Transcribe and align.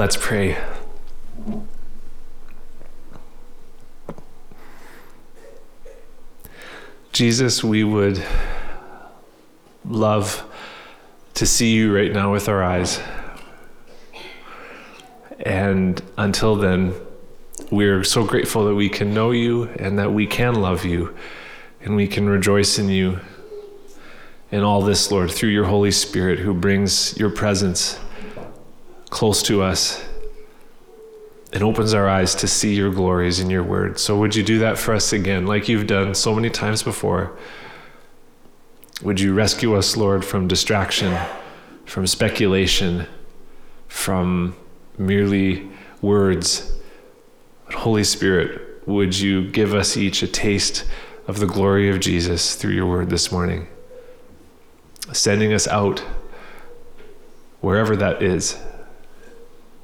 Let's 0.00 0.16
pray. 0.16 0.56
Jesus, 7.12 7.62
we 7.62 7.84
would 7.84 8.24
love 9.84 10.42
to 11.34 11.44
see 11.44 11.74
you 11.74 11.94
right 11.94 12.10
now 12.10 12.32
with 12.32 12.48
our 12.48 12.62
eyes. 12.62 12.98
And 15.40 16.02
until 16.16 16.56
then, 16.56 16.94
we're 17.70 18.02
so 18.02 18.24
grateful 18.24 18.64
that 18.64 18.74
we 18.74 18.88
can 18.88 19.12
know 19.12 19.32
you 19.32 19.64
and 19.64 19.98
that 19.98 20.14
we 20.14 20.26
can 20.26 20.54
love 20.54 20.86
you 20.86 21.14
and 21.82 21.94
we 21.94 22.06
can 22.06 22.26
rejoice 22.26 22.78
in 22.78 22.88
you 22.88 23.20
in 24.50 24.62
all 24.62 24.80
this, 24.80 25.10
Lord, 25.10 25.30
through 25.30 25.50
your 25.50 25.66
Holy 25.66 25.90
Spirit 25.90 26.38
who 26.38 26.54
brings 26.54 27.18
your 27.18 27.28
presence 27.28 27.98
close 29.10 29.42
to 29.42 29.62
us 29.62 30.02
and 31.52 31.62
opens 31.62 31.92
our 31.92 32.08
eyes 32.08 32.34
to 32.36 32.46
see 32.46 32.74
your 32.74 32.90
glories 32.90 33.40
in 33.40 33.50
your 33.50 33.62
word. 33.62 33.98
So, 33.98 34.18
would 34.18 34.34
you 34.34 34.42
do 34.42 34.60
that 34.60 34.78
for 34.78 34.94
us 34.94 35.12
again, 35.12 35.46
like 35.46 35.68
you've 35.68 35.86
done 35.86 36.14
so 36.14 36.34
many 36.34 36.48
times 36.48 36.82
before? 36.82 37.36
Would 39.02 39.20
you 39.20 39.34
rescue 39.34 39.76
us, 39.76 39.96
Lord, 39.96 40.24
from 40.24 40.46
distraction, 40.46 41.16
from 41.86 42.06
speculation, 42.06 43.06
from 43.88 44.54
merely 44.96 45.68
words? 46.00 46.72
But 47.66 47.74
Holy 47.76 48.04
Spirit, 48.04 48.86
would 48.86 49.18
you 49.18 49.50
give 49.50 49.74
us 49.74 49.96
each 49.96 50.22
a 50.22 50.28
taste 50.28 50.84
of 51.26 51.40
the 51.40 51.46
glory 51.46 51.88
of 51.88 52.00
Jesus 52.00 52.54
through 52.54 52.72
your 52.72 52.86
word 52.86 53.10
this 53.10 53.32
morning? 53.32 53.66
Sending 55.12 55.52
us 55.52 55.66
out, 55.66 56.00
wherever 57.60 57.96
that 57.96 58.22
is, 58.22 58.56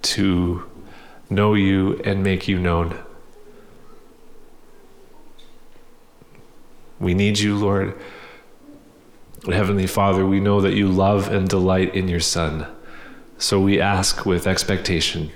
to 0.07 0.65
know 1.29 1.55
you 1.55 2.01
and 2.05 2.23
make 2.23 2.47
you 2.47 2.59
known. 2.59 2.97
We 6.99 7.15
need 7.15 7.39
you, 7.39 7.57
Lord. 7.57 7.99
Heavenly 9.45 9.87
Father, 9.87 10.27
we 10.27 10.41
know 10.41 10.61
that 10.61 10.75
you 10.75 10.89
love 10.89 11.29
and 11.29 11.49
delight 11.49 11.95
in 11.95 12.09
your 12.09 12.21
Son. 12.21 12.67
So 13.39 13.61
we 13.61 13.81
ask 13.81 14.25
with 14.25 14.47
expectation 14.47 15.31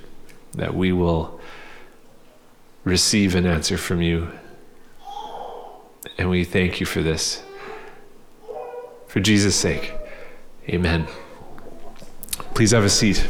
that 0.52 0.74
we 0.74 0.90
will 0.92 1.40
receive 2.84 3.34
an 3.34 3.46
answer 3.46 3.76
from 3.76 4.00
you. 4.00 4.30
And 6.16 6.30
we 6.30 6.44
thank 6.44 6.80
you 6.80 6.86
for 6.86 7.02
this. 7.02 7.42
For 9.06 9.20
Jesus' 9.20 9.56
sake, 9.56 9.92
amen. 10.68 11.06
Please 12.54 12.70
have 12.70 12.84
a 12.84 12.88
seat. 12.88 13.26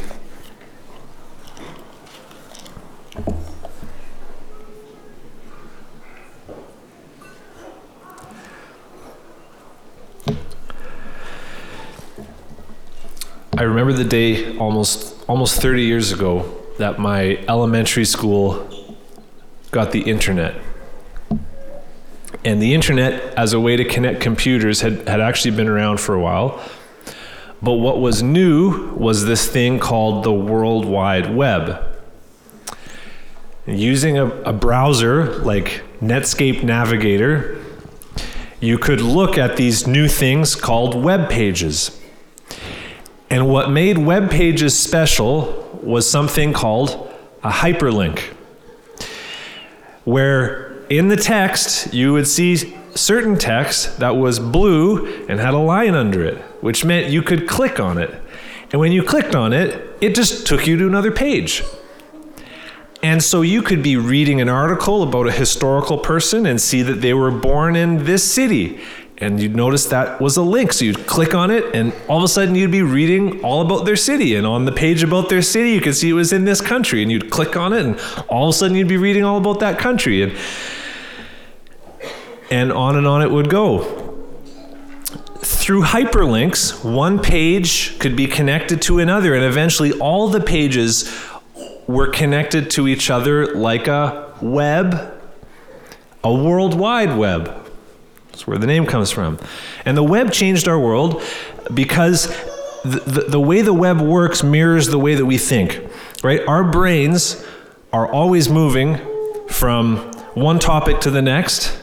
I 13.61 13.65
remember 13.65 13.90
the 14.01 14.09
day 14.09 14.57
almost 14.57 15.15
almost 15.29 15.61
30 15.61 15.83
years 15.83 16.11
ago 16.11 16.51
that 16.79 16.99
my 16.99 17.37
elementary 17.47 18.07
school 18.07 18.67
got 19.73 19.93
the 19.93 20.01
internet. 20.01 20.55
And 22.43 22.63
the 22.63 22.73
internet 22.73 23.23
as 23.35 23.53
a 23.53 23.61
way 23.61 23.77
to 23.77 23.85
connect 23.85 24.23
computers 24.23 24.81
had, 24.81 25.07
had 25.07 25.21
actually 25.21 25.55
been 25.55 25.69
around 25.69 26.01
for 26.01 26.15
a 26.15 26.21
while. 26.21 26.59
But 27.61 27.75
what 27.75 28.01
was 28.01 28.23
new 28.23 28.95
was 28.95 29.27
this 29.27 29.47
thing 29.47 29.79
called 29.79 30.25
the 30.25 30.33
World 30.33 30.87
Wide 30.87 31.35
Web. 31.35 31.85
Using 33.67 34.17
a, 34.17 34.29
a 34.43 34.55
browser 34.55 35.37
like 35.41 35.83
Netscape 36.01 36.63
Navigator, 36.63 37.63
you 38.61 38.79
could 38.79 39.03
look 39.03 39.37
at 39.37 39.59
these 39.59 39.87
new 39.87 40.09
things 40.09 40.55
called 40.55 40.95
web 40.95 41.29
pages. 41.29 42.00
And 43.31 43.49
what 43.49 43.71
made 43.71 43.97
web 43.97 44.29
pages 44.29 44.77
special 44.77 45.79
was 45.83 46.11
something 46.11 46.53
called 46.53 47.09
a 47.45 47.51
hyperlink, 47.51 48.19
where 50.05 50.73
in 50.89 51.09
the 51.09 51.17
text 51.17 51.95
you 51.95 52.13
would 52.13 52.27
see 52.27 52.77
certain 52.97 53.39
text 53.39 54.01
that 54.01 54.17
was 54.17 54.41
blue 54.41 55.27
and 55.29 55.39
had 55.39 55.55
a 55.55 55.59
line 55.59 55.95
under 55.95 56.25
it, 56.25 56.39
which 56.61 56.85
meant 56.85 57.13
you 57.13 57.23
could 57.23 57.49
click 57.49 57.79
on 57.79 57.99
it. 57.99 58.13
And 58.73 58.81
when 58.81 58.91
you 58.91 59.05
clicked 59.05 59.37
on 59.37 59.53
it, 59.53 59.97
it 60.01 60.17
just 60.17 60.47
took 60.47 60.67
you 60.67 60.77
to 60.79 60.87
another 60.87 61.13
page. 61.13 61.63
And 63.03 63.23
so 63.23 63.43
you 63.43 63.63
could 63.63 63.83
be 63.83 63.97
reading 63.97 64.41
an 64.41 64.49
article 64.49 65.03
about 65.03 65.27
a 65.27 65.33
historical 65.33 65.99
person 65.99 66.45
and 66.45 66.61
see 66.61 66.83
that 66.83 67.01
they 67.01 67.15
were 67.15 67.31
born 67.31 67.75
in 67.75 68.05
this 68.05 68.31
city 68.31 68.81
and 69.21 69.41
you'd 69.41 69.55
notice 69.55 69.87
that 69.87 70.21
was 70.21 70.37
a 70.37 70.43
link. 70.43 70.73
So 70.73 70.85
you'd 70.85 71.07
click 71.07 71.35
on 71.35 71.51
it, 71.51 71.75
and 71.75 71.93
all 72.09 72.19
of 72.19 72.25
a 72.25 72.29
sudden 72.29 72.55
you'd 72.55 72.71
be 72.71 72.83
reading 72.83 73.45
all 73.45 73.61
about 73.61 73.85
their 73.85 73.97
city. 73.97 74.35
And 74.35 74.47
on 74.47 74.65
the 74.65 74.73
page 74.73 75.03
about 75.03 75.29
their 75.29 75.43
city, 75.43 75.73
you 75.73 75.81
could 75.81 75.95
see 75.95 76.09
it 76.09 76.15
was 76.15 76.33
in 76.33 76.45
this 76.45 76.61
country, 76.61 77.03
and 77.03 77.13
you'd 77.13 77.31
click 77.31 77.57
on 77.57 77.73
it, 77.73 77.85
and 77.85 78.01
all 78.29 78.49
of 78.49 78.55
a 78.55 78.59
sudden 78.59 78.77
you'd 78.77 78.89
be 78.89 78.97
reading 78.97 79.25
all 79.25 79.39
about 79.39 79.61
that 79.61 79.79
country. 79.79 80.23
And 80.23 80.33
and 82.51 82.73
on 82.73 82.97
and 82.97 83.07
on 83.07 83.23
it 83.23 83.31
would 83.31 83.49
go. 83.49 84.09
Through 85.39 85.85
hyperlinks, 85.85 86.85
one 86.85 87.21
page 87.21 87.99
could 87.99 88.17
be 88.17 88.27
connected 88.27 88.83
to 88.83 88.99
another, 88.99 89.35
and 89.35 89.45
eventually 89.45 89.93
all 89.93 90.29
the 90.29 90.41
pages 90.41 91.17
were 91.87 92.09
connected 92.09 92.71
to 92.71 92.89
each 92.89 93.11
other 93.11 93.55
like 93.55 93.87
a 93.87 94.35
web, 94.41 95.15
a 96.25 96.35
worldwide 96.35 97.17
web. 97.17 97.70
That's 98.41 98.47
where 98.47 98.57
the 98.57 98.67
name 98.67 98.87
comes 98.87 99.11
from. 99.11 99.39
And 99.85 99.99
the 99.99 100.03
web 100.03 100.33
changed 100.33 100.67
our 100.67 100.81
world 100.81 101.23
because 101.75 102.27
the, 102.85 103.01
the, 103.01 103.21
the, 103.29 103.41
way 103.41 103.61
the 103.61 103.75
web 103.75 104.01
works 104.01 104.43
mirrors 104.43 104.87
the 104.87 104.99
way 104.99 105.15
that 105.15 105.27
we 105.27 105.37
think, 105.37 105.79
right? 106.25 106.41
Our 106.49 106.65
brains 106.65 107.45
are 107.93 108.11
always 108.11 108.49
moving 108.49 108.99
from 109.49 110.11
one 110.33 110.59
topic 110.59 111.01
to 111.01 111.11
the 111.11 111.21
next. 111.21 111.79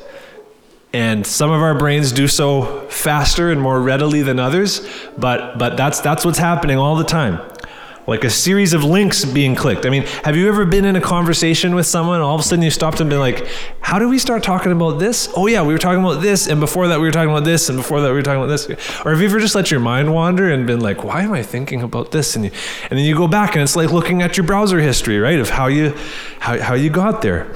And 0.94 1.28
some 1.28 1.52
of 1.52 1.62
our 1.62 1.78
brains 1.78 2.12
do 2.12 2.28
so 2.28 2.88
faster 2.90 3.52
and 3.52 3.62
more 3.62 3.80
readily 3.80 4.24
than 4.24 4.40
others, 4.40 4.82
but, 5.16 5.60
but 5.60 5.78
that's, 5.78 6.00
that's 6.00 6.26
what's 6.26 6.40
happening 6.40 6.80
all 6.80 6.96
the 6.96 7.04
time 7.04 7.40
like 8.08 8.24
a 8.24 8.30
series 8.30 8.74
of 8.74 8.86
links 8.86 9.26
being 9.26 9.54
clicked. 9.54 9.86
I 9.86 9.90
mean, 9.90 10.04
have 10.24 10.38
you 10.38 10.48
ever 10.48 10.66
been 10.66 10.86
in 10.86 10.96
a 10.96 11.02
conversation 11.02 11.76
with 11.76 11.86
someone, 11.86 12.22
all 12.22 12.36
of 12.36 12.40
a 12.40 12.44
sudden 12.44 12.64
you 12.64 12.72
stopped 12.72 13.02
and 13.02 13.10
been 13.10 13.20
like, 13.20 13.46
how 13.82 14.00
do 14.00 14.08
we 14.08 14.18
start 14.18 14.44
talking 14.44 14.72
about 14.72 14.98
this? 14.98 15.28
Oh 15.36 15.48
yeah, 15.48 15.62
we 15.62 15.74
were 15.74 15.80
talking 15.80 16.02
about 16.02 16.22
this, 16.22 16.48
and 16.48 16.62
before 16.62 16.88
that 16.88 17.00
we 17.02 17.06
were 17.06 17.12
talking 17.12 17.30
about 17.30 17.44
this, 17.44 17.68
and 17.68 17.78
before 17.78 18.00
that 18.00 18.08
we 18.08 18.14
were 18.14 18.24
talking 18.24 18.42
about 18.42 18.48
this. 18.48 18.70
Or 19.06 19.12
have 19.12 19.20
you 19.20 19.28
ever 19.28 19.40
just 19.40 19.56
let 19.56 19.70
your 19.70 19.82
mind 19.82 20.14
wander 20.14 20.50
and 20.50 20.66
been 20.66 20.80
like, 20.80 21.04
why 21.04 21.24
am 21.24 21.34
I 21.34 21.44
thinking 21.44 21.82
about 21.82 22.12
this? 22.12 22.38
And 22.38 22.46
you, 22.46 22.52
and 22.90 22.98
then 22.98 23.06
you 23.06 23.14
go 23.14 23.28
back 23.28 23.56
and 23.56 23.62
it's 23.62 23.76
like 23.76 23.92
looking 23.92 24.22
at 24.22 24.38
your 24.38 24.46
browser 24.46 24.80
history, 24.80 25.20
right, 25.20 25.40
of 25.40 25.50
how 25.50 25.68
you 25.68 25.94
how, 26.40 26.60
how 26.62 26.76
you 26.76 26.90
got 26.90 27.22
there. 27.22 27.54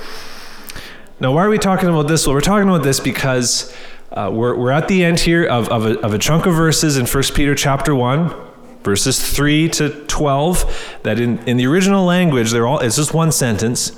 Now, 1.22 1.31
why 1.31 1.45
are 1.45 1.50
we 1.50 1.59
talking 1.59 1.88
about 1.88 2.09
this? 2.09 2.28
Well, 2.28 2.33
we're 2.33 2.41
talking 2.41 2.68
about 2.68 2.83
this 2.83 3.00
because 3.00 3.73
uh, 4.12 4.29
we're, 4.33 4.57
we're 4.57 4.72
at 4.72 4.89
the 4.89 5.06
end 5.06 5.19
here 5.19 5.45
of, 5.45 5.69
of, 5.69 5.85
a, 5.85 6.00
of 6.00 6.13
a 6.13 6.18
chunk 6.18 6.45
of 6.45 6.56
verses 6.56 6.97
in 6.97 7.06
1 7.06 7.23
Peter 7.35 7.56
chapter 7.56 7.95
1 7.95 8.50
verses 8.84 9.22
3 9.22 9.69
to 9.69 9.90
12 10.06 11.00
that 11.03 11.19
in, 11.19 11.38
in 11.47 11.58
the 11.58 11.66
original 11.68 12.06
language 12.06 12.52
they're 12.52 12.68
all 12.68 12.80
it's 12.80 12.96
just 12.96 13.14
one 13.14 13.31
sentence. 13.31 13.92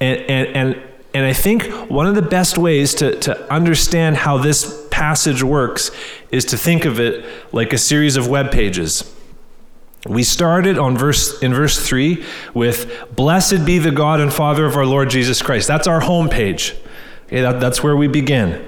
And 0.00 0.20
and 0.20 0.56
and, 0.56 0.82
and 1.14 1.26
i 1.26 1.32
think 1.32 1.64
one 1.88 2.06
of 2.06 2.14
the 2.14 2.22
best 2.22 2.58
ways 2.58 2.94
to, 2.96 3.18
to 3.20 3.52
understand 3.52 4.16
how 4.16 4.38
this 4.38 4.86
passage 4.90 5.42
works 5.42 5.90
is 6.30 6.44
to 6.46 6.56
think 6.56 6.84
of 6.84 7.00
it 7.00 7.24
like 7.52 7.72
a 7.72 7.78
series 7.78 8.16
of 8.16 8.28
web 8.28 8.50
pages. 8.50 9.10
We 10.06 10.22
started 10.22 10.78
on 10.78 10.98
verse 10.98 11.40
in 11.42 11.54
verse 11.54 11.84
3 11.84 12.24
with 12.52 13.16
blessed 13.16 13.64
be 13.64 13.78
the 13.78 13.90
god 13.90 14.20
and 14.20 14.32
father 14.32 14.66
of 14.66 14.76
our 14.76 14.86
lord 14.86 15.10
jesus 15.10 15.40
christ. 15.42 15.66
That's 15.66 15.86
our 15.86 16.00
home 16.00 16.28
page 16.28 16.76
okay 17.34 17.40
that, 17.42 17.60
that's 17.60 17.82
where 17.82 17.96
we 17.96 18.06
begin 18.06 18.64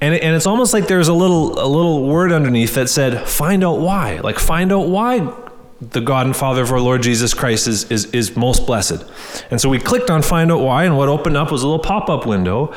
and, 0.00 0.14
and 0.14 0.36
it's 0.36 0.46
almost 0.46 0.72
like 0.72 0.88
there's 0.88 1.08
a 1.08 1.14
little 1.14 1.58
a 1.58 1.66
little 1.66 2.06
word 2.06 2.32
underneath 2.32 2.74
that 2.74 2.88
said, 2.88 3.26
find 3.26 3.64
out 3.64 3.78
why. 3.78 4.18
Like 4.20 4.38
find 4.38 4.72
out 4.72 4.88
why 4.88 5.32
the 5.80 6.00
God 6.00 6.26
and 6.26 6.36
Father 6.36 6.62
of 6.62 6.72
our 6.72 6.80
Lord 6.80 7.02
Jesus 7.02 7.34
Christ 7.34 7.66
is, 7.66 7.90
is, 7.90 8.06
is 8.06 8.36
most 8.36 8.66
blessed. 8.66 9.04
And 9.50 9.60
so 9.60 9.68
we 9.68 9.78
clicked 9.78 10.10
on 10.10 10.22
find 10.22 10.50
out 10.50 10.60
why, 10.60 10.84
and 10.84 10.96
what 10.96 11.08
opened 11.08 11.36
up 11.36 11.52
was 11.52 11.62
a 11.62 11.66
little 11.66 11.82
pop-up 11.82 12.26
window 12.26 12.74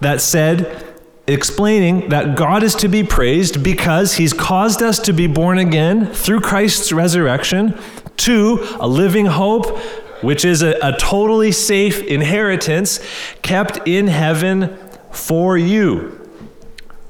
that 0.00 0.20
said, 0.20 0.84
explaining 1.28 2.08
that 2.08 2.36
God 2.36 2.62
is 2.62 2.74
to 2.76 2.88
be 2.88 3.02
praised 3.02 3.62
because 3.62 4.14
he's 4.14 4.32
caused 4.32 4.82
us 4.82 4.98
to 5.00 5.12
be 5.12 5.26
born 5.26 5.58
again 5.58 6.06
through 6.06 6.40
Christ's 6.40 6.92
resurrection 6.92 7.78
to 8.18 8.64
a 8.80 8.86
living 8.88 9.26
hope, 9.26 9.78
which 10.22 10.44
is 10.44 10.62
a, 10.62 10.78
a 10.82 10.96
totally 10.96 11.52
safe 11.52 12.02
inheritance 12.02 13.00
kept 13.42 13.86
in 13.86 14.06
heaven 14.06 14.76
for 15.10 15.58
you. 15.58 16.15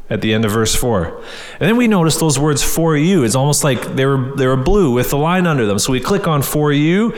At 0.09 0.21
the 0.21 0.33
end 0.33 0.45
of 0.45 0.53
verse 0.53 0.75
4. 0.75 1.17
And 1.61 1.69
then 1.69 1.77
we 1.77 1.89
notice 1.89 2.17
those 2.19 2.39
words 2.39 2.63
for 2.63 2.97
you. 2.97 3.25
It's 3.25 3.35
almost 3.35 3.65
like 3.65 3.97
they 3.97 4.07
were 4.07 4.35
they 4.37 4.47
were 4.47 4.57
blue 4.57 4.93
with 4.93 5.11
the 5.11 5.19
line 5.19 5.47
under 5.47 5.67
them. 5.67 5.79
So 5.79 5.93
we 5.93 6.01
click 6.01 6.29
on 6.29 6.43
for 6.43 6.73
you 6.73 7.15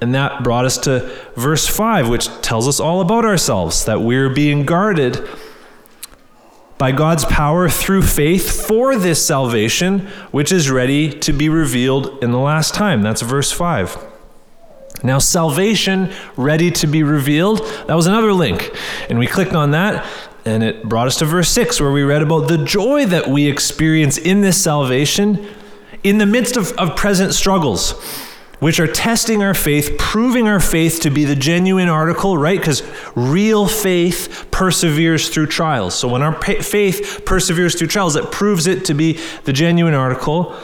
and 0.00 0.14
that 0.16 0.42
brought 0.42 0.64
us 0.64 0.78
to 0.78 1.00
verse 1.36 1.66
5 1.66 2.08
which 2.08 2.26
tells 2.42 2.66
us 2.66 2.80
all 2.80 3.00
about 3.00 3.24
ourselves 3.24 3.84
that 3.84 4.00
we're 4.00 4.28
being 4.28 4.66
guarded 4.66 5.26
by 6.76 6.90
God's 6.90 7.24
power 7.26 7.68
through 7.68 8.02
faith 8.02 8.66
for 8.66 8.96
this 8.96 9.24
salvation 9.24 10.00
which 10.32 10.50
is 10.50 10.68
ready 10.68 11.16
to 11.20 11.32
be 11.32 11.48
revealed 11.48 12.22
in 12.22 12.32
the 12.32 12.40
last 12.40 12.74
time. 12.74 13.02
That's 13.02 13.22
verse 13.22 13.52
5. 13.52 14.10
Now, 15.04 15.18
salvation 15.18 16.12
ready 16.36 16.70
to 16.72 16.86
be 16.86 17.02
revealed, 17.02 17.58
that 17.86 17.94
was 17.94 18.06
another 18.06 18.32
link. 18.32 18.76
And 19.08 19.18
we 19.18 19.26
clicked 19.26 19.54
on 19.54 19.72
that, 19.72 20.04
and 20.44 20.62
it 20.62 20.88
brought 20.88 21.06
us 21.06 21.18
to 21.18 21.24
verse 21.24 21.48
6, 21.50 21.80
where 21.80 21.92
we 21.92 22.02
read 22.02 22.22
about 22.22 22.48
the 22.48 22.58
joy 22.58 23.06
that 23.06 23.28
we 23.28 23.48
experience 23.48 24.18
in 24.18 24.40
this 24.40 24.60
salvation 24.62 25.46
in 26.02 26.18
the 26.18 26.26
midst 26.26 26.56
of, 26.56 26.72
of 26.72 26.96
present 26.96 27.32
struggles, 27.32 27.92
which 28.58 28.80
are 28.80 28.86
testing 28.86 29.42
our 29.42 29.54
faith, 29.54 29.96
proving 29.98 30.48
our 30.48 30.60
faith 30.60 31.00
to 31.00 31.10
be 31.10 31.24
the 31.24 31.36
genuine 31.36 31.88
article, 31.88 32.36
right? 32.36 32.58
Because 32.58 32.82
real 33.14 33.68
faith 33.68 34.48
perseveres 34.50 35.28
through 35.28 35.46
trials. 35.46 35.94
So 35.94 36.08
when 36.08 36.22
our 36.22 36.40
faith 36.42 37.22
perseveres 37.24 37.76
through 37.76 37.88
trials, 37.88 38.16
it 38.16 38.32
proves 38.32 38.66
it 38.66 38.84
to 38.86 38.94
be 38.94 39.20
the 39.44 39.52
genuine 39.52 39.94
article. 39.94 40.56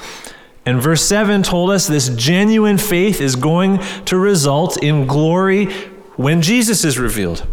And 0.66 0.82
verse 0.82 1.02
7 1.04 1.42
told 1.42 1.70
us 1.70 1.86
this 1.86 2.08
genuine 2.10 2.78
faith 2.78 3.20
is 3.20 3.36
going 3.36 3.78
to 4.06 4.18
result 4.18 4.82
in 4.82 5.06
glory 5.06 5.66
when 6.16 6.42
Jesus 6.42 6.84
is 6.84 6.98
revealed. 6.98 7.46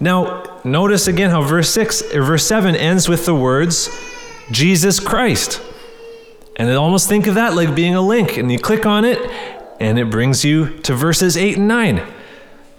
Now, 0.00 0.60
notice 0.64 1.06
again 1.06 1.30
how 1.30 1.42
verse 1.42 1.70
6 1.70 2.14
or 2.14 2.22
verse 2.22 2.46
7 2.46 2.74
ends 2.74 3.08
with 3.08 3.26
the 3.26 3.34
words 3.34 3.88
Jesus 4.50 5.00
Christ. 5.00 5.60
And 6.56 6.70
I 6.70 6.74
almost 6.74 7.08
think 7.08 7.26
of 7.26 7.34
that 7.34 7.54
like 7.54 7.74
being 7.74 7.94
a 7.94 8.00
link 8.00 8.36
and 8.36 8.50
you 8.50 8.58
click 8.58 8.86
on 8.86 9.04
it 9.04 9.18
and 9.80 9.98
it 9.98 10.10
brings 10.10 10.44
you 10.44 10.78
to 10.80 10.94
verses 10.94 11.36
8 11.36 11.58
and 11.58 11.68
9. 11.68 12.13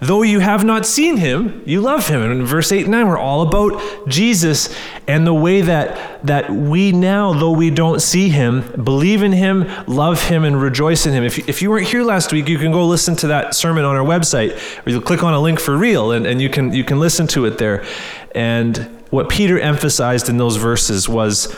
Though 0.01 0.23
you 0.23 0.39
have 0.39 0.65
not 0.65 0.85
seen 0.85 1.17
him, 1.17 1.63
you 1.65 1.79
love 1.79 2.09
him. 2.09 2.21
And 2.21 2.31
in 2.33 2.45
verse 2.45 2.69
8 2.71 2.81
and 2.81 2.91
9, 2.91 3.07
we're 3.07 3.17
all 3.17 3.43
about 3.43 4.09
Jesus 4.09 4.75
and 5.07 5.25
the 5.25 5.33
way 5.33 5.61
that, 5.61 6.25
that 6.27 6.49
we 6.49 6.91
now, 6.91 7.31
though 7.31 7.51
we 7.51 7.69
don't 7.69 8.01
see 8.01 8.27
him, 8.27 8.83
believe 8.83 9.23
in 9.23 9.31
him, 9.31 9.69
love 9.87 10.21
him, 10.23 10.43
and 10.43 10.61
rejoice 10.61 11.05
in 11.05 11.13
him. 11.13 11.23
If, 11.23 11.47
if 11.47 11.61
you 11.61 11.69
weren't 11.69 11.87
here 11.87 12.03
last 12.03 12.33
week, 12.33 12.49
you 12.49 12.57
can 12.57 12.73
go 12.73 12.85
listen 12.85 13.15
to 13.17 13.27
that 13.27 13.55
sermon 13.55 13.85
on 13.85 13.95
our 13.95 14.03
website, 14.03 14.51
or 14.85 14.89
you'll 14.89 15.01
click 15.01 15.23
on 15.23 15.33
a 15.33 15.39
link 15.39 15.61
for 15.61 15.77
real, 15.77 16.11
and, 16.11 16.25
and 16.25 16.41
you, 16.41 16.49
can, 16.49 16.73
you 16.73 16.83
can 16.83 16.99
listen 16.99 17.25
to 17.27 17.45
it 17.45 17.57
there. 17.57 17.85
And 18.33 18.77
what 19.11 19.29
Peter 19.29 19.57
emphasized 19.57 20.27
in 20.27 20.35
those 20.37 20.57
verses 20.57 21.07
was, 21.07 21.55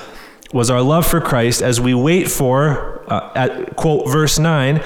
was 0.54 0.70
our 0.70 0.84
love 0.84 1.08
for 1.08 1.20
Christ 1.20 1.64
as 1.64 1.82
we 1.82 1.96
wait 1.96 2.30
for, 2.30 3.04
uh, 3.12 3.32
at 3.34 3.76
quote, 3.76 4.08
verse 4.08 4.38
9, 4.38 4.84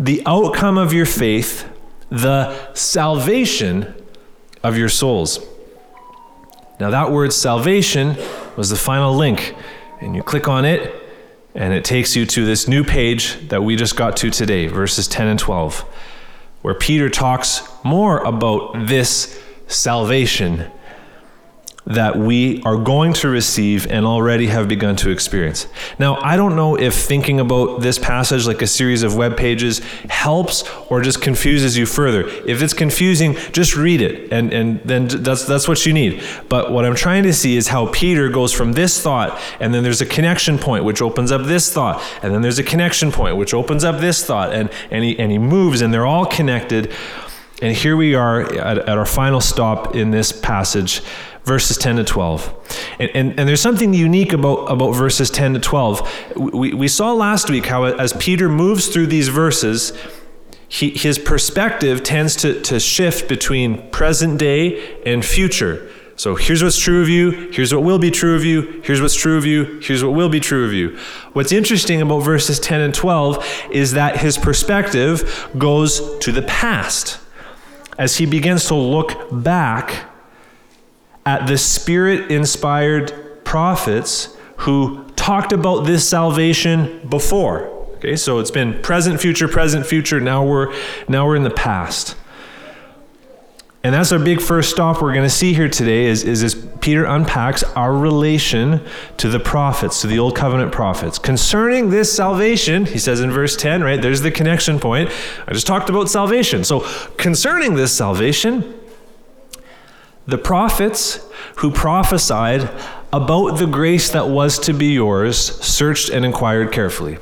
the 0.00 0.22
outcome 0.24 0.78
of 0.78 0.94
your 0.94 1.06
faith 1.06 1.70
the 2.14 2.72
salvation 2.74 3.94
of 4.62 4.78
your 4.78 4.88
souls. 4.88 5.40
Now, 6.80 6.90
that 6.90 7.10
word 7.10 7.32
salvation 7.32 8.16
was 8.56 8.70
the 8.70 8.76
final 8.76 9.14
link, 9.14 9.54
and 10.00 10.14
you 10.14 10.22
click 10.22 10.48
on 10.48 10.64
it, 10.64 10.94
and 11.54 11.72
it 11.72 11.84
takes 11.84 12.16
you 12.16 12.26
to 12.26 12.44
this 12.44 12.66
new 12.66 12.84
page 12.84 13.48
that 13.48 13.62
we 13.62 13.76
just 13.76 13.96
got 13.96 14.16
to 14.18 14.30
today, 14.30 14.66
verses 14.66 15.06
10 15.06 15.26
and 15.28 15.38
12, 15.38 15.80
where 16.62 16.74
Peter 16.74 17.08
talks 17.08 17.68
more 17.84 18.18
about 18.24 18.86
this 18.86 19.40
salvation 19.66 20.70
that 21.86 22.16
we 22.16 22.62
are 22.62 22.78
going 22.78 23.12
to 23.12 23.28
receive 23.28 23.86
and 23.90 24.06
already 24.06 24.46
have 24.46 24.68
begun 24.68 24.96
to 24.96 25.10
experience. 25.10 25.66
Now, 25.98 26.16
I 26.16 26.36
don't 26.36 26.56
know 26.56 26.76
if 26.76 26.94
thinking 26.94 27.40
about 27.40 27.82
this 27.82 27.98
passage 27.98 28.46
like 28.46 28.62
a 28.62 28.66
series 28.66 29.02
of 29.02 29.16
web 29.16 29.36
pages 29.36 29.80
helps 30.08 30.64
or 30.88 31.02
just 31.02 31.20
confuses 31.20 31.76
you 31.76 31.84
further. 31.84 32.26
If 32.46 32.62
it's 32.62 32.72
confusing, 32.72 33.34
just 33.52 33.76
read 33.76 34.00
it 34.00 34.32
and, 34.32 34.52
and 34.52 34.80
then 34.80 35.08
that's 35.08 35.44
that's 35.44 35.68
what 35.68 35.84
you 35.84 35.92
need. 35.92 36.22
But 36.48 36.72
what 36.72 36.86
I'm 36.86 36.94
trying 36.94 37.24
to 37.24 37.34
see 37.34 37.56
is 37.56 37.68
how 37.68 37.90
Peter 37.92 38.30
goes 38.30 38.52
from 38.52 38.72
this 38.72 39.00
thought 39.00 39.38
and 39.60 39.74
then 39.74 39.82
there's 39.82 40.00
a 40.00 40.06
connection 40.06 40.58
point 40.58 40.86
which 40.86 41.02
opens 41.02 41.30
up 41.30 41.42
this 41.42 41.70
thought 41.70 42.02
and 42.22 42.32
then 42.32 42.40
there's 42.40 42.58
a 42.58 42.64
connection 42.64 43.12
point 43.12 43.36
which 43.36 43.52
opens 43.52 43.84
up 43.84 44.00
this 44.00 44.24
thought 44.24 44.54
and 44.54 44.70
and 44.90 45.04
he 45.04 45.18
and 45.18 45.30
he 45.30 45.38
moves 45.38 45.82
and 45.82 45.92
they're 45.92 46.06
all 46.06 46.24
connected. 46.24 46.92
And 47.62 47.76
here 47.76 47.96
we 47.96 48.14
are 48.14 48.42
at, 48.54 48.78
at 48.78 48.98
our 48.98 49.06
final 49.06 49.40
stop 49.40 49.94
in 49.94 50.10
this 50.10 50.32
passage 50.32 51.02
verses 51.44 51.76
10 51.76 51.96
to 51.96 52.04
12. 52.04 52.78
And, 52.98 53.10
and, 53.14 53.40
and, 53.40 53.48
there's 53.48 53.60
something 53.60 53.92
unique 53.92 54.32
about, 54.32 54.64
about 54.64 54.92
verses 54.92 55.30
10 55.30 55.54
to 55.54 55.60
12. 55.60 56.36
We, 56.36 56.72
we 56.74 56.88
saw 56.88 57.12
last 57.12 57.50
week 57.50 57.66
how, 57.66 57.84
as 57.84 58.12
Peter 58.14 58.48
moves 58.48 58.88
through 58.88 59.08
these 59.08 59.28
verses, 59.28 59.92
he, 60.68 60.90
his 60.90 61.18
perspective 61.18 62.02
tends 62.02 62.34
to, 62.36 62.60
to 62.62 62.80
shift 62.80 63.28
between 63.28 63.90
present 63.90 64.38
day 64.38 65.00
and 65.04 65.24
future. 65.24 65.90
So 66.16 66.36
here's 66.36 66.62
what's 66.62 66.78
true 66.78 67.02
of 67.02 67.08
you, 67.08 67.50
here's 67.50 67.74
what 67.74 67.82
will 67.82 67.98
be 67.98 68.10
true 68.10 68.36
of 68.36 68.44
you, 68.44 68.80
here's 68.84 69.02
what's 69.02 69.16
true 69.16 69.36
of 69.36 69.44
you, 69.44 69.80
here's 69.80 70.02
what 70.04 70.14
will 70.14 70.28
be 70.28 70.38
true 70.38 70.64
of 70.64 70.72
you. 70.72 70.96
What's 71.32 71.50
interesting 71.50 72.00
about 72.00 72.20
verses 72.20 72.60
10 72.60 72.80
and 72.80 72.94
12 72.94 73.68
is 73.72 73.92
that 73.92 74.18
his 74.18 74.38
perspective 74.38 75.48
goes 75.58 76.18
to 76.20 76.30
the 76.30 76.42
past. 76.42 77.18
As 77.98 78.16
he 78.16 78.26
begins 78.26 78.66
to 78.66 78.74
look 78.74 79.28
back 79.30 80.08
at 81.26 81.46
the 81.46 81.58
spirit 81.58 82.30
inspired 82.30 83.44
prophets 83.44 84.36
who 84.58 85.04
talked 85.16 85.52
about 85.52 85.84
this 85.84 86.08
salvation 86.08 87.06
before. 87.08 87.66
Okay, 87.96 88.16
so 88.16 88.38
it's 88.38 88.50
been 88.50 88.80
present, 88.82 89.20
future, 89.20 89.48
present, 89.48 89.86
future. 89.86 90.20
Now 90.20 90.44
we're 90.44 90.74
now 91.08 91.26
we're 91.26 91.36
in 91.36 91.42
the 91.42 91.50
past. 91.50 92.16
And 93.84 93.94
that's 93.94 94.12
our 94.12 94.18
big 94.18 94.40
first 94.40 94.70
stop 94.70 95.02
we're 95.02 95.12
going 95.12 95.26
to 95.26 95.34
see 95.34 95.52
here 95.52 95.68
today 95.68 96.06
is, 96.06 96.24
is 96.24 96.42
as 96.42 96.54
Peter 96.80 97.04
unpacks 97.04 97.62
our 97.62 97.94
relation 97.94 98.80
to 99.18 99.28
the 99.28 99.38
prophets, 99.38 100.00
to 100.00 100.06
the 100.06 100.18
Old 100.18 100.34
Covenant 100.34 100.72
prophets. 100.72 101.18
Concerning 101.18 101.90
this 101.90 102.10
salvation, 102.10 102.86
he 102.86 102.98
says 102.98 103.20
in 103.20 103.30
verse 103.30 103.56
10, 103.56 103.82
right, 103.82 104.00
there's 104.00 104.22
the 104.22 104.30
connection 104.30 104.80
point. 104.80 105.10
I 105.46 105.52
just 105.52 105.66
talked 105.66 105.90
about 105.90 106.08
salvation. 106.08 106.64
So 106.64 106.80
concerning 107.18 107.74
this 107.74 107.94
salvation, 107.94 108.74
the 110.26 110.38
prophets 110.38 111.20
who 111.56 111.70
prophesied 111.70 112.70
about 113.12 113.58
the 113.58 113.66
grace 113.66 114.10
that 114.10 114.28
was 114.28 114.58
to 114.60 114.72
be 114.72 114.92
yours 114.92 115.38
searched 115.64 116.08
and 116.08 116.24
inquired 116.24 116.72
carefully. 116.72 117.18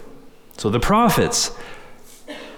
So 0.57 0.71
the 0.71 0.81
prophets 0.81 1.51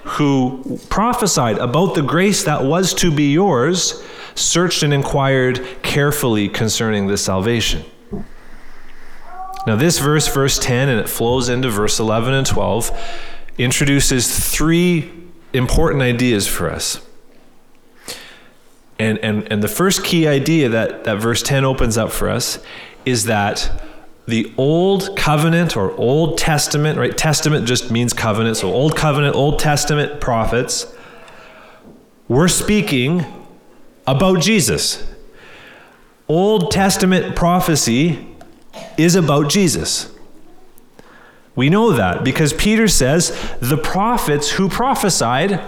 who 0.04 0.78
prophesied 0.90 1.58
about 1.58 1.94
the 1.94 2.02
grace 2.02 2.44
that 2.44 2.62
was 2.64 2.92
to 2.94 3.10
be 3.10 3.32
yours 3.32 4.02
searched 4.34 4.82
and 4.82 4.92
inquired 4.92 5.64
carefully 5.82 6.48
concerning 6.48 7.06
this 7.06 7.24
salvation. 7.24 7.84
Now, 9.66 9.76
this 9.76 9.98
verse, 9.98 10.28
verse 10.28 10.58
10, 10.58 10.90
and 10.90 11.00
it 11.00 11.08
flows 11.08 11.48
into 11.48 11.70
verse 11.70 11.98
11 11.98 12.34
and 12.34 12.46
12, 12.46 12.90
introduces 13.56 14.52
three 14.54 15.10
important 15.54 16.02
ideas 16.02 16.46
for 16.46 16.70
us. 16.70 17.03
And, 18.98 19.18
and, 19.18 19.50
and 19.50 19.62
the 19.62 19.68
first 19.68 20.04
key 20.04 20.26
idea 20.28 20.68
that, 20.68 21.04
that 21.04 21.18
verse 21.18 21.42
10 21.42 21.64
opens 21.64 21.98
up 21.98 22.12
for 22.12 22.28
us 22.28 22.58
is 23.04 23.24
that 23.24 23.70
the 24.26 24.52
old 24.56 25.16
covenant 25.16 25.76
or 25.76 25.92
old 25.96 26.38
testament 26.38 26.98
right? 26.98 27.16
Testament 27.16 27.66
just 27.66 27.90
means 27.90 28.12
covenant. 28.12 28.56
So 28.56 28.72
old 28.72 28.96
covenant 28.96 29.34
old 29.34 29.58
testament 29.58 30.20
prophets 30.20 30.86
were 32.28 32.48
speaking 32.48 33.24
about 34.06 34.40
jesus. 34.40 35.06
Old 36.26 36.70
testament 36.70 37.36
prophecy 37.36 38.26
is 38.96 39.14
about 39.14 39.50
jesus. 39.50 40.10
We 41.54 41.68
know 41.68 41.92
that 41.92 42.24
because 42.24 42.52
peter 42.52 42.88
says 42.88 43.30
the 43.60 43.76
prophets 43.76 44.52
who 44.52 44.68
prophesied 44.68 45.60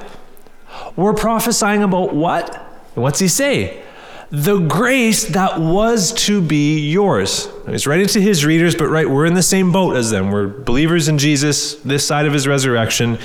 were 0.96 1.12
prophesying 1.12 1.82
about 1.82 2.14
what 2.14 2.65
what's 3.02 3.18
he 3.18 3.28
say? 3.28 3.82
The 4.30 4.58
grace 4.58 5.24
that 5.26 5.60
was 5.60 6.12
to 6.24 6.42
be 6.42 6.80
yours. 6.90 7.48
He's 7.68 7.86
writing 7.86 8.08
to 8.08 8.20
his 8.20 8.44
readers, 8.44 8.74
but 8.74 8.88
right, 8.88 9.08
we're 9.08 9.26
in 9.26 9.34
the 9.34 9.42
same 9.42 9.70
boat 9.70 9.96
as 9.96 10.10
them. 10.10 10.32
We're 10.32 10.48
believers 10.48 11.06
in 11.06 11.18
Jesus, 11.18 11.76
this 11.76 12.06
side 12.06 12.26
of 12.26 12.32
his 12.32 12.46
resurrection. 12.48 13.18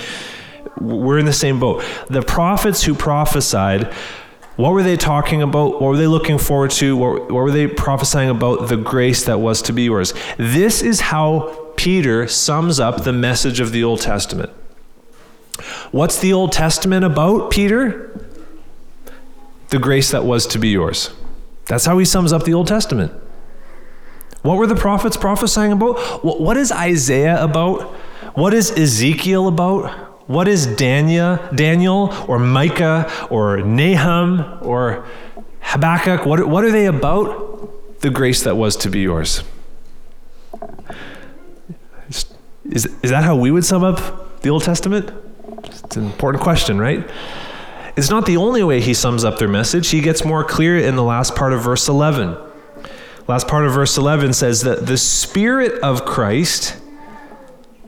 We're 0.80 1.18
in 1.18 1.26
the 1.26 1.34
same 1.34 1.60
boat. 1.60 1.84
The 2.10 2.22
prophets 2.22 2.84
who 2.84 2.94
prophesied, 2.94 3.92
what 4.58 4.74
were 4.74 4.84
they 4.84 4.96
talking 4.96 5.42
about? 5.42 5.82
What 5.82 5.90
were 5.90 5.98
they 5.98 6.08
looking 6.08 6.38
forward 6.38 6.70
to? 6.72 6.96
What, 6.96 7.32
what 7.32 7.34
were 7.34 7.52
they 7.52 7.66
prophesying 7.66 8.30
about? 8.30 8.70
The 8.70 8.78
grace 8.78 9.26
that 9.26 9.40
was 9.40 9.64
to 9.64 9.74
be 9.74 9.84
yours. 9.84 10.14
This 10.38 10.84
is 10.84 11.02
how 11.02 11.74
Peter 11.78 12.28
sums 12.28 12.80
up 12.80 13.04
the 13.04 13.14
message 13.14 13.60
of 13.60 13.72
the 13.72 13.84
Old 13.84 14.02
Testament. 14.02 14.52
What's 15.92 16.20
the 16.20 16.32
Old 16.32 16.52
Testament 16.52 17.04
about, 17.04 17.50
Peter? 17.50 18.21
The 19.72 19.80
grace 19.80 20.12
that 20.12 20.24
was 20.24 20.46
to 20.48 20.60
be 20.60 20.70
yours. 20.70 21.10
That's 21.66 21.86
how 21.86 21.98
he 21.98 22.06
sums 22.06 22.32
up 22.32 22.44
the 22.44 22.54
Old 22.54 22.68
Testament. 22.68 23.12
What 24.44 24.58
were 24.58 24.68
the 24.68 24.76
prophets 24.76 25.18
prophesying 25.18 25.72
about? 25.72 26.24
What 26.24 26.58
is 26.58 26.72
Isaiah 26.72 27.42
about? 27.42 27.82
What 28.36 28.54
is 28.54 28.72
Ezekiel 28.72 29.48
about? 29.48 30.30
What 30.30 30.48
is 30.48 30.66
Daniel, 30.66 31.38
Daniel 31.54 32.14
or 32.28 32.40
Micah 32.40 33.12
or 33.30 33.62
Nahum 33.62 34.60
or 34.62 35.06
Habakkuk? 35.62 36.26
What, 36.26 36.48
what 36.48 36.64
are 36.64 36.72
they 36.72 36.86
about? 36.86 38.02
The 38.02 38.10
grace 38.10 38.44
that 38.44 38.56
was 38.56 38.76
to 38.78 38.90
be 38.90 39.02
yours. 39.02 39.44
Is, 42.66 42.86
is 43.04 43.12
that 43.12 43.24
how 43.24 43.36
we 43.36 43.52
would 43.52 43.66
sum 43.66 43.84
up 43.84 44.42
the 44.42 44.50
Old 44.50 44.64
Testament? 44.64 45.12
It's 45.66 45.98
an 45.98 46.06
important 46.06 46.44
question, 46.44 46.80
right? 46.80 47.08
It's 47.96 48.10
not 48.10 48.26
the 48.26 48.38
only 48.38 48.64
way 48.64 48.80
he 48.80 48.94
sums 48.94 49.24
up 49.24 49.38
their 49.38 49.48
message. 49.48 49.90
He 49.90 50.02
gets 50.02 50.24
more 50.24 50.44
clear 50.44 50.78
in 50.78 50.96
the 50.96 51.04
last 51.04 51.36
part 51.36 51.54
of 51.54 51.62
verse 51.62 51.88
11. 51.88 52.38
Last 53.28 53.48
part 53.48 53.66
of 53.66 53.74
verse 53.74 53.98
11 53.98 54.34
says 54.34 54.62
that 54.62 54.86
the 54.86 54.98
Spirit 54.98 55.80
of 55.82 56.06
Christ 56.06 56.78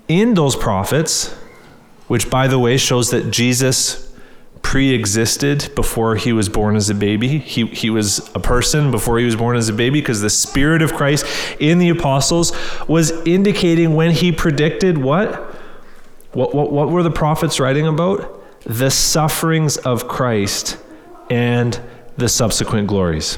in 0.07 0.33
those 0.33 0.55
prophets, 0.55 1.33
which 2.07 2.29
by 2.29 2.47
the 2.47 2.59
way 2.59 2.77
shows 2.77 3.11
that 3.11 3.31
Jesus 3.31 4.13
pre 4.61 4.93
existed 4.93 5.69
before 5.75 6.15
he 6.15 6.33
was 6.33 6.49
born 6.49 6.75
as 6.75 6.89
a 6.89 6.95
baby. 6.95 7.37
He, 7.39 7.65
he 7.67 7.89
was 7.89 8.29
a 8.33 8.39
person 8.39 8.91
before 8.91 9.19
he 9.19 9.25
was 9.25 9.35
born 9.35 9.55
as 9.55 9.69
a 9.69 9.73
baby 9.73 9.99
because 9.99 10.21
the 10.21 10.29
Spirit 10.29 10.81
of 10.81 10.93
Christ 10.93 11.25
in 11.59 11.79
the 11.79 11.89
apostles 11.89 12.51
was 12.87 13.11
indicating 13.25 13.95
when 13.95 14.11
he 14.11 14.31
predicted 14.31 14.97
what? 14.97 15.35
What, 16.31 16.55
what, 16.55 16.71
what 16.71 16.89
were 16.89 17.03
the 17.03 17.11
prophets 17.11 17.59
writing 17.59 17.87
about? 17.87 18.42
The 18.65 18.89
sufferings 18.89 19.77
of 19.77 20.07
Christ 20.07 20.77
and 21.29 21.79
the 22.17 22.29
subsequent 22.29 22.87
glories. 22.87 23.37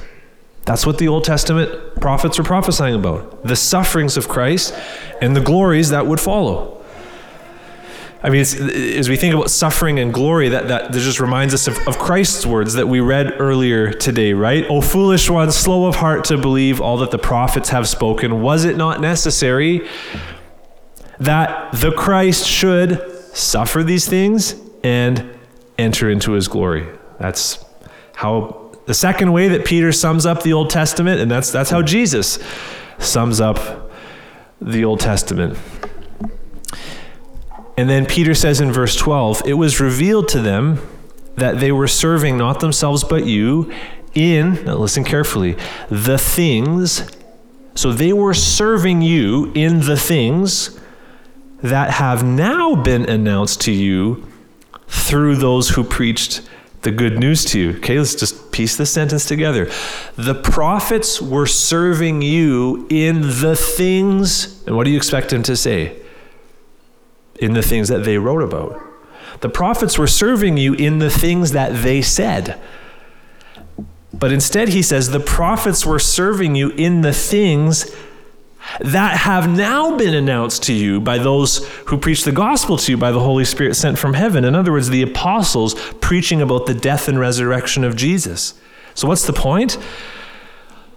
That's 0.65 0.85
what 0.85 0.97
the 0.97 1.07
Old 1.07 1.23
Testament 1.23 2.01
prophets 2.01 2.37
were 2.37 2.43
prophesying 2.43 2.95
about 2.95 3.43
the 3.43 3.55
sufferings 3.55 4.17
of 4.17 4.27
Christ 4.27 4.73
and 5.21 5.35
the 5.35 5.41
glories 5.41 5.89
that 5.89 6.07
would 6.07 6.19
follow. 6.19 6.83
I 8.23 8.29
mean, 8.31 8.41
as 8.41 9.07
we 9.07 9.17
think 9.17 9.35
about 9.35 9.51
suffering 9.51 9.99
and 9.99 10.11
glory, 10.11 10.49
that, 10.49 10.67
that, 10.69 10.91
just 10.93 11.19
reminds 11.19 11.53
us 11.53 11.67
of, 11.67 11.77
of 11.87 11.99
Christ's 11.99 12.43
words 12.43 12.73
that 12.73 12.87
we 12.87 12.99
read 12.99 13.35
earlier 13.39 13.93
today, 13.93 14.33
right? 14.33 14.65
O 14.67 14.81
foolish 14.81 15.29
ones, 15.29 15.55
slow 15.55 15.85
of 15.85 15.97
heart 15.97 16.25
to 16.25 16.37
believe 16.37 16.81
all 16.81 16.97
that 16.97 17.11
the 17.11 17.19
prophets 17.19 17.69
have 17.69 17.87
spoken. 17.87 18.41
Was 18.41 18.65
it 18.65 18.77
not 18.77 18.99
necessary 18.99 19.87
that 21.19 21.71
the 21.73 21.91
Christ 21.91 22.47
should 22.47 22.99
suffer 23.35 23.83
these 23.83 24.07
things 24.07 24.55
and 24.85 25.37
enter 25.79 26.09
into 26.09 26.33
his 26.33 26.47
glory? 26.47 26.87
That's 27.19 27.63
how 28.13 28.71
the 28.85 28.93
second 28.93 29.33
way 29.33 29.47
that 29.47 29.65
Peter 29.65 29.91
sums 29.91 30.25
up 30.25 30.43
the 30.43 30.53
Old 30.53 30.69
Testament, 30.69 31.19
and 31.19 31.29
that's, 31.29 31.51
that's 31.51 31.71
how 31.71 31.81
Jesus 31.81 32.37
sums 32.99 33.41
up 33.41 33.91
the 34.61 34.85
Old 34.85 34.99
Testament. 34.99 35.57
And 37.77 37.89
then 37.89 38.05
Peter 38.05 38.35
says 38.35 38.61
in 38.61 38.71
verse 38.71 38.95
12, 38.95 39.41
it 39.45 39.55
was 39.55 39.81
revealed 39.81 40.29
to 40.29 40.39
them 40.39 40.79
that 41.35 41.59
they 41.59 41.71
were 41.71 41.87
serving 41.87 42.37
not 42.37 42.59
themselves 42.59 43.03
but 43.03 43.25
you 43.25 43.73
in, 44.13 44.63
now 44.63 44.75
listen 44.75 45.03
carefully, 45.03 45.57
the 45.89 46.17
things. 46.17 47.03
So 47.73 47.91
they 47.91 48.13
were 48.13 48.33
serving 48.33 49.01
you 49.01 49.51
in 49.53 49.81
the 49.81 49.97
things 49.97 50.79
that 51.61 51.91
have 51.91 52.23
now 52.23 52.75
been 52.75 53.09
announced 53.09 53.61
to 53.61 53.71
you 53.71 54.25
through 54.87 55.35
those 55.35 55.69
who 55.69 55.83
preached 55.83 56.47
the 56.81 56.91
good 56.91 57.19
news 57.19 57.43
to 57.45 57.59
you. 57.59 57.77
Okay, 57.77 57.97
let's 57.97 58.15
just 58.15 58.51
piece 58.51 58.75
this 58.75 58.91
sentence 58.91 59.25
together. 59.25 59.71
The 60.15 60.35
prophets 60.35 61.21
were 61.21 61.47
serving 61.47 62.21
you 62.21 62.87
in 62.89 63.21
the 63.21 63.55
things, 63.55 64.63
and 64.65 64.75
what 64.75 64.85
do 64.85 64.91
you 64.91 64.97
expect 64.97 65.33
him 65.33 65.43
to 65.43 65.55
say? 65.55 66.01
in 67.39 67.53
the 67.53 67.61
things 67.61 67.87
that 67.89 68.03
they 68.03 68.17
wrote 68.17 68.41
about. 68.41 68.81
The 69.41 69.49
prophets 69.49 69.97
were 69.97 70.07
serving 70.07 70.57
you 70.57 70.73
in 70.73 70.99
the 70.99 71.09
things 71.09 71.51
that 71.51 71.83
they 71.83 72.01
said. 72.01 72.59
But 74.13 74.31
instead, 74.31 74.69
he 74.69 74.81
says, 74.81 75.09
the 75.09 75.19
prophets 75.19 75.85
were 75.85 75.99
serving 75.99 76.55
you 76.55 76.69
in 76.71 77.01
the 77.01 77.13
things 77.13 77.93
that 78.79 79.17
have 79.17 79.49
now 79.49 79.95
been 79.95 80.13
announced 80.13 80.63
to 80.63 80.73
you 80.73 80.99
by 80.99 81.17
those 81.17 81.67
who 81.85 81.97
preach 81.97 82.23
the 82.23 82.31
gospel 82.31 82.77
to 82.77 82.91
you 82.91 82.97
by 82.97 83.11
the 83.11 83.19
Holy 83.19 83.45
Spirit 83.45 83.75
sent 83.75 83.97
from 83.97 84.13
heaven. 84.13 84.43
In 84.43 84.55
other 84.55 84.71
words, 84.71 84.89
the 84.89 85.01
apostles 85.01 85.75
preaching 86.01 86.41
about 86.41 86.65
the 86.65 86.73
death 86.73 87.07
and 87.07 87.19
resurrection 87.19 87.83
of 87.83 87.95
Jesus. 87.95 88.53
So, 88.93 89.07
what's 89.07 89.25
the 89.25 89.33
point? 89.33 89.77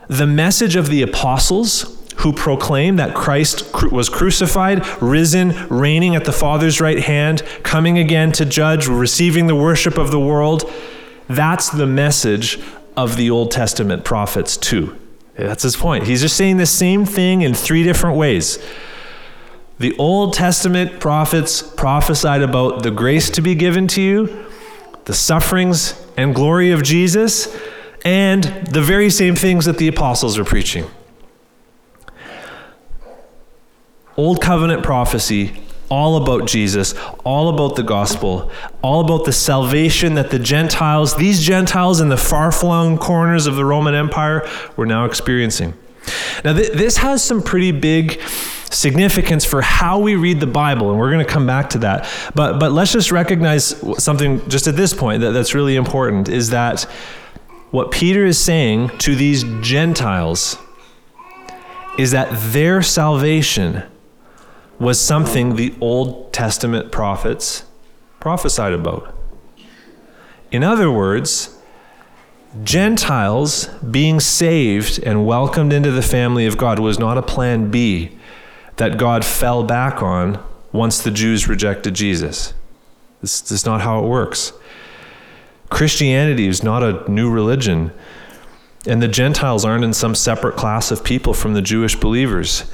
The 0.09 0.27
message 0.27 0.77
of 0.77 0.89
the 0.89 1.03
apostles 1.03 1.95
who 2.19 2.33
proclaim 2.33 2.97
that 2.97 3.15
Christ 3.15 3.93
was 3.93 4.09
crucified, 4.09 4.85
risen, 5.01 5.69
reigning 5.69 6.17
at 6.17 6.25
the 6.25 6.33
Father's 6.33 6.81
right 6.81 6.99
hand, 6.99 7.43
coming 7.63 7.99
again 7.99 8.33
to 8.33 8.45
judge, 8.45 8.89
receiving 8.89 9.47
the 9.47 9.55
worship 9.55 9.97
of 9.97 10.11
the 10.11 10.19
world. 10.19 10.71
That's 11.29 11.69
the 11.69 11.87
message 11.87 12.59
of 12.97 13.17
the 13.17 13.31
Old 13.31 13.53
Testament 13.53 14.05
prophets, 14.05 14.57
too. 14.57 14.99
That's 15.39 15.63
his 15.63 15.77
point. 15.77 16.05
He's 16.05 16.21
just 16.21 16.37
saying 16.37 16.57
the 16.57 16.67
same 16.67 17.05
thing 17.05 17.43
in 17.43 17.55
three 17.55 17.85
different 17.85 18.17
ways. 18.17 18.59
The 19.79 19.97
Old 19.97 20.35
Testament 20.35 20.99
prophets 20.99 21.63
prophesied 21.63 22.43
about 22.43 22.83
the 22.83 22.91
grace 22.91 23.31
to 23.31 23.41
be 23.41 23.55
given 23.55 23.87
to 23.89 24.03
you, 24.03 24.47
the 25.05 25.15
sufferings 25.15 25.95
and 26.17 26.35
glory 26.35 26.73
of 26.73 26.83
Jesus, 26.83 27.57
and 28.05 28.43
the 28.67 28.83
very 28.83 29.11
same 29.11 29.37
things 29.37 29.65
that 29.67 29.79
the 29.79 29.87
apostles 29.87 30.37
are 30.37 30.45
preaching. 30.45 30.87
Old 34.17 34.41
covenant 34.41 34.83
prophecy, 34.83 35.63
all 35.91 36.17
about 36.23 36.47
Jesus, 36.47 36.95
all 37.25 37.49
about 37.49 37.77
the 37.77 37.83
gospel, 37.83 38.51
all 38.83 39.01
about 39.01 39.25
the 39.25 39.33
salvation 39.33 40.15
that 40.15 40.31
the 40.31 40.39
Gentiles, 40.39 41.17
these 41.17 41.43
Gentiles 41.43 42.01
in 42.01 42.09
the 42.09 42.17
far 42.17 42.53
flung 42.53 42.99
corners 42.99 43.47
of 43.47 43.57
the 43.57 43.65
Roman 43.65 43.95
Empire, 43.95 44.49
were 44.77 44.87
now 44.87 45.05
experiencing. 45.05 45.75
Now, 46.45 46.55
th- 46.55 46.73
this 46.73 46.99
has 46.99 47.23
some 47.23 47.43
pretty 47.43 47.73
big 47.73 48.21
significance 48.71 49.45
for 49.45 49.63
how 49.63 49.99
we 49.99 50.15
read 50.15 50.41
the 50.41 50.47
Bible, 50.47 50.91
and 50.91 50.99
we're 50.99 51.11
going 51.11 51.25
to 51.25 51.31
come 51.31 51.47
back 51.47 51.71
to 51.71 51.79
that. 51.79 52.09
But, 52.35 52.59
but 52.59 52.73
let's 52.73 52.93
just 52.93 53.11
recognize 53.11 53.77
something 54.03 54.47
just 54.49 54.67
at 54.67 54.77
this 54.77 54.93
point 54.93 55.23
that, 55.23 55.31
that's 55.33 55.55
really 55.55 55.77
important 55.77 56.29
is 56.29 56.51
that 56.51 56.83
what 57.71 57.91
Peter 57.91 58.25
is 58.25 58.39
saying 58.39 58.91
to 58.99 59.15
these 59.15 59.45
Gentiles 59.63 60.59
is 61.99 62.13
that 62.13 62.29
their 62.53 62.81
salvation 62.83 63.83
was 64.79 65.01
something 65.01 65.57
the 65.57 65.75
Old 65.81 66.33
Testament 66.33 66.93
prophets 66.93 67.65
prophesied 68.21 68.73
about. 68.73 69.15
In 70.51 70.63
other 70.63 70.91
words, 70.91 71.59
Gentiles 72.65 73.67
being 73.91 74.21
saved 74.21 74.99
and 75.03 75.27
welcomed 75.27 75.73
into 75.73 75.91
the 75.91 76.03
family 76.03 76.47
of 76.47 76.57
God 76.57 76.79
was 76.79 76.99
not 76.99 77.19
a 77.19 77.23
plan 77.23 77.71
B 77.71 78.19
that 78.77 78.97
God 78.97 79.25
fell 79.25 79.65
back 79.65 80.03
on 80.03 80.43
once 80.73 81.03
the 81.03 81.11
Jews 81.11 81.49
rejected 81.49 81.95
Jesus. 81.95 82.55
This, 83.21 83.41
this 83.41 83.53
is 83.53 83.67
not 83.67 83.81
how 83.81 84.03
it 84.03 84.09
works. 84.09 84.53
Christianity 85.69 86.47
is 86.47 86.63
not 86.63 86.83
a 86.83 87.11
new 87.11 87.31
religion, 87.31 87.93
and 88.87 89.03
the 89.03 89.09
Gentiles 89.09 89.65
aren't 89.65 89.85
in 89.85 89.93
some 89.93 90.15
separate 90.15 90.57
class 90.57 90.91
of 90.91 91.05
people 91.05 91.35
from 91.35 91.55
the 91.55 91.61
Jewish 91.61 91.97
believers. 91.97 92.71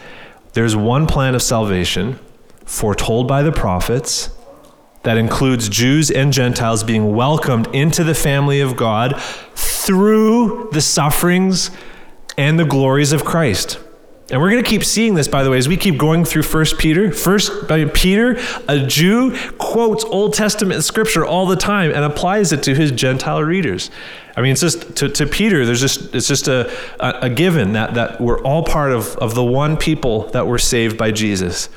There's 0.54 0.76
one 0.76 1.06
plan 1.06 1.34
of 1.34 1.42
salvation 1.42 2.18
foretold 2.64 3.26
by 3.26 3.42
the 3.42 3.52
prophets 3.52 4.30
that 5.02 5.18
includes 5.18 5.68
Jews 5.68 6.10
and 6.10 6.32
Gentiles 6.32 6.84
being 6.84 7.14
welcomed 7.14 7.66
into 7.74 8.04
the 8.04 8.14
family 8.14 8.60
of 8.60 8.76
God 8.76 9.20
through 9.54 10.70
the 10.72 10.80
sufferings 10.80 11.70
and 12.38 12.58
the 12.58 12.64
glories 12.64 13.12
of 13.12 13.24
Christ. 13.24 13.80
And 14.30 14.40
we're 14.40 14.50
going 14.50 14.64
to 14.64 14.68
keep 14.68 14.84
seeing 14.84 15.14
this, 15.14 15.28
by 15.28 15.42
the 15.42 15.50
way, 15.50 15.58
as 15.58 15.68
we 15.68 15.76
keep 15.76 15.98
going 15.98 16.24
through 16.24 16.44
First 16.44 16.78
Peter. 16.78 17.12
First 17.12 17.68
Peter, 17.92 18.38
a 18.66 18.78
Jew, 18.86 19.36
quotes 19.58 20.02
Old 20.04 20.32
Testament 20.32 20.82
scripture 20.82 21.26
all 21.26 21.44
the 21.44 21.56
time 21.56 21.90
and 21.90 22.04
applies 22.04 22.50
it 22.50 22.62
to 22.62 22.74
his 22.74 22.90
Gentile 22.90 23.42
readers. 23.42 23.90
I 24.34 24.40
mean, 24.40 24.52
it's 24.52 24.62
just 24.62 24.96
to, 24.96 25.10
to 25.10 25.26
Peter. 25.26 25.66
There's 25.66 25.80
just 25.80 26.14
it's 26.14 26.26
just 26.26 26.48
a, 26.48 26.72
a, 26.98 27.26
a 27.26 27.30
given 27.30 27.74
that 27.74 27.94
that 27.94 28.18
we're 28.18 28.40
all 28.40 28.64
part 28.64 28.92
of 28.92 29.14
of 29.16 29.34
the 29.34 29.44
one 29.44 29.76
people 29.76 30.30
that 30.30 30.46
were 30.46 30.58
saved 30.58 30.96
by 30.96 31.10
Jesus. 31.10 31.68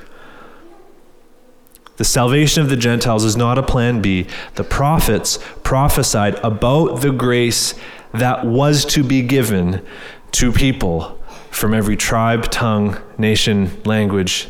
The 1.98 2.06
salvation 2.06 2.64
of 2.64 2.70
the 2.70 2.78
Gentiles 2.78 3.26
is 3.26 3.36
not 3.36 3.58
a 3.58 3.64
plan 3.64 4.02
B. 4.02 4.26
The 4.56 4.64
prophets 4.64 5.38
prophesied 5.64 6.36
about 6.36 7.02
the 7.02 7.12
grace 7.12 7.74
that 8.14 8.46
was 8.46 8.86
to 8.86 9.04
be 9.04 9.22
given 9.22 9.86
to 10.32 10.52
people 10.52 11.17
from 11.58 11.74
every 11.74 11.98
tribe, 11.98 12.44
tongue, 12.52 12.98
nation, 13.18 13.82
language 13.84 14.48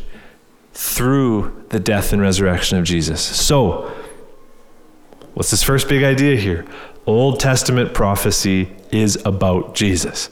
through 0.74 1.66
the 1.70 1.80
death 1.80 2.12
and 2.12 2.22
resurrection 2.22 2.78
of 2.78 2.84
Jesus. 2.84 3.22
So, 3.22 3.92
what's 5.34 5.50
this 5.50 5.64
first 5.64 5.88
big 5.88 6.04
idea 6.04 6.36
here? 6.36 6.66
Old 7.06 7.40
Testament 7.40 7.94
prophecy 7.94 8.76
is 8.92 9.18
about 9.26 9.74
Jesus. 9.74 10.30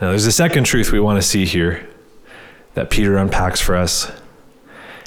Now, 0.00 0.08
there's 0.10 0.26
a 0.26 0.32
second 0.32 0.64
truth 0.64 0.90
we 0.90 1.00
want 1.00 1.20
to 1.20 1.28
see 1.28 1.44
here 1.44 1.86
that 2.74 2.88
Peter 2.88 3.18
unpacks 3.18 3.60
for 3.60 3.76
us 3.76 4.10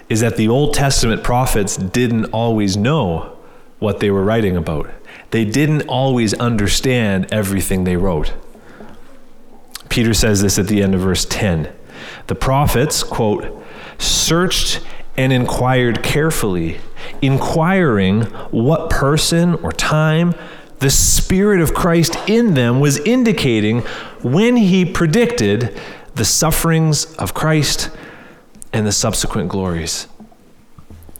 is 0.10 0.20
that 0.20 0.38
the 0.38 0.48
Old 0.48 0.76
Testament 0.76 1.24
prophets 1.24 1.76
didn't 1.76 2.26
always 2.26 2.78
know 2.78 3.38
what 3.80 4.00
they 4.00 4.12
were 4.12 4.24
writing 4.24 4.56
about. 4.56 4.92
They 5.32 5.46
didn't 5.46 5.88
always 5.88 6.36
understand 6.36 7.32
everything 7.32 7.86
they 7.86 7.96
wrote. 7.96 8.34
Peter 9.92 10.14
says 10.14 10.42
this 10.42 10.58
at 10.58 10.68
the 10.68 10.82
end 10.82 10.96
of 10.96 11.02
verse 11.02 11.26
10. 11.26 11.72
The 12.28 12.36
prophets, 12.36 13.04
quote, 13.04 13.62
searched 14.00 14.80
and 15.18 15.34
inquired 15.34 16.02
carefully, 16.02 16.80
inquiring 17.22 18.22
what 18.52 18.90
person 18.90 19.56
or 19.56 19.74
time 19.74 20.34
the 20.80 20.90
Spirit 20.90 21.60
of 21.60 21.74
Christ 21.74 22.16
in 22.28 22.54
them 22.54 22.80
was 22.80 23.00
indicating 23.00 23.82
when 24.24 24.56
he 24.56 24.86
predicted 24.86 25.78
the 26.16 26.26
sufferings 26.26 27.14
of 27.16 27.34
Christ 27.34 27.92
and 28.72 28.88
the 28.88 28.94
subsequent 28.94 29.50
glories. 29.50 30.08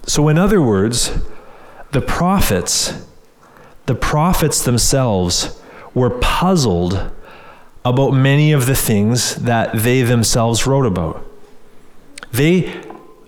So, 0.08 0.30
in 0.30 0.38
other 0.38 0.62
words, 0.62 1.12
the 1.92 2.02
prophets, 2.02 3.06
the 3.86 3.96
prophets 3.96 4.64
themselves, 4.64 5.62
were 5.94 6.10
puzzled 6.22 7.12
about 7.84 8.12
many 8.12 8.52
of 8.52 8.66
the 8.66 8.76
things 8.76 9.36
that 9.38 9.74
they 9.74 10.02
themselves 10.02 10.68
wrote 10.68 10.86
about. 10.86 11.26
They 12.32 12.82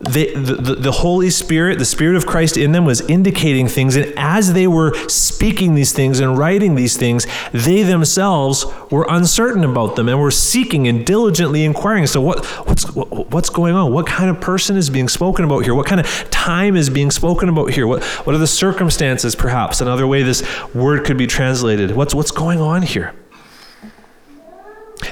they, 0.10 0.34
the, 0.34 0.76
the 0.76 0.92
Holy 0.92 1.30
Spirit, 1.30 1.80
the 1.80 1.86
Spirit 1.86 2.18
of 2.18 2.26
Christ 2.26 2.58
in 2.58 2.74
them 2.74 2.84
was 2.84 3.02
indicating 3.02 3.68
things. 3.68 3.96
And 3.96 4.14
as 4.18 4.54
they 4.54 4.68
were 4.68 4.94
speaking 5.08 5.76
these 5.76 5.94
things 5.94 6.20
and 6.20 6.38
writing 6.38 6.76
these 6.76 6.98
things, 6.98 7.26
they 7.54 7.84
themselves 7.84 8.66
were 8.92 9.06
uncertain 9.10 9.64
about 9.64 9.96
them 9.96 10.10
and 10.10 10.20
were 10.20 10.32
seeking 10.32 10.88
and 10.88 11.06
diligently 11.06 11.64
inquiring. 11.64 12.06
So, 12.08 12.20
what, 12.20 12.46
what's, 12.68 12.84
what's 12.94 13.50
going 13.50 13.76
on? 13.76 13.94
What 13.94 14.06
kind 14.06 14.30
of 14.30 14.42
person 14.42 14.76
is 14.76 14.90
being 14.90 15.08
spoken 15.08 15.46
about 15.46 15.60
here? 15.60 15.74
What 15.74 15.86
kind 15.86 16.02
of 16.02 16.30
time 16.30 16.76
is 16.76 16.90
being 16.90 17.12
spoken 17.12 17.48
about 17.48 17.72
here? 17.72 17.88
What, 17.88 18.04
what 18.04 18.36
are 18.36 18.40
the 18.40 18.48
circumstances, 18.48 19.36
perhaps? 19.36 19.80
Another 19.80 20.06
way 20.06 20.24
this 20.24 20.44
word 20.74 21.06
could 21.06 21.18
be 21.18 21.28
translated. 21.28 21.96
What's, 21.96 22.14
what's 22.14 22.32
going 22.32 22.60
on 22.60 22.82
here? 22.82 23.14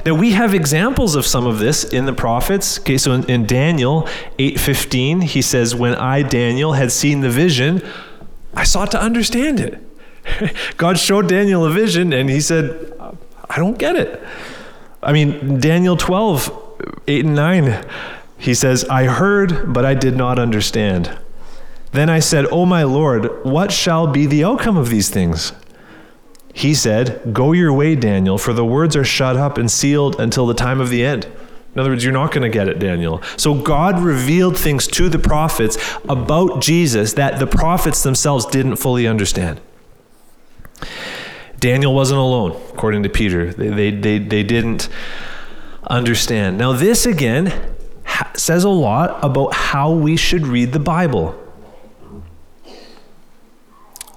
Now 0.04 0.14
we 0.14 0.32
have 0.32 0.54
examples 0.54 1.14
of 1.14 1.24
some 1.26 1.46
of 1.46 1.58
this 1.58 1.84
in 1.84 2.06
the 2.06 2.12
prophets. 2.12 2.80
Okay, 2.80 2.98
so 2.98 3.12
in, 3.12 3.28
in 3.30 3.46
Daniel 3.46 4.08
8:15, 4.38 5.22
he 5.22 5.42
says, 5.42 5.74
"When 5.74 5.94
I 5.94 6.22
Daniel 6.22 6.72
had 6.72 6.90
seen 6.90 7.20
the 7.20 7.30
vision, 7.30 7.82
I 8.54 8.64
sought 8.64 8.90
to 8.92 9.00
understand 9.00 9.60
it." 9.60 9.78
God 10.76 10.98
showed 10.98 11.28
Daniel 11.28 11.64
a 11.64 11.70
vision 11.70 12.12
and 12.12 12.28
he 12.28 12.40
said, 12.40 12.92
"I 13.48 13.56
don't 13.56 13.78
get 13.78 13.96
it." 13.96 14.22
I 15.02 15.12
mean, 15.12 15.58
Daniel 15.58 15.96
12, 15.96 17.00
8 17.08 17.24
and 17.24 17.34
9, 17.34 17.84
he 18.38 18.54
says, 18.54 18.84
I 18.84 19.04
heard, 19.04 19.72
but 19.72 19.84
I 19.84 19.94
did 19.94 20.16
not 20.16 20.38
understand. 20.38 21.18
Then 21.90 22.08
I 22.08 22.20
said, 22.20 22.46
O 22.46 22.64
my 22.64 22.84
Lord, 22.84 23.44
what 23.44 23.72
shall 23.72 24.06
be 24.06 24.26
the 24.26 24.44
outcome 24.44 24.76
of 24.76 24.90
these 24.90 25.10
things? 25.10 25.52
He 26.52 26.74
said, 26.74 27.32
Go 27.32 27.52
your 27.52 27.72
way, 27.72 27.94
Daniel, 27.94 28.38
for 28.38 28.52
the 28.52 28.64
words 28.64 28.94
are 28.96 29.04
shut 29.04 29.36
up 29.36 29.58
and 29.58 29.70
sealed 29.70 30.20
until 30.20 30.46
the 30.46 30.54
time 30.54 30.80
of 30.80 30.90
the 30.90 31.04
end. 31.04 31.26
In 31.74 31.80
other 31.80 31.90
words, 31.90 32.04
you're 32.04 32.12
not 32.12 32.32
going 32.32 32.42
to 32.42 32.50
get 32.50 32.68
it, 32.68 32.78
Daniel. 32.78 33.22
So 33.38 33.54
God 33.54 33.98
revealed 33.98 34.58
things 34.58 34.86
to 34.88 35.08
the 35.08 35.18
prophets 35.18 35.78
about 36.08 36.60
Jesus 36.60 37.14
that 37.14 37.38
the 37.38 37.46
prophets 37.46 38.02
themselves 38.02 38.44
didn't 38.44 38.76
fully 38.76 39.06
understand. 39.06 39.60
Daniel 41.58 41.94
wasn't 41.94 42.18
alone, 42.18 42.60
according 42.70 43.04
to 43.04 43.08
Peter. 43.08 43.54
They, 43.54 43.68
they, 43.68 43.90
they, 43.90 44.18
they 44.18 44.42
didn't 44.42 44.90
understand. 45.88 46.58
Now, 46.58 46.72
this 46.72 47.06
again 47.06 47.74
says 48.34 48.64
a 48.64 48.68
lot 48.68 49.18
about 49.24 49.54
how 49.54 49.92
we 49.92 50.16
should 50.16 50.46
read 50.46 50.72
the 50.72 50.80
Bible. 50.80 51.38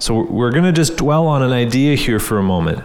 So 0.05 0.21
we're 0.21 0.51
going 0.51 0.65
to 0.65 0.71
just 0.71 0.97
dwell 0.97 1.25
on 1.25 1.41
an 1.41 1.51
idea 1.51 1.95
here 1.95 2.19
for 2.19 2.37
a 2.37 2.43
moment. 2.43 2.81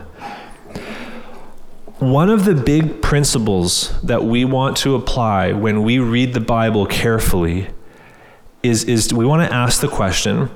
One 1.99 2.31
of 2.31 2.47
the 2.47 2.55
big 2.55 3.03
principles 3.03 3.93
that 4.01 4.25
we 4.25 4.47
want 4.47 4.79
to 4.79 4.95
apply 4.95 5.53
when 5.53 5.83
we 5.83 5.99
read 5.99 6.33
the 6.33 6.41
Bible 6.41 6.87
carefully 6.87 7.69
is, 8.63 8.85
is 8.85 9.13
we 9.13 9.27
want 9.27 9.47
to 9.47 9.55
ask 9.55 9.83
the 9.83 9.89
question 9.89 10.47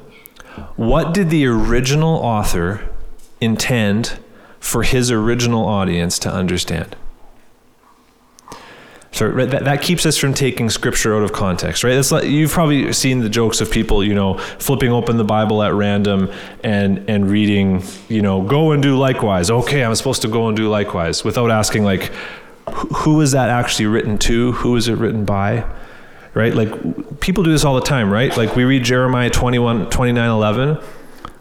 what 0.77 1.13
did 1.13 1.29
the 1.29 1.45
original 1.45 2.17
author 2.17 2.89
intend 3.43 4.19
for 4.59 4.85
his 4.85 5.11
original 5.11 5.67
audience 5.67 6.19
to 6.21 6.33
understand? 6.33 6.97
So 9.15 9.29
right, 9.29 9.49
that, 9.49 9.65
that 9.65 9.81
keeps 9.81 10.05
us 10.07 10.19
from 10.19 10.35
taking 10.35 10.69
scripture 10.69 11.17
out 11.17 11.23
of 11.23 11.33
context, 11.33 11.85
right? 11.85 11.95
It's 11.95 12.11
like, 12.11 12.25
you've 12.25 12.51
probably 12.51 12.93
seen 12.93 13.21
the 13.21 13.29
jokes 13.29 13.61
of 13.61 13.71
people, 13.71 14.03
you 14.03 14.13
know, 14.13 14.39
flipping 14.39 14.91
open 14.91 15.19
the 15.19 15.25
Bible 15.25 15.63
at 15.63 15.73
random 15.73 16.33
and 16.65 17.09
and 17.09 17.31
reading, 17.31 17.85
you 18.09 18.23
know, 18.23 18.43
go 18.43 18.73
and 18.73 18.83
do 18.83 18.97
likewise. 18.97 19.51
Okay, 19.51 19.85
I'm 19.85 19.95
supposed 19.95 20.23
to 20.23 20.29
go 20.29 20.49
and 20.49 20.57
do 20.57 20.69
likewise, 20.69 21.23
without 21.23 21.53
asking 21.53 21.85
like, 21.85 22.11
who 22.69 23.21
is 23.21 23.31
that 23.33 23.51
actually 23.51 23.87
written 23.87 24.19
to? 24.19 24.51
Who 24.51 24.75
is 24.75 24.89
it 24.89 24.95
written 24.95 25.25
by? 25.25 25.65
Right? 26.35 26.53
Like 26.53 27.21
people 27.21 27.45
do 27.45 27.53
this 27.53 27.65
all 27.65 27.77
the 27.77 27.87
time, 27.87 28.11
right? 28.11 28.37
Like 28.37 28.57
we 28.57 28.65
read 28.65 28.83
Jeremiah 28.83 29.31
21, 29.31 29.91
29, 29.91 30.29
11. 30.29 30.79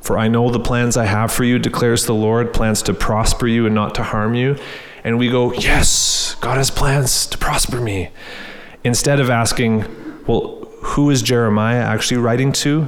For 0.04 0.20
I 0.20 0.28
know 0.28 0.52
the 0.52 0.60
plans 0.60 0.98
I 0.98 1.06
have 1.06 1.32
for 1.32 1.44
you, 1.44 1.58
declares 1.58 2.06
the 2.06 2.14
Lord, 2.14 2.54
plans 2.54 2.84
to 2.84 2.94
prosper 2.94 3.48
you 3.48 3.66
and 3.66 3.74
not 3.74 3.96
to 3.96 4.04
harm 4.04 4.36
you 4.36 4.58
and 5.04 5.20
we 5.20 5.30
go, 5.30 5.54
Yes, 5.54 6.36
God 6.36 6.58
has 6.58 6.72
plans 6.72 7.28
to 7.28 7.38
prosper 7.38 7.80
me. 7.82 8.10
Instead 8.84 9.20
of 9.20 9.30
asking, 9.30 9.86
Well, 10.26 10.68
who 10.82 11.10
is 11.10 11.22
Jeremiah 11.22 11.82
actually 11.82 12.18
writing 12.18 12.52
to? 12.54 12.84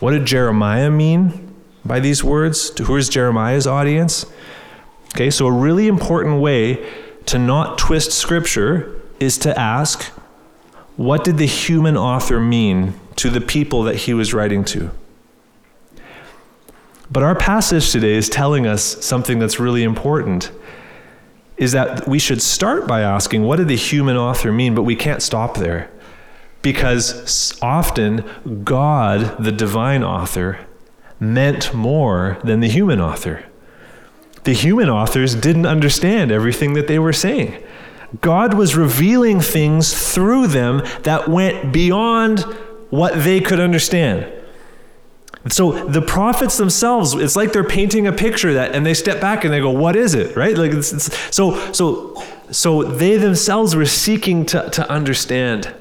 What 0.00 0.12
did 0.12 0.26
Jeremiah 0.26 0.90
mean 0.90 1.54
by 1.84 2.00
these 2.00 2.24
words? 2.24 2.70
To 2.70 2.84
who 2.84 2.96
is 2.96 3.08
Jeremiah's 3.08 3.66
audience? 3.66 4.26
Okay, 5.14 5.30
so 5.30 5.46
a 5.46 5.52
really 5.52 5.86
important 5.88 6.40
way 6.40 6.84
to 7.26 7.38
not 7.38 7.78
twist 7.78 8.12
scripture 8.12 9.00
is 9.20 9.38
to 9.38 9.56
ask, 9.58 10.04
what 10.96 11.22
did 11.22 11.38
the 11.38 11.46
human 11.46 11.96
author 11.96 12.40
mean 12.40 12.94
to 13.16 13.30
the 13.30 13.40
people 13.40 13.84
that 13.84 13.96
he 13.96 14.14
was 14.14 14.34
writing 14.34 14.64
to? 14.64 14.90
But 17.12 17.22
our 17.22 17.34
passage 17.34 17.92
today 17.92 18.14
is 18.14 18.30
telling 18.30 18.66
us 18.66 19.04
something 19.04 19.38
that's 19.38 19.60
really 19.60 19.82
important 19.82 20.50
is 21.58 21.72
that 21.72 22.08
we 22.08 22.18
should 22.18 22.40
start 22.40 22.86
by 22.88 23.02
asking, 23.02 23.42
what 23.42 23.56
did 23.56 23.68
the 23.68 23.76
human 23.76 24.16
author 24.16 24.50
mean? 24.50 24.74
But 24.74 24.84
we 24.84 24.96
can't 24.96 25.22
stop 25.22 25.58
there. 25.58 25.90
Because 26.62 27.58
often 27.60 28.24
God, 28.64 29.36
the 29.44 29.52
divine 29.52 30.02
author, 30.02 30.66
meant 31.20 31.74
more 31.74 32.38
than 32.44 32.60
the 32.60 32.68
human 32.68 32.98
author. 32.98 33.44
The 34.44 34.54
human 34.54 34.88
authors 34.88 35.34
didn't 35.34 35.66
understand 35.66 36.32
everything 36.32 36.72
that 36.72 36.88
they 36.88 36.98
were 36.98 37.12
saying. 37.12 37.62
God 38.22 38.54
was 38.54 38.74
revealing 38.74 39.40
things 39.40 40.14
through 40.14 40.46
them 40.46 40.82
that 41.02 41.28
went 41.28 41.74
beyond 41.74 42.40
what 42.88 43.22
they 43.22 43.40
could 43.40 43.60
understand. 43.60 44.32
So 45.48 45.86
the 45.86 46.02
prophets 46.02 46.56
themselves, 46.56 47.14
it's 47.14 47.34
like 47.34 47.52
they're 47.52 47.64
painting 47.64 48.06
a 48.06 48.12
picture 48.12 48.54
that, 48.54 48.74
and 48.74 48.86
they 48.86 48.94
step 48.94 49.20
back 49.20 49.44
and 49.44 49.52
they 49.52 49.60
go, 49.60 49.70
"What 49.70 49.96
is 49.96 50.14
it?" 50.14 50.36
Right? 50.36 50.56
Like 50.56 50.72
it's, 50.72 50.92
it's, 50.92 51.34
so, 51.34 51.72
so, 51.72 52.22
so 52.50 52.82
they 52.84 53.16
themselves 53.16 53.74
were 53.74 53.86
seeking 53.86 54.46
to 54.46 54.70
to 54.70 54.88
understand 54.88 55.74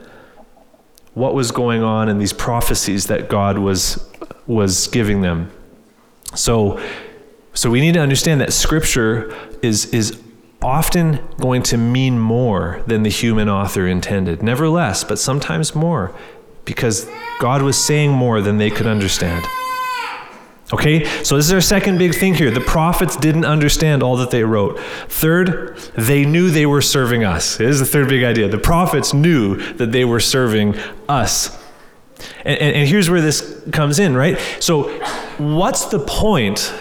what 1.14 1.36
was 1.36 1.52
going 1.52 1.84
on 1.84 2.10
in 2.10 2.18
these 2.18 2.34
prophecies 2.34 3.08
that 3.08 3.30
God 3.30 3.60
was 3.60 4.04
was 4.48 4.88
giving 4.88 5.22
them. 5.22 5.52
So, 6.34 6.82
so 7.54 7.70
we 7.70 7.82
need 7.82 7.94
to 7.94 8.00
understand 8.00 8.42
that 8.42 8.54
Scripture 8.54 9.36
is 9.62 9.86
is 9.94 10.20
often 10.62 11.20
going 11.40 11.64
to 11.64 11.78
mean 11.78 12.20
more 12.20 12.82
than 12.88 13.04
the 13.04 13.10
human 13.10 13.50
author 13.50 13.88
intended. 13.88 14.42
Never 14.42 14.70
less, 14.70 15.04
but 15.04 15.20
sometimes 15.20 15.76
more 15.76 16.16
because 16.66 17.08
God 17.40 17.62
was 17.62 17.78
saying 17.78 18.12
more 18.12 18.42
than 18.42 18.58
they 18.58 18.70
could 18.70 18.88
understand. 18.88 19.46
Okay, 20.74 21.04
so 21.24 21.36
this 21.36 21.48
is 21.48 21.54
our 21.54 21.60
second 21.60 21.98
big 21.98 22.16
thing 22.16 22.34
here. 22.34 22.50
The 22.50 22.62
prophets 22.62 23.18
didn't 23.18 23.44
understand 23.44 24.02
all 24.02 24.16
that 24.18 24.32
they 24.32 24.44
wrote. 24.44 24.80
Third, 25.10 25.78
they 25.98 26.24
knew 26.24 26.50
they 26.50 26.66
were 26.66 26.82
serving 26.82 27.26
us. 27.26 27.58
This 27.58 27.72
is 27.72 27.80
the 27.80 27.86
third 27.86 28.08
big 28.08 28.24
idea. 28.24 28.48
The 28.48 28.58
prophets 28.58 29.14
knew 29.14 29.58
that 29.74 29.92
they 29.92 30.06
were 30.06 30.22
serving 30.22 30.78
us. 31.10 31.58
And, 32.46 32.58
and, 32.58 32.76
and 32.76 32.88
here's 32.88 33.10
where 33.10 33.20
this 33.20 33.62
comes 33.74 34.00
in, 34.00 34.16
right? 34.16 34.40
So, 34.62 34.90
what's 35.38 35.86
the 35.86 36.00
point 36.00 36.74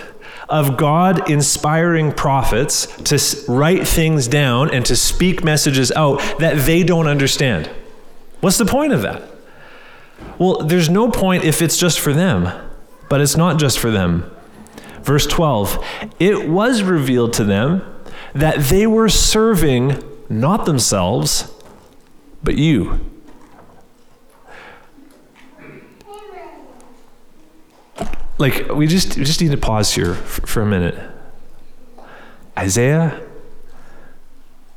of 0.48 0.76
God 0.76 1.28
inspiring 1.28 2.12
prophets 2.12 2.86
to 2.86 3.50
write 3.50 3.88
things 3.88 4.28
down 4.28 4.70
and 4.72 4.86
to 4.86 4.94
speak 4.94 5.42
messages 5.42 5.90
out 5.92 6.20
that 6.38 6.64
they 6.64 6.84
don't 6.84 7.08
understand? 7.08 7.68
What's 8.40 8.58
the 8.58 8.66
point 8.66 8.92
of 8.92 9.02
that? 9.02 9.29
Well, 10.38 10.58
there's 10.58 10.88
no 10.88 11.10
point 11.10 11.44
if 11.44 11.60
it's 11.60 11.76
just 11.76 12.00
for 12.00 12.12
them, 12.12 12.48
but 13.08 13.20
it's 13.20 13.36
not 13.36 13.58
just 13.58 13.78
for 13.78 13.90
them. 13.90 14.30
Verse 15.02 15.26
12 15.26 15.84
It 16.18 16.48
was 16.48 16.82
revealed 16.82 17.32
to 17.34 17.44
them 17.44 17.82
that 18.34 18.58
they 18.64 18.86
were 18.86 19.08
serving 19.08 20.02
not 20.28 20.64
themselves, 20.64 21.52
but 22.42 22.56
you. 22.56 23.00
Like, 28.38 28.70
we 28.70 28.86
just, 28.86 29.18
we 29.18 29.24
just 29.24 29.42
need 29.42 29.50
to 29.50 29.58
pause 29.58 29.92
here 29.92 30.14
for, 30.14 30.46
for 30.46 30.62
a 30.62 30.66
minute. 30.66 30.98
Isaiah, 32.56 33.20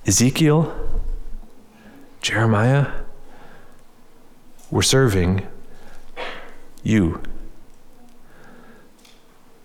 Ezekiel, 0.06 0.76
Jeremiah, 2.22 3.03
were 4.74 4.82
serving 4.82 5.46
you. 6.82 7.22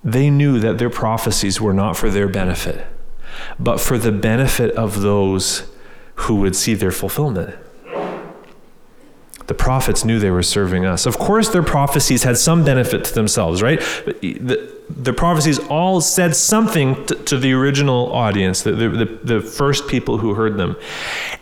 They 0.05 0.29
knew 0.29 0.61
that 0.61 0.77
their 0.77 0.91
prophecies 0.91 1.61
were 1.61 1.73
not 1.73 1.97
for 1.97 2.11
their 2.11 2.29
benefit, 2.29 2.87
but 3.59 3.81
for 3.81 3.97
the 3.97 4.13
benefit 4.13 4.75
of 4.77 5.01
those 5.01 5.69
who 6.17 6.37
would 6.37 6.55
see 6.55 6.75
their 6.75 6.93
fulfillment. 6.93 7.57
The 9.47 9.55
prophets 9.55 10.05
knew 10.05 10.19
they 10.19 10.31
were 10.31 10.43
serving 10.43 10.85
us. 10.85 11.07
Of 11.07 11.19
course, 11.19 11.49
their 11.49 11.63
prophecies 11.63 12.25
had 12.25 12.37
some 12.37 12.63
benefit 12.63 13.05
to 13.07 13.15
themselves, 13.15 13.63
right? 13.63 13.81
The, 14.21 14.78
the 14.91 15.13
prophecies 15.13 15.59
all 15.59 16.01
said 16.01 16.35
something 16.35 17.05
to, 17.07 17.15
to 17.15 17.39
the 17.39 17.53
original 17.53 18.11
audience, 18.13 18.63
the, 18.63 18.73
the, 18.73 19.19
the 19.23 19.41
first 19.41 19.87
people 19.87 20.19
who 20.19 20.35
heard 20.35 20.57
them. 20.57 20.77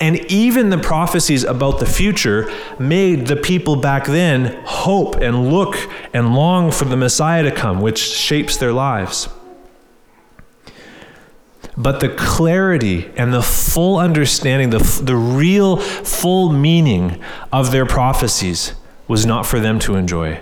And 0.00 0.16
even 0.30 0.70
the 0.70 0.78
prophecies 0.78 1.44
about 1.44 1.78
the 1.78 1.86
future 1.86 2.52
made 2.78 3.28
the 3.28 3.36
people 3.36 3.76
back 3.76 4.06
then 4.06 4.60
hope 4.64 5.16
and 5.16 5.50
look 5.52 5.76
and 6.12 6.34
long 6.34 6.72
for 6.72 6.86
the 6.86 6.96
Messiah 6.96 7.44
to 7.44 7.52
come, 7.52 7.80
which 7.80 7.98
shapes 7.98 8.56
their 8.56 8.72
lives. 8.72 9.28
But 11.76 12.00
the 12.00 12.08
clarity 12.08 13.10
and 13.16 13.32
the 13.32 13.42
full 13.42 13.98
understanding, 13.98 14.70
the, 14.70 15.00
the 15.02 15.16
real 15.16 15.76
full 15.76 16.50
meaning 16.50 17.22
of 17.52 17.70
their 17.70 17.86
prophecies 17.86 18.72
was 19.06 19.24
not 19.24 19.46
for 19.46 19.60
them 19.60 19.78
to 19.80 19.94
enjoy, 19.94 20.40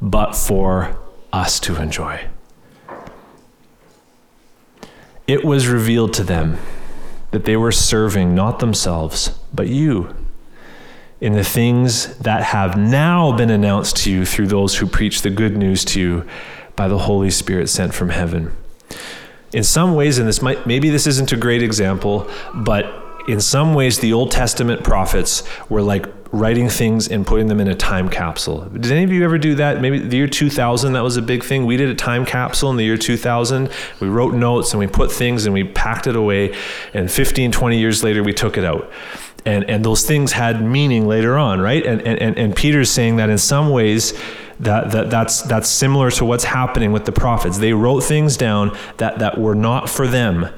but 0.00 0.34
for 0.34 0.98
us 1.36 1.60
to 1.60 1.80
enjoy. 1.80 2.26
It 5.26 5.44
was 5.44 5.66
revealed 5.66 6.12
to 6.14 6.24
them 6.24 6.58
that 7.30 7.44
they 7.44 7.56
were 7.56 7.72
serving 7.72 8.34
not 8.34 8.58
themselves, 8.58 9.38
but 9.52 9.68
you 9.68 10.14
in 11.20 11.32
the 11.32 11.44
things 11.44 12.16
that 12.18 12.42
have 12.42 12.76
now 12.76 13.34
been 13.36 13.50
announced 13.50 13.96
to 13.96 14.12
you 14.12 14.24
through 14.24 14.46
those 14.46 14.76
who 14.76 14.86
preach 14.86 15.22
the 15.22 15.30
good 15.30 15.56
news 15.56 15.84
to 15.84 16.00
you 16.00 16.26
by 16.76 16.88
the 16.88 16.98
Holy 16.98 17.30
Spirit 17.30 17.68
sent 17.68 17.94
from 17.94 18.10
heaven 18.10 18.52
in 19.52 19.64
some 19.64 19.94
ways, 19.94 20.18
and 20.18 20.28
this 20.28 20.42
might 20.42 20.66
maybe 20.66 20.90
this 20.90 21.06
isn't 21.06 21.32
a 21.32 21.36
great 21.36 21.62
example, 21.62 22.28
but 22.54 22.84
in 23.28 23.40
some 23.40 23.74
ways, 23.74 23.98
the 23.98 24.12
Old 24.12 24.30
Testament 24.30 24.84
prophets 24.84 25.42
were 25.68 25.82
like 25.82 26.06
writing 26.32 26.68
things 26.68 27.08
and 27.08 27.26
putting 27.26 27.46
them 27.46 27.60
in 27.60 27.68
a 27.68 27.74
time 27.74 28.08
capsule. 28.08 28.64
Did 28.66 28.90
any 28.90 29.04
of 29.04 29.12
you 29.12 29.24
ever 29.24 29.38
do 29.38 29.54
that? 29.56 29.80
Maybe 29.80 29.98
the 29.98 30.16
year 30.16 30.26
2000, 30.26 30.92
that 30.92 31.02
was 31.02 31.16
a 31.16 31.22
big 31.22 31.44
thing. 31.44 31.66
We 31.66 31.76
did 31.76 31.88
a 31.88 31.94
time 31.94 32.24
capsule 32.26 32.70
in 32.70 32.76
the 32.76 32.84
year 32.84 32.96
2000. 32.96 33.70
We 34.00 34.08
wrote 34.08 34.34
notes 34.34 34.72
and 34.72 34.80
we 34.80 34.86
put 34.86 35.10
things 35.10 35.46
and 35.46 35.54
we 35.54 35.64
packed 35.64 36.06
it 36.06 36.16
away. 36.16 36.54
And 36.94 37.10
15, 37.10 37.52
20 37.52 37.78
years 37.78 38.02
later, 38.02 38.22
we 38.22 38.32
took 38.32 38.58
it 38.58 38.64
out. 38.64 38.90
And, 39.44 39.68
and 39.70 39.84
those 39.84 40.04
things 40.04 40.32
had 40.32 40.60
meaning 40.60 41.06
later 41.06 41.38
on, 41.38 41.60
right? 41.60 41.86
And, 41.86 42.02
and, 42.02 42.36
and 42.36 42.56
Peter's 42.56 42.90
saying 42.90 43.16
that 43.16 43.30
in 43.30 43.38
some 43.38 43.70
ways, 43.70 44.12
that, 44.58 44.90
that 44.90 45.10
that's, 45.10 45.42
that's 45.42 45.68
similar 45.68 46.10
to 46.12 46.24
what's 46.24 46.44
happening 46.44 46.90
with 46.90 47.04
the 47.04 47.12
prophets. 47.12 47.58
They 47.58 47.72
wrote 47.72 48.00
things 48.00 48.36
down 48.36 48.76
that, 48.96 49.20
that 49.20 49.38
were 49.38 49.54
not 49.54 49.88
for 49.88 50.08
them, 50.08 50.48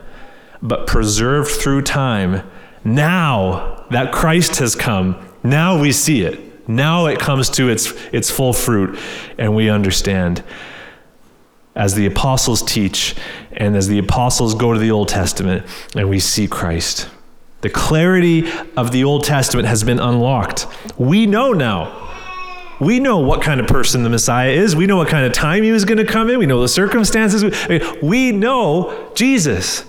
but 0.62 0.86
preserved 0.86 1.50
through 1.50 1.82
time. 1.82 2.48
Now 2.94 3.86
that 3.90 4.12
Christ 4.12 4.56
has 4.56 4.74
come, 4.74 5.16
now 5.42 5.80
we 5.80 5.92
see 5.92 6.22
it. 6.22 6.68
Now 6.68 7.06
it 7.06 7.18
comes 7.18 7.48
to 7.50 7.68
its, 7.68 7.92
its 8.12 8.30
full 8.30 8.52
fruit, 8.52 8.98
and 9.38 9.54
we 9.54 9.70
understand. 9.70 10.42
As 11.74 11.94
the 11.94 12.06
apostles 12.06 12.62
teach, 12.62 13.14
and 13.52 13.76
as 13.76 13.88
the 13.88 13.98
apostles 13.98 14.54
go 14.54 14.72
to 14.72 14.78
the 14.78 14.90
Old 14.90 15.08
Testament, 15.08 15.64
and 15.94 16.08
we 16.10 16.18
see 16.18 16.48
Christ. 16.48 17.08
The 17.60 17.70
clarity 17.70 18.50
of 18.76 18.90
the 18.92 19.04
Old 19.04 19.24
Testament 19.24 19.68
has 19.68 19.84
been 19.84 20.00
unlocked. 20.00 20.66
We 20.98 21.26
know 21.26 21.52
now 21.52 22.08
we 22.80 23.00
know 23.00 23.18
what 23.18 23.42
kind 23.42 23.60
of 23.60 23.66
person 23.66 24.02
the 24.02 24.10
Messiah 24.10 24.50
is. 24.50 24.76
We 24.76 24.86
know 24.86 24.96
what 24.96 25.08
kind 25.08 25.26
of 25.26 25.32
time 25.32 25.62
he 25.62 25.72
was 25.72 25.84
going 25.84 25.98
to 25.98 26.04
come 26.04 26.30
in. 26.30 26.38
We 26.38 26.46
know 26.46 26.60
the 26.60 26.68
circumstances. 26.68 27.44
We 28.02 28.32
know 28.32 29.10
Jesus. 29.14 29.84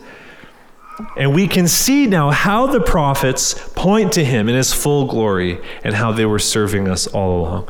And 1.17 1.33
we 1.33 1.47
can 1.47 1.67
see 1.67 2.07
now 2.07 2.31
how 2.31 2.67
the 2.67 2.81
prophets 2.81 3.69
point 3.75 4.13
to 4.13 4.25
him 4.25 4.49
in 4.49 4.55
his 4.55 4.73
full 4.73 5.05
glory 5.05 5.59
and 5.83 5.95
how 5.95 6.11
they 6.11 6.25
were 6.25 6.39
serving 6.39 6.87
us 6.87 7.07
all 7.07 7.39
along. 7.39 7.69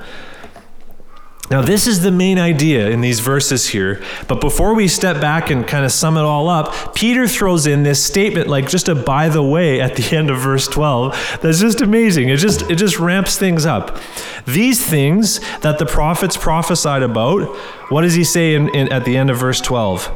Now, 1.50 1.64
this 1.64 1.88
is 1.88 2.04
the 2.04 2.12
main 2.12 2.38
idea 2.38 2.90
in 2.90 3.02
these 3.02 3.22
verses 3.22 3.70
here. 3.70 4.04
But 4.28 4.40
before 4.40 4.76
we 4.76 4.88
step 4.88 5.20
back 5.20 5.50
and 5.50 5.66
kind 5.66 5.84
of 5.84 5.92
sum 5.92 6.16
it 6.16 6.22
all 6.22 6.48
up, 6.48 6.94
Peter 6.94 7.28
throws 7.28 7.66
in 7.66 7.82
this 7.82 8.04
statement, 8.04 8.48
like 8.48 8.70
just 8.70 8.88
a 8.88 8.94
by 8.94 9.30
the 9.30 9.42
way 9.42 9.82
at 9.82 9.96
the 9.96 10.16
end 10.16 10.30
of 10.30 10.38
verse 10.38 10.68
12, 10.68 11.40
that's 11.42 11.60
just 11.60 11.82
amazing. 11.82 12.30
It 12.30 12.38
just, 12.38 12.70
it 12.70 12.76
just 12.76 13.00
ramps 13.00 13.38
things 13.38 13.66
up. 13.66 13.98
These 14.46 14.86
things 14.86 15.40
that 15.62 15.80
the 15.80 15.88
prophets 15.88 16.38
prophesied 16.38 17.02
about, 17.02 17.48
what 17.90 18.02
does 18.02 18.14
he 18.14 18.24
say 18.24 18.54
in, 18.54 18.70
in, 18.76 18.92
at 18.92 19.06
the 19.06 19.18
end 19.18 19.32
of 19.32 19.38
verse 19.40 19.60
12? 19.60 20.12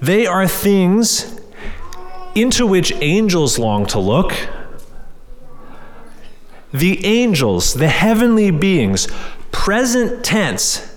They 0.00 0.26
are 0.26 0.48
things 0.48 1.40
into 2.36 2.66
which 2.66 2.92
angels 2.96 3.58
long 3.58 3.86
to 3.86 3.98
look. 3.98 4.32
The 6.72 7.04
angels, 7.04 7.74
the 7.74 7.88
heavenly 7.88 8.50
beings, 8.50 9.08
present 9.50 10.24
tense 10.24 10.94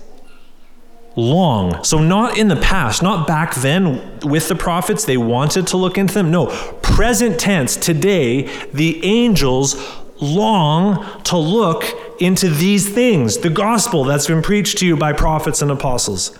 long. 1.16 1.82
So, 1.82 1.98
not 1.98 2.36
in 2.36 2.48
the 2.48 2.56
past, 2.56 3.02
not 3.02 3.26
back 3.26 3.54
then 3.56 4.20
with 4.20 4.48
the 4.48 4.54
prophets, 4.54 5.04
they 5.04 5.16
wanted 5.16 5.66
to 5.68 5.76
look 5.76 5.96
into 5.96 6.14
them. 6.14 6.30
No, 6.30 6.46
present 6.82 7.40
tense, 7.40 7.76
today, 7.76 8.42
the 8.72 9.04
angels 9.04 9.76
long 10.20 11.22
to 11.22 11.38
look 11.38 11.84
into 12.20 12.50
these 12.50 12.92
things, 12.92 13.38
the 13.38 13.50
gospel 13.50 14.04
that's 14.04 14.26
been 14.26 14.42
preached 14.42 14.78
to 14.78 14.86
you 14.86 14.96
by 14.96 15.12
prophets 15.12 15.62
and 15.62 15.70
apostles. 15.70 16.38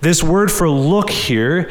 This 0.00 0.22
word 0.22 0.52
for 0.52 0.68
look 0.68 1.08
here 1.10 1.70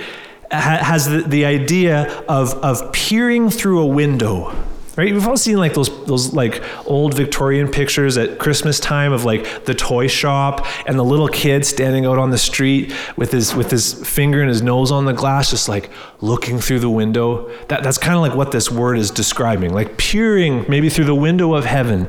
has 0.54 1.10
the, 1.10 1.22
the 1.22 1.46
idea 1.46 2.24
of, 2.30 2.54
of 2.56 2.92
peering 2.94 3.50
through 3.50 3.80
a 3.82 3.88
window 3.88 4.54
right? 4.96 5.12
We've 5.12 5.28
all 5.28 5.38
seen 5.38 5.58
like 5.58 5.74
those 5.74 6.06
those 6.06 6.34
like 6.34 6.63
old 6.86 7.13
victorian 7.13 7.68
pictures 7.70 8.18
at 8.18 8.38
christmas 8.38 8.80
time 8.80 9.12
of 9.12 9.26
like 9.26 9.66
the 9.66 9.74
toy 9.74 10.08
shop 10.08 10.66
and 10.88 10.98
the 10.98 11.04
little 11.04 11.28
kid 11.28 11.66
standing 11.66 12.06
out 12.06 12.20
on 12.20 12.30
the 12.30 12.38
street 12.38 12.94
with 13.18 13.32
his 13.32 13.56
with 13.56 13.72
his 13.72 13.94
finger 14.08 14.42
and 14.42 14.50
his 14.50 14.62
nose 14.62 14.92
on 14.92 15.06
the 15.06 15.13
glass 15.13 15.50
just 15.50 15.68
like 15.68 15.89
looking 16.22 16.60
through 16.60 16.80
the 16.80 16.89
window. 16.89 17.50
That, 17.68 17.84
that's 17.84 17.98
kind 17.98 18.16
of 18.16 18.22
like 18.22 18.36
what 18.36 18.52
this 18.52 18.70
word 18.70 18.98
is 18.98 19.12
describing 19.12 19.74
like 19.74 19.98
peering 19.98 20.66
maybe 20.68 20.89
through 20.89 21.06
the 21.06 21.16
window 21.16 21.54
of 21.54 21.66
heaven 21.66 22.08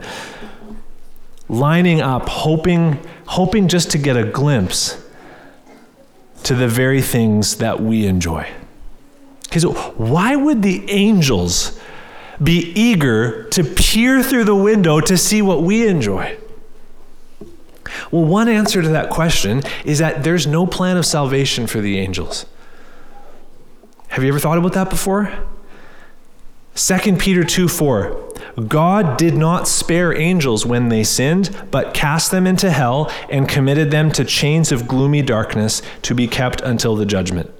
lining 1.49 2.01
up 2.01 2.29
hoping 2.29 2.99
hoping 3.27 3.69
just 3.69 3.91
to 3.91 3.99
get 3.99 4.17
a 4.17 4.25
glimpse 4.25 5.04
to 6.45 6.55
the 6.55 6.69
very 6.69 7.03
things 7.03 7.57
that 7.57 7.81
we 7.81 8.07
enjoy 8.07 8.49
okay 9.49 9.59
so 9.59 9.73
why 9.97 10.37
would 10.37 10.63
the 10.63 10.89
angels 10.91 11.79
be 12.43 12.73
eager 12.75 13.45
to 13.51 13.63
peer 13.65 14.23
through 14.23 14.45
the 14.45 14.55
window 14.55 15.01
to 15.01 15.17
see 15.17 15.43
what 15.43 15.63
we 15.63 15.87
enjoy? 15.87 16.37
Well, 18.11 18.25
one 18.25 18.49
answer 18.49 18.83
to 18.83 18.89
that 18.89 19.11
question 19.11 19.63
is 19.85 19.99
that 19.99 20.25
there's 20.25 20.47
no 20.47 20.67
plan 20.67 20.97
of 20.97 21.07
salvation 21.07 21.67
for 21.67 21.81
the 21.81 21.99
angels. 21.99 22.47
Have 24.09 24.23
you 24.23 24.29
ever 24.29 24.39
thought 24.39 24.59
about 24.59 24.73
that 24.73 24.91
before? 24.91 25.33
2 26.75 27.17
Peter 27.17 27.45
2 27.45 27.69
4. 27.69 28.21
God 28.69 29.17
did 29.17 29.35
not 29.35 29.67
spare 29.67 30.17
angels 30.17 30.65
when 30.65 30.89
they 30.89 31.05
sinned, 31.05 31.55
but 31.71 31.95
cast 31.95 32.31
them 32.31 32.47
into 32.47 32.71
hell 32.71 33.11
and 33.29 33.49
committed 33.49 33.91
them 33.91 34.11
to 34.13 34.25
chains 34.25 34.71
of 34.73 34.87
gloomy 34.87 35.23
darkness 35.23 35.83
to 36.03 36.15
be 36.15 36.27
kept 36.27 36.61
until 36.61 36.97
the 36.97 37.07
judgment. 37.07 37.51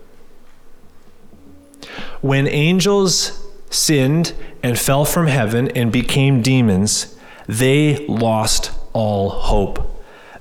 When 2.21 2.47
angels 2.47 3.45
sinned 3.71 4.35
and 4.63 4.79
fell 4.79 5.05
from 5.05 5.27
heaven 5.27 5.69
and 5.77 5.93
became 5.93 6.43
demons, 6.43 7.17
they 7.47 8.07
lost 8.07 8.73
all 8.93 9.31
hope. 9.31 9.91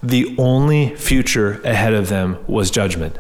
The 0.02 0.36
only 0.38 0.96
future 0.96 1.62
ahead 1.64 1.94
of 1.94 2.10
them 2.10 2.38
was 2.48 2.72
judgment. 2.72 3.18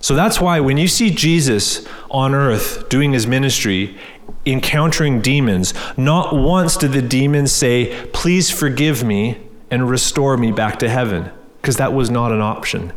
So 0.00 0.14
that's 0.14 0.40
why 0.40 0.60
when 0.60 0.78
you 0.78 0.88
see 0.88 1.10
Jesus 1.10 1.86
on 2.10 2.34
earth 2.34 2.88
doing 2.88 3.12
his 3.12 3.26
ministry, 3.26 3.98
encountering 4.46 5.20
demons, 5.20 5.74
not 5.96 6.34
once 6.34 6.76
did 6.76 6.92
the 6.92 7.02
demons 7.02 7.52
say, 7.52 8.08
Please 8.12 8.50
forgive 8.50 9.04
me 9.04 9.38
and 9.70 9.88
restore 9.88 10.36
me 10.36 10.52
back 10.52 10.78
to 10.78 10.88
heaven, 10.88 11.30
because 11.60 11.76
that 11.76 11.92
was 11.92 12.10
not 12.10 12.32
an 12.32 12.40
option. 12.40 12.92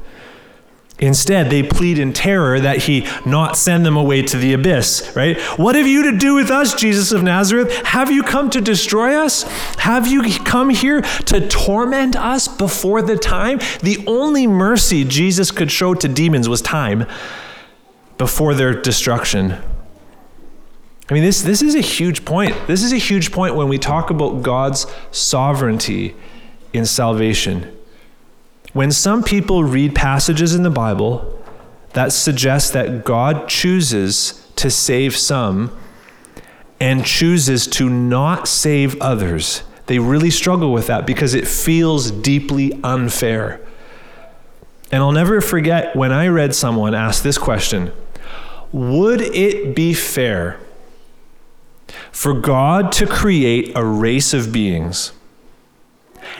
Instead, 1.03 1.49
they 1.49 1.61
plead 1.61 1.99
in 1.99 2.13
terror 2.13 2.61
that 2.61 2.83
he 2.83 3.05
not 3.25 3.57
send 3.57 3.85
them 3.85 3.97
away 3.97 4.21
to 4.21 4.37
the 4.37 4.53
abyss, 4.53 5.11
right? 5.17 5.37
What 5.59 5.75
have 5.75 5.85
you 5.85 6.09
to 6.09 6.17
do 6.17 6.33
with 6.33 6.49
us, 6.49 6.73
Jesus 6.73 7.11
of 7.11 7.21
Nazareth? 7.21 7.73
Have 7.87 8.09
you 8.09 8.23
come 8.23 8.49
to 8.51 8.61
destroy 8.61 9.13
us? 9.13 9.43
Have 9.79 10.07
you 10.07 10.23
come 10.45 10.69
here 10.69 11.01
to 11.01 11.45
torment 11.49 12.15
us 12.15 12.47
before 12.47 13.01
the 13.01 13.17
time? 13.17 13.59
The 13.81 14.01
only 14.07 14.47
mercy 14.47 15.03
Jesus 15.03 15.51
could 15.51 15.71
show 15.71 15.93
to 15.93 16.07
demons 16.07 16.47
was 16.47 16.61
time 16.61 17.05
before 18.17 18.53
their 18.53 18.73
destruction. 18.73 19.61
I 21.09 21.13
mean, 21.13 21.23
this, 21.23 21.41
this 21.41 21.61
is 21.61 21.75
a 21.75 21.81
huge 21.81 22.23
point. 22.23 22.55
This 22.65 22.81
is 22.81 22.93
a 22.93 22.97
huge 22.97 23.33
point 23.33 23.55
when 23.55 23.67
we 23.67 23.77
talk 23.77 24.09
about 24.09 24.41
God's 24.41 24.87
sovereignty 25.11 26.15
in 26.71 26.85
salvation. 26.85 27.77
When 28.73 28.91
some 28.91 29.23
people 29.23 29.63
read 29.63 29.93
passages 29.93 30.55
in 30.55 30.63
the 30.63 30.71
Bible 30.71 31.39
that 31.93 32.11
suggest 32.11 32.73
that 32.73 33.05
God 33.05 33.47
chooses 33.47 34.47
to 34.55 34.71
save 34.71 35.15
some 35.15 35.71
and 36.79 37.05
chooses 37.05 37.67
to 37.67 37.87
not 37.87 38.47
save 38.47 38.99
others, 38.99 39.61
they 39.85 39.99
really 39.99 40.31
struggle 40.31 40.73
with 40.73 40.87
that 40.87 41.05
because 41.05 41.35
it 41.35 41.47
feels 41.47 42.09
deeply 42.09 42.79
unfair. 42.83 43.61
And 44.91 45.03
I'll 45.03 45.11
never 45.11 45.39
forget 45.39 45.95
when 45.95 46.11
I 46.11 46.27
read 46.27 46.55
someone 46.55 46.95
ask 46.95 47.21
this 47.21 47.37
question 47.37 47.91
Would 48.71 49.21
it 49.21 49.75
be 49.75 49.93
fair 49.93 50.59
for 52.11 52.33
God 52.33 52.91
to 52.93 53.05
create 53.05 53.71
a 53.75 53.85
race 53.85 54.33
of 54.33 54.51
beings? 54.51 55.11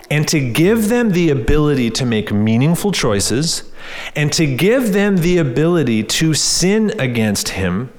And 0.09 0.27
to 0.27 0.39
give 0.39 0.89
them 0.89 1.11
the 1.11 1.29
ability 1.29 1.89
to 1.91 2.05
make 2.05 2.31
meaningful 2.31 2.91
choices 2.91 3.71
and 4.15 4.31
to 4.33 4.45
give 4.45 4.93
them 4.93 5.17
the 5.17 5.37
ability 5.37 6.03
to 6.03 6.33
sin 6.33 6.93
against 6.99 7.49
Him. 7.49 7.91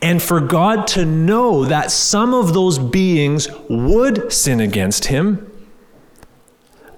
And 0.00 0.20
for 0.20 0.40
God 0.40 0.86
to 0.88 1.04
know 1.04 1.64
that 1.64 1.90
some 1.90 2.34
of 2.34 2.52
those 2.52 2.78
beings 2.78 3.48
would 3.68 4.32
sin 4.32 4.60
against 4.60 5.06
Him, 5.06 5.50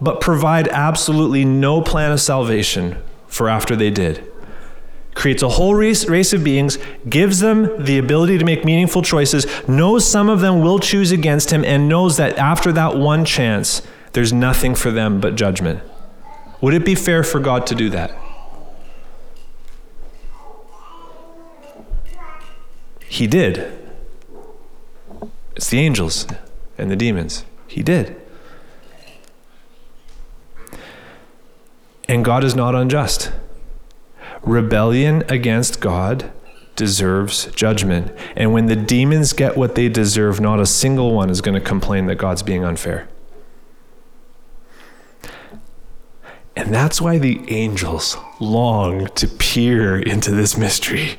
but 0.01 0.21
provide 0.21 0.69
absolutely 0.69 1.45
no 1.45 1.83
plan 1.83 2.13
of 2.13 2.21
salvation 2.21 3.03
for 3.27 3.49
after 3.49 3.77
they 3.77 3.91
did 3.91 4.31
creates 5.15 5.43
a 5.43 5.49
whole 5.49 5.75
race, 5.75 6.07
race 6.09 6.33
of 6.33 6.45
beings, 6.45 6.79
gives 7.09 7.41
them 7.41 7.83
the 7.83 7.99
ability 7.99 8.39
to 8.39 8.45
make 8.45 8.65
meaningful 8.65 9.03
choices, 9.03 9.47
knows 9.69 10.07
some 10.07 10.29
of 10.29 10.41
them 10.41 10.61
will 10.61 10.79
choose 10.79 11.13
against 11.13 11.51
him, 11.53 11.65
and 11.65 11.89
knows 11.89 12.17
that 12.17 12.37
after 12.37 12.73
that 12.73 12.97
one 12.97 13.25
chance, 13.25 13.83
there's 14.13 14.33
nothing 14.33 14.75
for 14.75 14.91
them 14.91 15.21
but 15.21 15.35
judgment. 15.35 15.81
Would 16.61 16.75
it 16.75 16.85
be 16.85 16.95
fair 16.95 17.23
for 17.23 17.41
God 17.41 17.67
to 17.69 17.75
do 17.75 17.91
that? 17.91 18.17
He 23.09 23.27
did. 23.27 23.73
It's 25.55 25.69
the 25.69 25.79
angels 25.79 26.27
and 26.77 26.91
the 26.91 26.97
demons. 26.97 27.45
He 27.69 27.83
did. 27.83 28.21
And 32.09 32.25
God 32.25 32.45
is 32.45 32.55
not 32.55 32.75
unjust. 32.75 33.31
Rebellion 34.45 35.25
against 35.29 35.81
God 35.81 36.31
deserves 36.77 37.47
judgment. 37.53 38.13
And 38.37 38.53
when 38.53 38.67
the 38.67 38.77
demons 38.77 39.33
get 39.33 39.57
what 39.57 39.75
they 39.75 39.89
deserve, 39.89 40.41
not 40.41 40.61
a 40.61 40.67
single 40.67 41.13
one 41.15 41.31
is 41.31 41.41
going 41.41 41.55
to 41.55 41.61
complain 41.61 42.07
that 42.07 42.17
God's 42.17 42.43
being 42.43 42.65
unfair. 42.65 43.09
And 46.57 46.73
that's 46.73 47.01
why 47.01 47.19
the 47.19 47.43
angels 47.51 48.17
long 48.39 49.07
to 49.17 49.27
peer 49.27 49.99
into 49.99 50.31
this 50.31 50.57
mystery. 50.57 51.19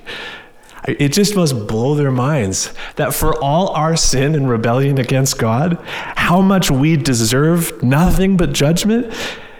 It 0.87 1.13
just 1.13 1.35
must 1.35 1.67
blow 1.67 1.95
their 1.95 2.11
minds 2.11 2.71
that 2.95 3.13
for 3.13 3.41
all 3.43 3.69
our 3.69 3.95
sin 3.95 4.35
and 4.35 4.47
rebellion 4.47 4.99
against 4.99 5.39
God, 5.39 5.79
how 5.87 6.41
much 6.41 6.69
we 6.69 6.95
deserve 6.95 7.81
nothing 7.81 8.37
but 8.37 8.53
judgment, 8.53 9.11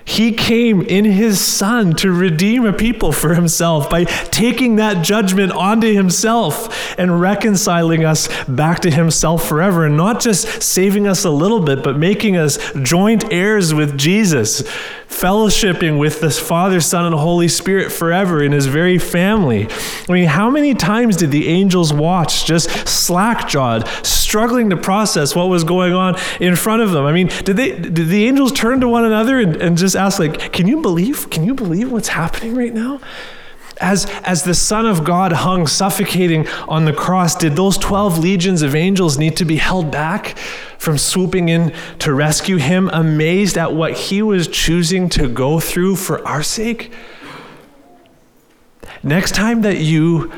he 0.06 0.32
came 0.32 0.84
in 0.84 1.04
his 1.04 1.44
son 1.44 1.94
to 1.96 2.12
redeem 2.12 2.63
a 2.63 2.72
people 2.72 3.12
for 3.12 3.34
himself 3.34 3.89
by 3.89 4.04
taking 4.04 4.76
that 4.76 5.04
judgment 5.04 5.52
onto 5.52 5.91
himself 5.91 6.98
and 7.00 7.20
reconciling 7.20 8.06
us 8.06 8.30
back 8.46 8.82
to 8.82 8.91
himself 8.91 9.48
forever. 9.48 9.86
And 9.86 9.98
not 9.98 10.22
just 10.22 10.62
saving 10.62 11.08
us 11.08 11.26
a 11.26 11.32
little 11.32 11.60
bit, 11.60 11.84
but 11.84 11.98
making 11.98 12.38
us 12.38 12.60
joint 12.84 13.32
heirs 13.32 13.74
with 13.74 13.98
Jesus, 13.98 14.62
fellowshipping 15.10 16.00
with 16.00 16.22
the 16.22 16.30
Father, 16.30 16.82
Son, 16.82 17.06
and 17.06 17.15
Holy 17.15 17.48
Spirit 17.48 17.91
forever 17.91 18.44
in 18.44 18.52
his 18.52 18.68
very 18.68 19.00
family. 19.00 19.68
I 20.08 20.13
mean, 20.13 20.28
how 20.28 20.52
many 20.52 20.76
times 20.76 21.18
did 21.18 21.32
the 21.32 21.48
angels 21.48 21.91
watch 21.91 22.46
just 22.46 22.70
slack 22.88 23.48
jawed, 23.48 23.88
struggling 24.36 24.69
to 24.69 24.76
process 24.76 25.34
what 25.34 25.48
was 25.48 25.63
going 25.63 25.93
on 25.93 26.13
in 26.41 26.58
front 26.58 26.82
of 26.82 26.91
them? 26.91 27.06
I 27.06 27.13
mean, 27.13 27.28
did, 27.45 27.56
they, 27.56 27.71
did 27.71 28.10
the 28.10 28.26
angels 28.28 28.52
turn 28.52 28.82
to 28.82 28.89
one 28.89 29.06
another 29.06 29.39
and, 29.39 29.56
and 29.56 29.78
just 29.78 29.95
ask, 29.95 30.19
like, 30.19 30.52
can 30.52 30.67
you 30.67 30.82
believe? 30.82 31.30
Can 31.30 31.45
you 31.45 31.54
believe 31.54 31.89
what's 31.89 32.10
happening 32.10 32.54
right 32.54 32.74
now? 32.74 33.00
As, 33.80 34.08
as 34.26 34.43
the 34.43 34.54
Son 34.54 34.86
of 34.86 35.06
God 35.06 35.32
hung 35.32 35.67
suffocating 35.67 36.50
on 36.67 36.84
the 36.84 36.91
cross, 36.91 37.34
did 37.34 37.56
those 37.56 37.78
12 37.78 38.17
legions 38.17 38.62
of 38.62 38.76
angels 38.76 39.17
need 39.17 39.38
to 39.38 39.45
be 39.45 39.56
held 39.56 39.89
back 39.89 40.38
from 40.78 40.98
swooping 40.98 41.48
in 41.48 41.74
to 42.00 42.13
rescue 42.13 42.58
him, 42.58 42.89
amazed 42.91 43.58
at 43.58 43.71
what 43.71 43.93
he 43.93 44.21
was 44.21 44.50
choosing 44.50 45.08
to 45.12 45.30
go 45.30 45.62
through 45.62 45.95
for 45.95 46.28
our 46.28 46.43
sake? 46.43 46.91
Next 49.02 49.34
time 49.34 49.62
that 49.62 49.78
you 49.78 50.30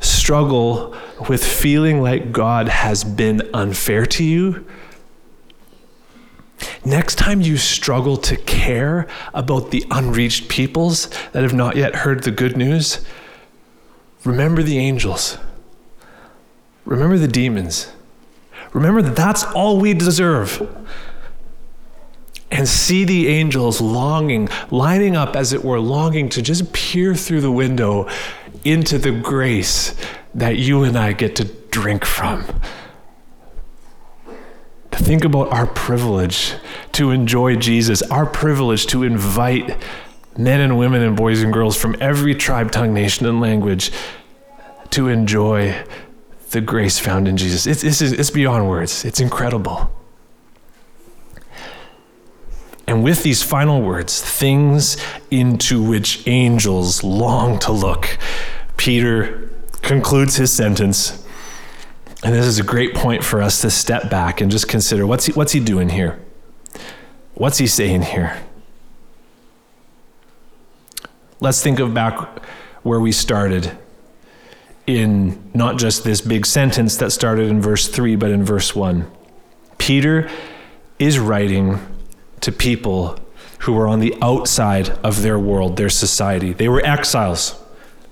struggle 0.00 0.94
with 1.28 1.44
feeling 1.44 2.02
like 2.02 2.32
God 2.32 2.68
has 2.68 3.04
been 3.04 3.48
unfair 3.52 4.06
to 4.06 4.24
you, 4.24 4.64
Next 6.84 7.16
time 7.16 7.40
you 7.40 7.56
struggle 7.56 8.16
to 8.18 8.36
care 8.36 9.06
about 9.32 9.70
the 9.70 9.84
unreached 9.90 10.48
peoples 10.48 11.08
that 11.32 11.42
have 11.42 11.54
not 11.54 11.76
yet 11.76 11.94
heard 11.94 12.22
the 12.22 12.30
good 12.30 12.56
news, 12.56 13.04
remember 14.24 14.62
the 14.62 14.78
angels. 14.78 15.38
Remember 16.84 17.18
the 17.18 17.28
demons. 17.28 17.90
Remember 18.72 19.00
that 19.02 19.16
that's 19.16 19.44
all 19.44 19.78
we 19.78 19.94
deserve. 19.94 20.68
And 22.50 22.68
see 22.68 23.04
the 23.04 23.28
angels 23.28 23.80
longing, 23.80 24.48
lining 24.70 25.16
up 25.16 25.34
as 25.34 25.52
it 25.52 25.64
were, 25.64 25.80
longing 25.80 26.28
to 26.30 26.42
just 26.42 26.72
peer 26.72 27.14
through 27.14 27.40
the 27.40 27.50
window 27.50 28.08
into 28.64 28.98
the 28.98 29.12
grace 29.12 29.94
that 30.34 30.56
you 30.56 30.82
and 30.84 30.96
I 30.96 31.12
get 31.12 31.36
to 31.36 31.44
drink 31.44 32.04
from 32.04 32.44
To 34.90 34.98
think 34.98 35.24
about 35.24 35.50
our 35.52 35.66
privilege 35.66 36.54
to 36.92 37.10
enjoy 37.10 37.56
Jesus, 37.56 38.02
our 38.02 38.26
privilege 38.26 38.86
to 38.86 39.02
invite 39.02 39.76
men 40.36 40.60
and 40.60 40.78
women 40.78 41.02
and 41.02 41.16
boys 41.16 41.42
and 41.42 41.52
girls 41.52 41.76
from 41.76 41.96
every 42.00 42.34
tribe, 42.34 42.70
tongue, 42.70 42.94
nation, 42.94 43.26
and 43.26 43.40
language 43.40 43.90
to 44.90 45.08
enjoy 45.08 45.84
the 46.50 46.60
grace 46.60 46.98
found 46.98 47.26
in 47.26 47.36
Jesus. 47.36 47.66
It's, 47.66 47.82
it's, 47.82 48.00
it's 48.00 48.30
beyond 48.30 48.68
words, 48.68 49.04
it's 49.04 49.20
incredible. 49.20 49.90
And 52.86 53.02
with 53.02 53.22
these 53.22 53.42
final 53.42 53.80
words, 53.82 54.20
things 54.20 54.96
into 55.30 55.82
which 55.82 56.26
angels 56.28 57.02
long 57.02 57.58
to 57.60 57.72
look, 57.72 58.18
Peter 58.84 59.48
concludes 59.80 60.36
his 60.36 60.52
sentence 60.52 61.24
and 62.22 62.34
this 62.34 62.44
is 62.44 62.58
a 62.58 62.62
great 62.62 62.94
point 62.94 63.24
for 63.24 63.40
us 63.40 63.62
to 63.62 63.70
step 63.70 64.10
back 64.10 64.42
and 64.42 64.50
just 64.50 64.68
consider 64.68 65.06
what's 65.06 65.24
he, 65.24 65.32
what's 65.32 65.52
he 65.52 65.60
doing 65.60 65.88
here? 65.88 66.20
What's 67.32 67.56
he 67.56 67.66
saying 67.66 68.02
here? 68.02 68.42
Let's 71.40 71.62
think 71.62 71.78
of 71.78 71.94
back 71.94 72.44
where 72.82 73.00
we 73.00 73.10
started 73.10 73.72
in 74.86 75.50
not 75.54 75.78
just 75.78 76.04
this 76.04 76.20
big 76.20 76.44
sentence 76.44 76.98
that 76.98 77.10
started 77.10 77.48
in 77.48 77.62
verse 77.62 77.88
3, 77.88 78.16
but 78.16 78.30
in 78.30 78.44
verse 78.44 78.76
1. 78.76 79.10
Peter 79.78 80.28
is 80.98 81.18
writing 81.18 81.78
to 82.42 82.52
people 82.52 83.18
who 83.60 83.72
were 83.72 83.86
on 83.86 84.00
the 84.00 84.14
outside 84.20 84.90
of 85.02 85.22
their 85.22 85.38
world, 85.38 85.78
their 85.78 85.88
society. 85.88 86.52
They 86.52 86.68
were 86.68 86.84
exiles, 86.84 87.58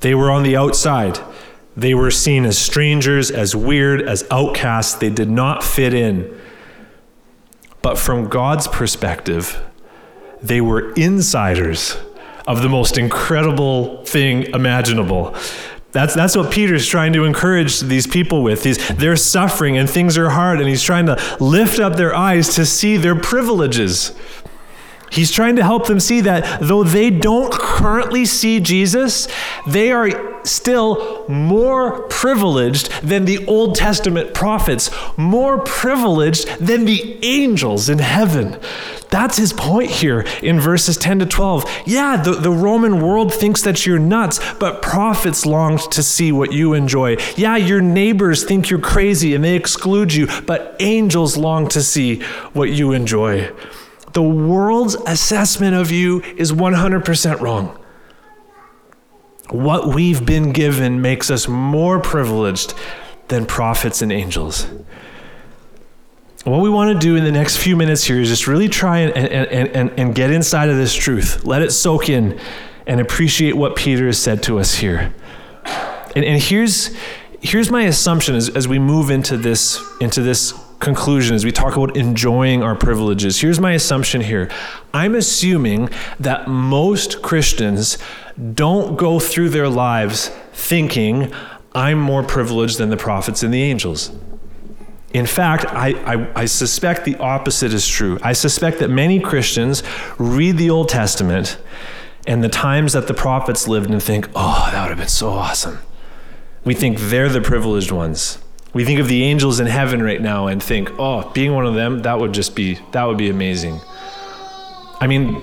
they 0.02 0.14
were 0.14 0.30
on 0.30 0.42
the 0.42 0.56
outside. 0.56 1.18
They 1.76 1.94
were 1.94 2.10
seen 2.10 2.44
as 2.44 2.58
strangers, 2.58 3.30
as 3.30 3.56
weird, 3.56 4.02
as 4.02 4.26
outcasts. 4.30 4.94
They 4.94 5.10
did 5.10 5.30
not 5.30 5.64
fit 5.64 5.94
in. 5.94 6.38
But 7.80 7.98
from 7.98 8.28
God's 8.28 8.68
perspective, 8.68 9.62
they 10.42 10.60
were 10.60 10.92
insiders 10.94 11.96
of 12.46 12.62
the 12.62 12.68
most 12.68 12.98
incredible 12.98 14.04
thing 14.04 14.44
imaginable. 14.52 15.34
That's, 15.92 16.14
that's 16.14 16.36
what 16.36 16.50
Peter's 16.50 16.86
trying 16.86 17.12
to 17.12 17.24
encourage 17.24 17.80
these 17.80 18.06
people 18.06 18.42
with. 18.42 18.64
He's, 18.64 18.88
they're 18.96 19.16
suffering 19.16 19.76
and 19.76 19.88
things 19.88 20.16
are 20.16 20.30
hard, 20.30 20.58
and 20.58 20.68
he's 20.68 20.82
trying 20.82 21.06
to 21.06 21.36
lift 21.38 21.78
up 21.78 21.96
their 21.96 22.14
eyes 22.14 22.54
to 22.56 22.64
see 22.64 22.96
their 22.96 23.14
privileges. 23.14 24.12
He's 25.12 25.30
trying 25.30 25.56
to 25.56 25.62
help 25.62 25.86
them 25.86 26.00
see 26.00 26.22
that 26.22 26.60
though 26.60 26.84
they 26.84 27.10
don't 27.10 27.52
currently 27.52 28.24
see 28.24 28.60
Jesus, 28.60 29.28
they 29.66 29.92
are 29.92 30.32
still 30.46 31.26
more 31.28 32.02
privileged 32.08 32.90
than 33.02 33.26
the 33.26 33.46
Old 33.46 33.74
Testament 33.74 34.32
prophets, 34.32 34.90
more 35.18 35.58
privileged 35.58 36.48
than 36.58 36.86
the 36.86 37.18
angels 37.22 37.90
in 37.90 37.98
heaven. 37.98 38.58
That's 39.10 39.36
his 39.36 39.52
point 39.52 39.90
here 39.90 40.24
in 40.42 40.58
verses 40.58 40.96
10 40.96 41.18
to 41.18 41.26
12. 41.26 41.82
Yeah, 41.84 42.16
the, 42.16 42.32
the 42.32 42.50
Roman 42.50 43.02
world 43.02 43.34
thinks 43.34 43.60
that 43.62 43.84
you're 43.84 43.98
nuts, 43.98 44.40
but 44.54 44.80
prophets 44.80 45.44
longed 45.44 45.80
to 45.92 46.02
see 46.02 46.32
what 46.32 46.52
you 46.52 46.72
enjoy. 46.72 47.18
Yeah, 47.36 47.56
your 47.56 47.82
neighbors 47.82 48.44
think 48.44 48.70
you're 48.70 48.80
crazy 48.80 49.34
and 49.34 49.44
they 49.44 49.54
exclude 49.54 50.14
you, 50.14 50.28
but 50.46 50.74
angels 50.80 51.36
long 51.36 51.68
to 51.68 51.82
see 51.82 52.22
what 52.54 52.70
you 52.70 52.92
enjoy. 52.92 53.52
The 54.12 54.22
world's 54.22 54.94
assessment 54.94 55.74
of 55.74 55.90
you 55.90 56.20
is 56.20 56.52
100% 56.52 57.40
wrong. 57.40 57.78
What 59.50 59.88
we've 59.88 60.24
been 60.24 60.52
given 60.52 61.02
makes 61.02 61.30
us 61.30 61.48
more 61.48 62.00
privileged 62.00 62.74
than 63.28 63.46
prophets 63.46 64.02
and 64.02 64.12
angels. 64.12 64.66
What 66.44 66.60
we 66.60 66.70
want 66.70 66.92
to 66.92 66.98
do 66.98 67.16
in 67.16 67.24
the 67.24 67.32
next 67.32 67.58
few 67.58 67.76
minutes 67.76 68.04
here 68.04 68.20
is 68.20 68.28
just 68.28 68.46
really 68.46 68.68
try 68.68 68.98
and, 68.98 69.16
and, 69.16 69.68
and, 69.68 69.90
and 69.98 70.14
get 70.14 70.30
inside 70.30 70.68
of 70.68 70.76
this 70.76 70.94
truth. 70.94 71.44
Let 71.44 71.62
it 71.62 71.70
soak 71.70 72.08
in 72.08 72.40
and 72.86 73.00
appreciate 73.00 73.56
what 73.56 73.76
Peter 73.76 74.06
has 74.06 74.18
said 74.18 74.42
to 74.44 74.58
us 74.58 74.74
here. 74.74 75.14
And, 76.16 76.24
and 76.24 76.42
here's, 76.42 76.94
here's 77.40 77.70
my 77.70 77.82
assumption 77.84 78.34
as, 78.34 78.48
as 78.48 78.66
we 78.66 78.78
move 78.78 79.10
into 79.10 79.36
this, 79.36 79.80
into 80.00 80.20
this 80.20 80.52
conclusion 80.82 81.34
as 81.34 81.44
we 81.44 81.52
talk 81.52 81.76
about 81.76 81.96
enjoying 81.96 82.62
our 82.62 82.74
privileges. 82.74 83.40
Here's 83.40 83.60
my 83.60 83.72
assumption 83.72 84.20
here 84.20 84.50
I'm 84.92 85.14
assuming 85.14 85.88
that 86.20 86.48
most 86.48 87.22
Christians 87.22 87.96
don't 88.54 88.96
go 88.96 89.18
through 89.18 89.50
their 89.50 89.68
lives 89.68 90.28
thinking, 90.52 91.32
I'm 91.74 91.98
more 91.98 92.22
privileged 92.22 92.78
than 92.78 92.90
the 92.90 92.96
prophets 92.96 93.42
and 93.42 93.54
the 93.54 93.62
angels. 93.62 94.10
In 95.14 95.26
fact, 95.26 95.66
I, 95.66 95.90
I, 96.14 96.42
I, 96.42 96.44
suspect 96.46 97.04
the 97.04 97.16
opposite 97.16 97.74
is 97.74 97.86
true. 97.86 98.18
I 98.22 98.32
suspect 98.32 98.78
that 98.78 98.88
many 98.88 99.20
Christians 99.20 99.82
read 100.16 100.56
the 100.56 100.70
Old 100.70 100.88
Testament 100.88 101.58
and 102.26 102.42
the 102.42 102.48
times 102.48 102.94
that 102.94 103.08
the 103.08 103.14
prophets 103.14 103.68
lived 103.68 103.90
and 103.90 104.02
think, 104.02 104.28
oh, 104.34 104.70
that 104.72 104.82
would 104.82 104.88
have 104.88 104.98
been 104.98 105.08
so 105.08 105.28
awesome. 105.30 105.80
We 106.64 106.72
think 106.72 106.98
they're 106.98 107.28
the 107.28 107.42
privileged 107.42 107.90
ones. 107.90 108.41
We 108.72 108.84
think 108.86 109.00
of 109.00 109.08
the 109.08 109.22
angels 109.24 109.60
in 109.60 109.66
heaven 109.66 110.02
right 110.02 110.20
now 110.20 110.46
and 110.46 110.62
think, 110.62 110.90
oh, 110.98 111.30
being 111.32 111.52
one 111.52 111.66
of 111.66 111.74
them, 111.74 112.02
that 112.02 112.18
would 112.18 112.32
just 112.32 112.54
be, 112.54 112.78
that 112.92 113.04
would 113.04 113.18
be 113.18 113.28
amazing. 113.28 113.80
I 114.98 115.06
mean, 115.06 115.42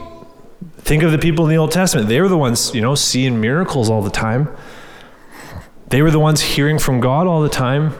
think 0.80 1.04
of 1.04 1.12
the 1.12 1.20
people 1.20 1.46
in 1.46 1.52
the 1.52 1.58
Old 1.58 1.72
Testament. 1.72 2.08
They 2.08 2.22
were 2.22 2.28
the 2.28 2.38
ones, 2.38 2.74
you 2.74 2.82
know, 2.82 2.96
seeing 2.96 3.39
miracles 3.39 3.89
all 3.89 4.02
the 4.02 4.10
time. 4.10 4.50
They 5.89 6.02
were 6.02 6.12
the 6.12 6.20
ones 6.20 6.42
hearing 6.42 6.80
from 6.80 7.00
God 7.00 7.28
all 7.28 7.42
the 7.42 7.50
time. 7.50 7.94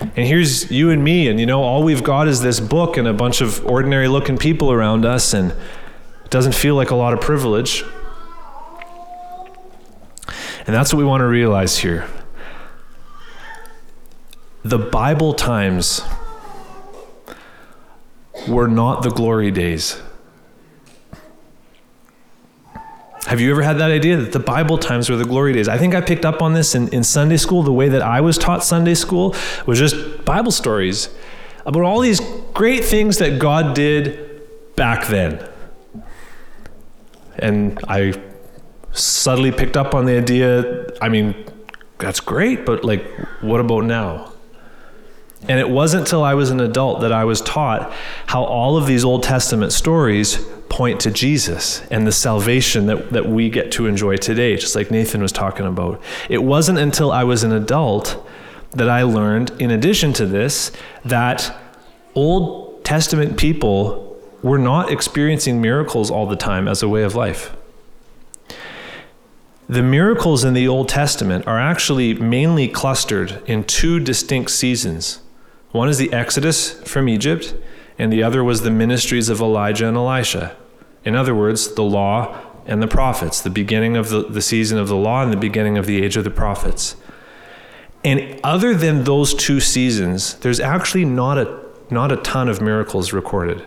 And 0.00 0.26
here's 0.26 0.70
you 0.70 0.90
and 0.90 1.02
me, 1.02 1.26
and 1.28 1.40
you 1.40 1.46
know, 1.46 1.62
all 1.62 1.82
we've 1.82 2.04
got 2.04 2.28
is 2.28 2.40
this 2.40 2.60
book 2.60 2.96
and 2.96 3.08
a 3.08 3.12
bunch 3.12 3.40
of 3.40 3.64
ordinary 3.66 4.06
looking 4.06 4.38
people 4.38 4.70
around 4.70 5.04
us, 5.04 5.34
and 5.34 5.50
it 5.50 6.30
doesn't 6.30 6.54
feel 6.54 6.76
like 6.76 6.90
a 6.90 6.94
lot 6.94 7.12
of 7.12 7.20
privilege. 7.20 7.82
And 10.66 10.74
that's 10.74 10.92
what 10.92 10.98
we 10.98 11.04
want 11.04 11.22
to 11.22 11.26
realize 11.26 11.78
here 11.78 12.06
the 14.62 14.78
Bible 14.78 15.34
times 15.34 16.02
were 18.48 18.68
not 18.68 19.02
the 19.02 19.10
glory 19.10 19.50
days. 19.50 20.00
Have 23.26 23.40
you 23.40 23.50
ever 23.50 23.62
had 23.62 23.78
that 23.78 23.90
idea 23.90 24.16
that 24.16 24.32
the 24.32 24.40
Bible 24.40 24.78
times 24.78 25.10
were 25.10 25.16
the 25.16 25.24
glory 25.24 25.52
days? 25.52 25.68
I 25.68 25.76
think 25.76 25.94
I 25.94 26.00
picked 26.00 26.24
up 26.24 26.40
on 26.40 26.54
this 26.54 26.74
in, 26.74 26.88
in 26.88 27.04
Sunday 27.04 27.36
school. 27.36 27.62
The 27.62 27.72
way 27.72 27.88
that 27.90 28.00
I 28.00 28.22
was 28.22 28.38
taught 28.38 28.64
Sunday 28.64 28.94
school 28.94 29.34
was 29.66 29.78
just 29.78 30.24
Bible 30.24 30.50
stories 30.50 31.10
about 31.66 31.82
all 31.82 32.00
these 32.00 32.20
great 32.54 32.84
things 32.84 33.18
that 33.18 33.38
God 33.38 33.74
did 33.74 34.74
back 34.76 35.08
then. 35.08 35.46
And 37.38 37.78
I 37.86 38.14
subtly 38.92 39.52
picked 39.52 39.76
up 39.76 39.94
on 39.94 40.06
the 40.06 40.16
idea 40.16 40.86
I 41.00 41.08
mean, 41.08 41.34
that's 41.98 42.20
great, 42.20 42.64
but 42.64 42.84
like, 42.84 43.04
what 43.40 43.60
about 43.60 43.84
now? 43.84 44.32
And 45.42 45.60
it 45.60 45.70
wasn't 45.70 46.00
until 46.02 46.24
I 46.24 46.34
was 46.34 46.50
an 46.50 46.60
adult 46.60 47.00
that 47.02 47.12
I 47.12 47.24
was 47.24 47.40
taught 47.40 47.92
how 48.26 48.42
all 48.42 48.76
of 48.76 48.86
these 48.86 49.04
Old 49.04 49.22
Testament 49.22 49.72
stories 49.72 50.44
point 50.68 51.00
to 51.00 51.10
Jesus 51.10 51.82
and 51.90 52.06
the 52.06 52.12
salvation 52.12 52.86
that, 52.86 53.10
that 53.10 53.26
we 53.28 53.48
get 53.48 53.70
to 53.72 53.86
enjoy 53.86 54.16
today, 54.16 54.56
just 54.56 54.74
like 54.74 54.90
Nathan 54.90 55.22
was 55.22 55.32
talking 55.32 55.66
about. 55.66 56.02
It 56.28 56.42
wasn't 56.42 56.78
until 56.78 57.12
I 57.12 57.24
was 57.24 57.44
an 57.44 57.52
adult 57.52 58.26
that 58.72 58.88
I 58.88 59.02
learned, 59.02 59.50
in 59.60 59.70
addition 59.70 60.12
to 60.14 60.26
this, 60.26 60.72
that 61.04 61.54
Old 62.14 62.84
Testament 62.84 63.38
people 63.38 64.16
were 64.42 64.58
not 64.58 64.90
experiencing 64.90 65.60
miracles 65.60 66.10
all 66.10 66.26
the 66.26 66.36
time 66.36 66.68
as 66.68 66.82
a 66.82 66.88
way 66.88 67.02
of 67.02 67.14
life. 67.14 67.54
The 69.68 69.82
miracles 69.82 70.44
in 70.44 70.54
the 70.54 70.66
Old 70.66 70.88
Testament 70.88 71.46
are 71.46 71.58
actually 71.58 72.14
mainly 72.14 72.68
clustered 72.68 73.42
in 73.46 73.64
two 73.64 74.00
distinct 74.00 74.50
seasons. 74.50 75.20
One 75.72 75.88
is 75.88 75.98
the 75.98 76.12
Exodus 76.12 76.72
from 76.82 77.08
Egypt, 77.08 77.54
and 77.98 78.12
the 78.12 78.22
other 78.22 78.42
was 78.42 78.62
the 78.62 78.70
ministries 78.70 79.28
of 79.28 79.40
Elijah 79.40 79.86
and 79.86 79.96
Elisha. 79.96 80.56
In 81.04 81.14
other 81.14 81.34
words, 81.34 81.74
the 81.74 81.82
law 81.82 82.38
and 82.66 82.82
the 82.82 82.86
prophets, 82.86 83.40
the 83.40 83.50
beginning 83.50 83.96
of 83.96 84.08
the, 84.08 84.22
the 84.22 84.42
season 84.42 84.78
of 84.78 84.88
the 84.88 84.96
law 84.96 85.22
and 85.22 85.32
the 85.32 85.36
beginning 85.36 85.78
of 85.78 85.86
the 85.86 86.02
age 86.02 86.16
of 86.16 86.24
the 86.24 86.30
prophets. 86.30 86.96
And 88.04 88.40
other 88.44 88.74
than 88.74 89.04
those 89.04 89.34
two 89.34 89.60
seasons, 89.60 90.34
there's 90.34 90.60
actually 90.60 91.04
not 91.04 91.38
a, 91.38 91.60
not 91.90 92.12
a 92.12 92.16
ton 92.16 92.48
of 92.48 92.60
miracles 92.60 93.12
recorded. 93.12 93.66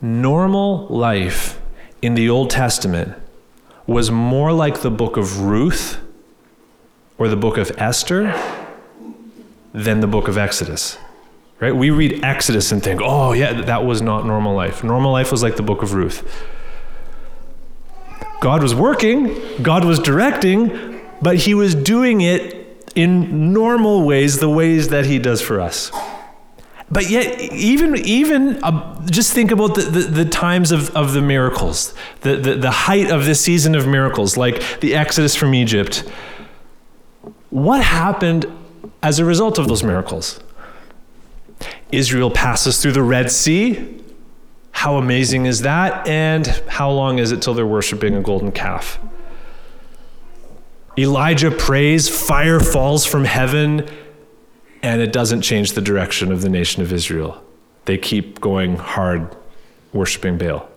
Normal 0.00 0.86
life 0.88 1.60
in 2.02 2.14
the 2.14 2.28
Old 2.28 2.50
Testament 2.50 3.16
was 3.86 4.10
more 4.10 4.52
like 4.52 4.80
the 4.80 4.90
book 4.90 5.16
of 5.16 5.40
Ruth 5.40 6.00
or 7.18 7.28
the 7.28 7.36
book 7.36 7.56
of 7.56 7.70
Esther 7.78 8.32
than 9.76 10.00
the 10.00 10.06
book 10.06 10.26
of 10.26 10.38
Exodus. 10.38 10.96
Right? 11.60 11.76
We 11.76 11.90
read 11.90 12.24
Exodus 12.24 12.72
and 12.72 12.82
think, 12.82 13.00
oh, 13.04 13.34
yeah, 13.34 13.52
that 13.62 13.84
was 13.84 14.00
not 14.00 14.24
normal 14.24 14.54
life. 14.54 14.82
Normal 14.82 15.12
life 15.12 15.30
was 15.30 15.42
like 15.42 15.56
the 15.56 15.62
book 15.62 15.82
of 15.82 15.92
Ruth. 15.92 16.26
God 18.40 18.62
was 18.62 18.74
working, 18.74 19.62
God 19.62 19.84
was 19.84 19.98
directing, 19.98 21.00
but 21.20 21.36
he 21.36 21.54
was 21.54 21.74
doing 21.74 22.22
it 22.22 22.90
in 22.94 23.52
normal 23.52 24.06
ways, 24.06 24.38
the 24.38 24.48
ways 24.48 24.88
that 24.88 25.04
he 25.04 25.18
does 25.18 25.42
for 25.42 25.60
us. 25.60 25.90
But 26.90 27.10
yet, 27.10 27.40
even 27.40 27.96
even 27.96 28.62
uh, 28.62 29.04
just 29.06 29.32
think 29.32 29.50
about 29.50 29.74
the, 29.74 29.82
the, 29.82 30.00
the, 30.00 30.24
times 30.24 30.70
of, 30.70 30.94
of 30.96 31.14
the 31.14 31.20
miracles, 31.20 31.92
the, 32.20 32.36
the, 32.36 32.54
the 32.54 32.70
height 32.70 33.10
of 33.10 33.24
this 33.24 33.40
season 33.40 33.74
of 33.74 33.88
miracles, 33.88 34.36
like 34.36 34.80
the 34.80 34.94
Exodus 34.94 35.34
from 35.34 35.52
Egypt. 35.52 36.08
What 37.50 37.82
happened 37.82 38.46
as 39.02 39.18
a 39.18 39.24
result 39.24 39.58
of 39.58 39.68
those 39.68 39.82
miracles. 39.82 40.40
Israel 41.92 42.30
passes 42.30 42.80
through 42.80 42.92
the 42.92 43.02
Red 43.02 43.30
Sea. 43.30 44.02
How 44.72 44.96
amazing 44.96 45.46
is 45.46 45.62
that? 45.62 46.06
And 46.06 46.46
how 46.68 46.90
long 46.90 47.18
is 47.18 47.32
it 47.32 47.40
till 47.40 47.54
they're 47.54 47.66
worshiping 47.66 48.14
a 48.14 48.22
golden 48.22 48.52
calf? 48.52 48.98
Elijah 50.98 51.50
prays, 51.50 52.08
fire 52.08 52.60
falls 52.60 53.04
from 53.04 53.24
heaven, 53.24 53.88
and 54.82 55.00
it 55.00 55.12
doesn't 55.12 55.42
change 55.42 55.72
the 55.72 55.80
direction 55.80 56.32
of 56.32 56.42
the 56.42 56.48
nation 56.48 56.82
of 56.82 56.92
Israel. 56.92 57.42
They 57.84 57.98
keep 57.98 58.40
going 58.40 58.76
hard, 58.76 59.34
worshiping 59.92 60.38
Baal. 60.38 60.68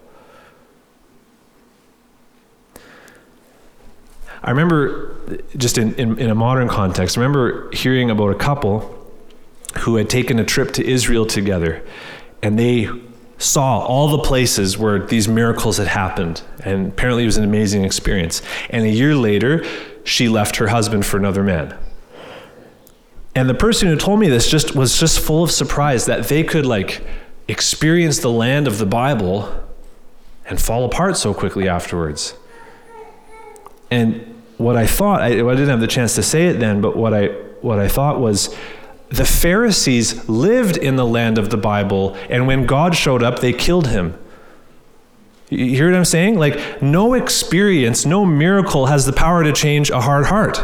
I 4.43 4.51
remember, 4.51 5.41
just 5.57 5.77
in, 5.77 5.93
in, 5.95 6.17
in, 6.17 6.29
a 6.29 6.35
modern 6.35 6.69
context, 6.69 7.17
I 7.17 7.21
remember 7.21 7.69
hearing 7.71 8.09
about 8.09 8.29
a 8.29 8.35
couple 8.35 8.95
who 9.79 9.97
had 9.97 10.09
taken 10.09 10.39
a 10.39 10.45
trip 10.45 10.71
to 10.73 10.85
Israel 10.85 11.25
together, 11.25 11.85
and 12.41 12.57
they 12.57 12.89
saw 13.37 13.79
all 13.79 14.09
the 14.09 14.19
places 14.19 14.77
where 14.77 15.05
these 15.05 15.27
miracles 15.27 15.77
had 15.77 15.87
happened. 15.87 16.41
And 16.63 16.87
apparently, 16.87 17.23
it 17.23 17.25
was 17.25 17.37
an 17.37 17.43
amazing 17.43 17.83
experience. 17.83 18.41
And 18.69 18.85
a 18.85 18.89
year 18.89 19.15
later, 19.15 19.65
she 20.03 20.29
left 20.29 20.57
her 20.57 20.67
husband 20.67 21.05
for 21.05 21.17
another 21.17 21.43
man. 21.43 21.77
And 23.35 23.49
the 23.49 23.53
person 23.53 23.87
who 23.87 23.95
told 23.95 24.19
me 24.19 24.27
this 24.27 24.49
just 24.49 24.75
was 24.75 24.99
just 24.99 25.19
full 25.19 25.43
of 25.43 25.51
surprise 25.51 26.05
that 26.05 26.27
they 26.27 26.43
could 26.43 26.65
like 26.65 27.01
experience 27.47 28.19
the 28.19 28.31
land 28.31 28.67
of 28.67 28.77
the 28.77 28.85
Bible 28.85 29.63
and 30.45 30.59
fall 30.59 30.83
apart 30.85 31.15
so 31.15 31.33
quickly 31.33 31.67
afterwards. 31.69 32.33
And 33.91 34.28
what 34.59 34.75
I 34.75 34.85
thought, 34.85 35.21
I, 35.21 35.27
I 35.27 35.29
didn't 35.31 35.69
have 35.69 35.79
the 35.79 35.87
chance 35.87 36.15
to 36.15 36.23
say 36.23 36.47
it 36.47 36.59
then, 36.59 36.81
but 36.81 36.95
what 36.95 37.13
I, 37.13 37.27
what 37.61 37.79
I 37.79 37.87
thought 37.87 38.19
was 38.19 38.53
the 39.07 39.25
Pharisees 39.25 40.27
lived 40.27 40.75
in 40.75 40.97
the 40.97 41.05
land 41.05 41.37
of 41.37 41.49
the 41.49 41.57
Bible, 41.57 42.15
and 42.29 42.45
when 42.45 42.65
God 42.65 42.93
showed 42.93 43.23
up, 43.23 43.39
they 43.39 43.53
killed 43.53 43.87
him. 43.87 44.19
You 45.49 45.65
hear 45.65 45.89
what 45.89 45.97
I'm 45.97 46.05
saying? 46.05 46.37
Like, 46.37 46.81
no 46.81 47.13
experience, 47.13 48.05
no 48.05 48.25
miracle 48.25 48.87
has 48.87 49.05
the 49.05 49.13
power 49.13 49.43
to 49.45 49.53
change 49.53 49.89
a 49.89 50.01
hard 50.01 50.25
heart. 50.25 50.59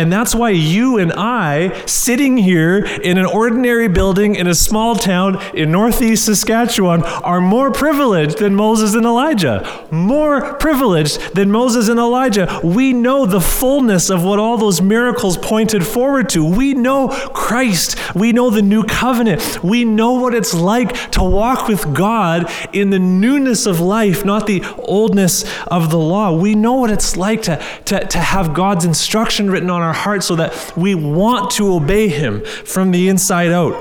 And 0.00 0.10
that's 0.10 0.34
why 0.34 0.48
you 0.48 0.96
and 0.96 1.12
I, 1.12 1.84
sitting 1.84 2.38
here 2.38 2.78
in 2.78 3.18
an 3.18 3.26
ordinary 3.26 3.86
building 3.86 4.34
in 4.34 4.46
a 4.46 4.54
small 4.54 4.96
town 4.96 5.38
in 5.54 5.70
northeast 5.70 6.24
Saskatchewan, 6.24 7.02
are 7.02 7.42
more 7.42 7.70
privileged 7.70 8.38
than 8.38 8.54
Moses 8.54 8.94
and 8.94 9.04
Elijah. 9.04 9.86
More 9.90 10.54
privileged 10.54 11.34
than 11.34 11.50
Moses 11.50 11.90
and 11.90 12.00
Elijah. 12.00 12.60
We 12.64 12.94
know 12.94 13.26
the 13.26 13.42
fullness 13.42 14.08
of 14.08 14.24
what 14.24 14.38
all 14.38 14.56
those 14.56 14.80
miracles 14.80 15.36
pointed 15.36 15.86
forward 15.86 16.30
to. 16.30 16.46
We 16.46 16.72
know 16.72 17.08
Christ. 17.34 18.14
We 18.14 18.32
know 18.32 18.48
the 18.48 18.62
new 18.62 18.84
covenant. 18.84 19.62
We 19.62 19.84
know 19.84 20.14
what 20.14 20.34
it's 20.34 20.54
like 20.54 21.10
to 21.10 21.22
walk 21.22 21.68
with 21.68 21.94
God 21.94 22.50
in 22.72 22.88
the 22.88 22.98
newness 22.98 23.66
of 23.66 23.80
life, 23.80 24.24
not 24.24 24.46
the 24.46 24.62
oldness 24.78 25.44
of 25.66 25.90
the 25.90 25.98
law. 25.98 26.34
We 26.34 26.54
know 26.54 26.76
what 26.76 26.90
it's 26.90 27.18
like 27.18 27.42
to, 27.42 27.62
to, 27.84 28.06
to 28.06 28.18
have 28.18 28.54
God's 28.54 28.86
instruction 28.86 29.50
written 29.50 29.68
on 29.68 29.82
our 29.82 29.89
heart 29.92 30.22
so 30.22 30.36
that 30.36 30.76
we 30.76 30.94
want 30.94 31.50
to 31.52 31.72
obey 31.72 32.08
Him 32.08 32.44
from 32.44 32.90
the 32.90 33.08
inside 33.08 33.52
out. 33.52 33.74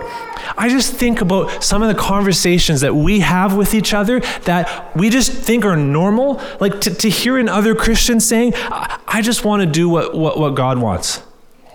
I 0.57 0.69
just 0.69 0.93
think 0.93 1.21
about 1.21 1.63
some 1.63 1.81
of 1.81 1.93
the 1.93 2.01
conversations 2.01 2.81
that 2.81 2.95
we 2.95 3.19
have 3.19 3.55
with 3.55 3.73
each 3.73 3.93
other 3.93 4.19
that 4.45 4.95
we 4.95 5.09
just 5.09 5.31
think 5.31 5.65
are 5.65 5.75
normal. 5.75 6.41
Like 6.59 6.81
to, 6.81 6.93
to 6.93 7.09
hear 7.09 7.37
another 7.37 7.75
Christian 7.75 8.19
saying, 8.19 8.53
I 8.55 9.21
just 9.21 9.43
want 9.43 9.61
to 9.61 9.65
do 9.65 9.89
what, 9.89 10.15
what, 10.15 10.39
what 10.39 10.55
God 10.55 10.79
wants. 10.79 11.21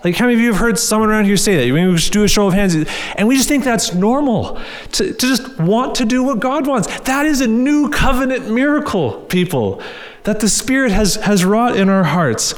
Like, 0.05 0.17
how 0.17 0.25
many 0.25 0.35
of 0.35 0.41
you 0.41 0.51
have 0.51 0.61
heard 0.61 0.77
someone 0.77 1.09
around 1.09 1.25
here 1.25 1.35
say 1.35 1.55
that? 1.57 1.65
You 1.65 1.73
maybe 1.73 1.91
we 1.91 1.97
should 1.97 2.13
do 2.13 2.23
a 2.23 2.27
show 2.27 2.45
of 2.45 2.53
hands. 2.53 2.75
And 3.15 3.27
we 3.27 3.35
just 3.35 3.49
think 3.49 3.63
that's 3.63 3.95
normal 3.95 4.61
to, 4.91 5.11
to 5.11 5.27
just 5.27 5.57
want 5.57 5.95
to 5.95 6.05
do 6.05 6.23
what 6.23 6.39
God 6.39 6.67
wants. 6.67 6.99
That 7.01 7.25
is 7.25 7.41
a 7.41 7.47
new 7.47 7.89
covenant 7.89 8.51
miracle, 8.51 9.21
people, 9.21 9.81
that 10.21 10.41
the 10.41 10.49
Spirit 10.49 10.91
has, 10.91 11.15
has 11.15 11.43
wrought 11.43 11.75
in 11.75 11.89
our 11.89 12.03
hearts. 12.03 12.53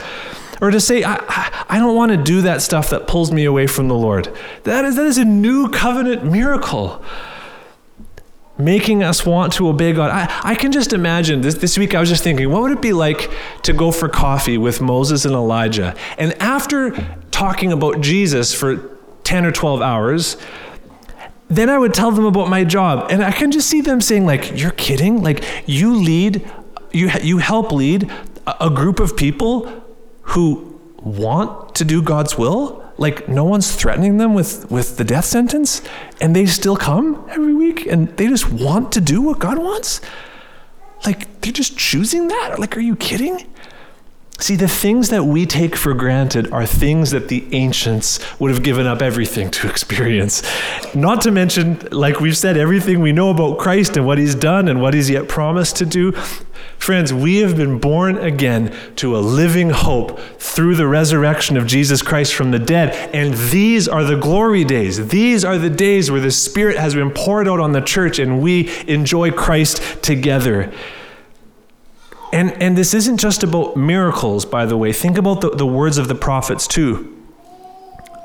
Or 0.62 0.72
to 0.72 0.80
say, 0.80 1.04
I, 1.04 1.66
I 1.70 1.80
don't 1.80 1.96
want 1.96 2.12
to 2.12 2.18
do 2.18 2.42
that 2.42 2.62
stuff 2.62 2.90
that 2.90 3.08
pulls 3.08 3.32
me 3.32 3.46
away 3.46 3.68
from 3.68 3.88
the 3.88 3.96
Lord. 3.96 4.36
That 4.64 4.86
is, 4.86 4.96
that 4.96 5.06
is 5.06 5.18
a 5.18 5.26
new 5.26 5.70
covenant 5.70 6.24
miracle. 6.24 7.04
Making 8.58 9.04
us 9.04 9.24
want 9.24 9.54
to 9.54 9.68
obey 9.68 9.94
God. 9.94 10.10
I, 10.10 10.52
I 10.52 10.56
can 10.56 10.72
just 10.72 10.92
imagine 10.92 11.42
this, 11.42 11.56
this 11.56 11.78
week 11.78 11.94
I 11.94 12.00
was 12.00 12.10
just 12.10 12.24
thinking, 12.24 12.50
what 12.50 12.64
would 12.64 12.72
it 12.72 12.82
be 12.82 12.94
like 12.94 13.30
to 13.64 13.74
go 13.74 13.92
for 13.92 14.10
coffee 14.10 14.58
with 14.58 14.82
Moses 14.82 15.26
and 15.26 15.36
Elijah? 15.36 15.96
And 16.18 16.34
after 16.42 16.92
talking 17.30 17.72
about 17.72 18.02
Jesus 18.02 18.56
for 18.56 18.98
10 19.26 19.46
or 19.46 19.52
12 19.52 19.82
hours, 19.82 20.38
then 21.50 21.70
I 21.70 21.78
would 21.78 21.94
tell 21.94 22.12
them 22.12 22.26
about 22.26 22.50
my 22.50 22.64
job. 22.64 23.12
And 23.12 23.24
I 23.24 23.32
can 23.32 23.52
just 23.52 23.70
see 23.70 23.82
them 23.82 24.02
saying, 24.02 24.26
like, 24.26 24.60
you're 24.60 24.72
kidding? 24.72 25.22
Like, 25.22 25.44
you 25.68 25.96
lead, 25.96 26.50
you, 26.92 27.12
you 27.22 27.38
help 27.38 27.72
lead 27.72 28.12
a 28.48 28.70
group 28.70 29.00
of 29.00 29.16
people 29.16 29.84
who 30.28 30.80
want 30.98 31.76
to 31.76 31.86
do 31.86 32.02
God's 32.02 32.38
will, 32.38 32.84
like 32.98 33.28
no 33.30 33.44
one's 33.44 33.76
threatening 33.76 34.18
them 34.18 34.34
with, 34.34 34.70
with 34.72 34.98
the 34.98 35.04
death 35.04 35.26
sentence, 35.26 35.82
and 36.20 36.36
they 36.36 36.46
still 36.46 36.76
come 36.76 37.26
every 37.30 37.54
week 37.54 37.86
and 37.86 38.10
they 38.18 38.28
just 38.28 38.52
want 38.52 38.92
to 38.94 39.02
do 39.02 39.22
what 39.22 39.40
God 39.40 39.58
wants? 39.58 40.02
Like 41.06 41.42
they're 41.42 41.52
just 41.52 41.78
choosing 41.78 42.28
that? 42.28 42.60
Like, 42.60 42.76
are 42.76 42.82
you 42.82 42.96
kidding? 42.96 43.46
See, 44.40 44.56
the 44.56 44.68
things 44.68 45.10
that 45.10 45.24
we 45.24 45.48
take 45.48 45.76
for 45.76 45.96
granted 45.96 46.52
are 46.52 46.66
things 46.66 47.10
that 47.10 47.28
the 47.28 47.48
ancients 47.56 48.20
would 48.40 48.52
have 48.52 48.62
given 48.62 48.86
up 48.86 49.02
everything 49.02 49.50
to 49.52 49.68
experience. 49.70 50.44
Not 50.94 51.22
to 51.22 51.32
mention, 51.32 51.80
like 51.92 52.20
we've 52.20 52.38
said, 52.38 52.56
everything 52.56 53.02
we 53.02 53.12
know 53.12 53.32
about 53.32 53.58
Christ 53.58 53.98
and 53.98 54.06
what 54.06 54.20
he's 54.20 54.36
done 54.36 54.68
and 54.68 54.80
what 54.80 54.94
he's 54.94 55.10
yet 55.10 55.28
promised 55.28 55.78
to 55.78 55.86
do. 55.86 56.14
Friends, 56.78 57.14
we 57.14 57.38
have 57.38 57.58
been 57.58 57.80
born 57.80 58.18
again 58.18 58.74
to 58.96 59.18
a 59.18 59.20
living 59.20 59.72
hope 59.72 60.20
through 60.40 60.76
the 60.76 60.88
resurrection 60.88 61.58
of 61.58 61.68
Jesus 61.68 62.02
Christ 62.02 62.34
from 62.34 62.52
the 62.52 62.60
dead. 62.60 63.14
And 63.14 63.34
these 63.34 63.88
are 63.88 64.04
the 64.04 64.16
glory 64.16 64.64
days. 64.64 65.10
These 65.10 65.44
are 65.44 65.58
the 65.58 65.70
days 65.70 66.10
where 66.10 66.22
the 66.22 66.32
Spirit 66.32 66.78
has 66.78 66.96
been 66.96 67.12
poured 67.12 67.48
out 67.48 67.60
on 67.60 67.74
the 67.74 67.82
church 67.82 68.20
and 68.20 68.42
we 68.42 68.70
enjoy 68.88 69.32
Christ 69.32 70.02
together. 70.02 70.72
And, 72.32 72.52
and 72.62 72.78
this 72.78 72.94
isn't 72.94 73.18
just 73.18 73.44
about 73.44 73.76
miracles, 73.76 74.46
by 74.46 74.66
the 74.66 74.78
way. 74.78 74.94
Think 74.94 75.18
about 75.18 75.42
the, 75.42 75.50
the 75.50 75.66
words 75.66 75.98
of 75.98 76.08
the 76.08 76.16
prophets, 76.16 76.68
too. 76.68 77.17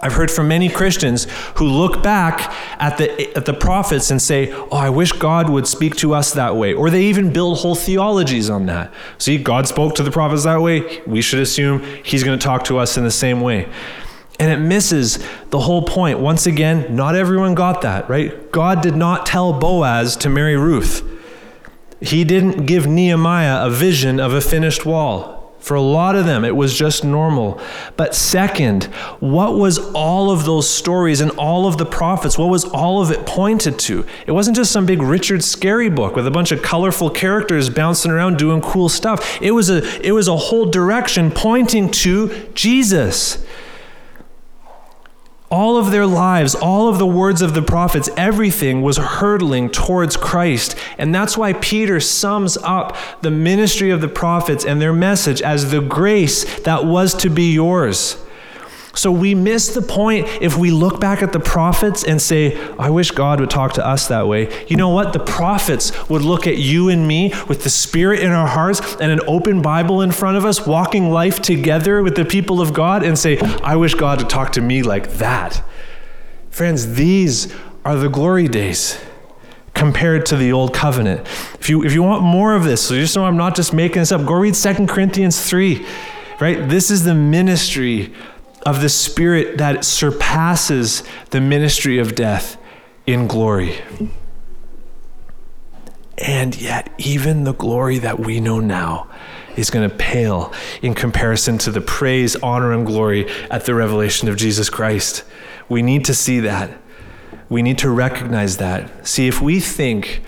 I've 0.02 0.14
heard 0.14 0.32
from 0.32 0.48
many 0.48 0.68
Christians 0.68 1.28
who 1.56 1.66
look 1.66 2.02
back 2.02 2.52
at 2.80 2.98
the, 2.98 3.36
at 3.36 3.46
the 3.46 3.54
prophets 3.54 4.10
and 4.10 4.20
say, 4.20 4.52
Oh, 4.52 4.68
I 4.72 4.90
wish 4.90 5.12
God 5.12 5.48
would 5.48 5.68
speak 5.68 5.94
to 5.96 6.12
us 6.12 6.32
that 6.32 6.56
way. 6.56 6.74
Or 6.74 6.90
they 6.90 7.04
even 7.04 7.32
build 7.32 7.58
whole 7.58 7.76
theologies 7.76 8.50
on 8.50 8.66
that. 8.66 8.92
See, 9.18 9.38
God 9.38 9.68
spoke 9.68 9.94
to 9.94 10.02
the 10.02 10.10
prophets 10.10 10.42
that 10.42 10.60
way. 10.60 11.02
We 11.06 11.22
should 11.22 11.38
assume 11.38 11.82
He's 12.02 12.24
going 12.24 12.36
to 12.36 12.44
talk 12.44 12.64
to 12.64 12.78
us 12.78 12.96
in 12.96 13.04
the 13.04 13.12
same 13.12 13.40
way. 13.40 13.68
And 14.40 14.50
it 14.50 14.58
misses 14.58 15.24
the 15.50 15.60
whole 15.60 15.82
point. 15.82 16.18
Once 16.18 16.46
again, 16.46 16.96
not 16.96 17.14
everyone 17.14 17.54
got 17.54 17.82
that, 17.82 18.08
right? 18.08 18.50
God 18.50 18.82
did 18.82 18.96
not 18.96 19.24
tell 19.24 19.52
Boaz 19.52 20.16
to 20.16 20.28
marry 20.28 20.56
Ruth. 20.56 21.08
He 22.00 22.24
didn't 22.24 22.66
give 22.66 22.88
Nehemiah 22.88 23.64
a 23.64 23.70
vision 23.70 24.18
of 24.18 24.32
a 24.32 24.40
finished 24.40 24.84
wall. 24.84 25.41
For 25.62 25.76
a 25.76 25.80
lot 25.80 26.16
of 26.16 26.26
them, 26.26 26.44
it 26.44 26.56
was 26.56 26.76
just 26.76 27.04
normal. 27.04 27.60
But 27.96 28.16
second, 28.16 28.84
what 29.20 29.54
was 29.54 29.78
all 29.92 30.32
of 30.32 30.44
those 30.44 30.68
stories 30.68 31.20
and 31.20 31.30
all 31.32 31.68
of 31.68 31.78
the 31.78 31.86
prophets, 31.86 32.36
what 32.36 32.50
was 32.50 32.64
all 32.64 33.00
of 33.00 33.12
it 33.12 33.24
pointed 33.26 33.78
to? 33.80 34.04
It 34.26 34.32
wasn't 34.32 34.56
just 34.56 34.72
some 34.72 34.86
big 34.86 35.00
Richard 35.00 35.40
Scarry 35.40 35.94
book 35.94 36.16
with 36.16 36.26
a 36.26 36.32
bunch 36.32 36.50
of 36.50 36.62
colorful 36.62 37.10
characters 37.10 37.70
bouncing 37.70 38.10
around 38.10 38.38
doing 38.38 38.60
cool 38.60 38.88
stuff. 38.88 39.40
It 39.40 39.52
was 39.52 39.70
a, 39.70 39.84
it 40.04 40.10
was 40.10 40.26
a 40.26 40.36
whole 40.36 40.66
direction 40.66 41.30
pointing 41.30 41.92
to 41.92 42.48
Jesus 42.54 43.44
all 45.52 45.76
of 45.76 45.90
their 45.90 46.06
lives, 46.06 46.54
all 46.54 46.88
of 46.88 46.98
the 46.98 47.06
words 47.06 47.42
of 47.42 47.52
the 47.52 47.60
prophets, 47.60 48.08
everything 48.16 48.80
was 48.80 48.96
hurtling 48.96 49.68
towards 49.68 50.16
Christ. 50.16 50.74
And 50.96 51.14
that's 51.14 51.36
why 51.36 51.52
Peter 51.52 52.00
sums 52.00 52.56
up 52.56 52.96
the 53.20 53.30
ministry 53.30 53.90
of 53.90 54.00
the 54.00 54.08
prophets 54.08 54.64
and 54.64 54.80
their 54.80 54.94
message 54.94 55.42
as 55.42 55.70
the 55.70 55.82
grace 55.82 56.60
that 56.60 56.86
was 56.86 57.14
to 57.16 57.28
be 57.28 57.52
yours. 57.52 58.16
So 58.94 59.10
we 59.10 59.34
miss 59.34 59.74
the 59.74 59.80
point 59.80 60.28
if 60.42 60.56
we 60.56 60.70
look 60.70 61.00
back 61.00 61.22
at 61.22 61.32
the 61.32 61.40
prophets 61.40 62.04
and 62.04 62.20
say, 62.20 62.60
I 62.78 62.90
wish 62.90 63.10
God 63.10 63.40
would 63.40 63.48
talk 63.48 63.72
to 63.74 63.86
us 63.86 64.08
that 64.08 64.28
way. 64.28 64.66
You 64.68 64.76
know 64.76 64.90
what? 64.90 65.14
The 65.14 65.20
prophets 65.20 66.08
would 66.10 66.22
look 66.22 66.46
at 66.46 66.58
you 66.58 66.90
and 66.90 67.08
me 67.08 67.32
with 67.48 67.64
the 67.64 67.70
Spirit 67.70 68.20
in 68.20 68.30
our 68.30 68.46
hearts 68.46 68.80
and 69.00 69.10
an 69.10 69.20
open 69.26 69.62
Bible 69.62 70.02
in 70.02 70.12
front 70.12 70.36
of 70.36 70.44
us, 70.44 70.66
walking 70.66 71.10
life 71.10 71.40
together 71.40 72.02
with 72.02 72.16
the 72.16 72.26
people 72.26 72.60
of 72.60 72.74
God, 72.74 73.02
and 73.02 73.18
say, 73.18 73.38
I 73.38 73.76
wish 73.76 73.94
God 73.94 74.18
would 74.18 74.30
talk 74.30 74.52
to 74.52 74.60
me 74.60 74.82
like 74.82 75.14
that. 75.14 75.64
Friends, 76.50 76.94
these 76.94 77.54
are 77.86 77.96
the 77.96 78.10
glory 78.10 78.46
days 78.46 79.00
compared 79.72 80.26
to 80.26 80.36
the 80.36 80.52
old 80.52 80.74
covenant. 80.74 81.26
If 81.58 81.70
you, 81.70 81.82
if 81.82 81.94
you 81.94 82.02
want 82.02 82.22
more 82.22 82.54
of 82.54 82.64
this, 82.64 82.86
so 82.86 82.94
just 82.94 83.16
know 83.16 83.24
I'm 83.24 83.38
not 83.38 83.56
just 83.56 83.72
making 83.72 84.02
this 84.02 84.12
up, 84.12 84.26
go 84.26 84.34
read 84.34 84.54
2 84.54 84.86
Corinthians 84.86 85.40
3 85.48 85.86
right? 86.42 86.68
This 86.68 86.90
is 86.90 87.04
the 87.04 87.14
ministry 87.14 88.12
of 88.64 88.80
the 88.80 88.88
Spirit 88.88 89.58
that 89.58 89.84
surpasses 89.84 91.02
the 91.30 91.40
ministry 91.40 91.98
of 91.98 92.14
death 92.14 92.56
in 93.06 93.26
glory. 93.26 93.80
And 96.18 96.60
yet, 96.60 96.92
even 96.98 97.44
the 97.44 97.54
glory 97.54 97.98
that 97.98 98.20
we 98.20 98.38
know 98.38 98.60
now 98.60 99.08
is 99.56 99.70
going 99.70 99.88
to 99.88 99.94
pale 99.94 100.52
in 100.80 100.94
comparison 100.94 101.58
to 101.58 101.70
the 101.70 101.80
praise, 101.80 102.36
honor, 102.36 102.72
and 102.72 102.86
glory 102.86 103.28
at 103.50 103.64
the 103.64 103.74
revelation 103.74 104.28
of 104.28 104.36
Jesus 104.36 104.70
Christ. 104.70 105.24
We 105.68 105.82
need 105.82 106.04
to 106.06 106.14
see 106.14 106.40
that. 106.40 106.70
We 107.48 107.62
need 107.62 107.78
to 107.78 107.90
recognize 107.90 108.58
that. 108.58 109.06
See, 109.06 109.28
if 109.28 109.42
we 109.42 109.60
think 109.60 110.22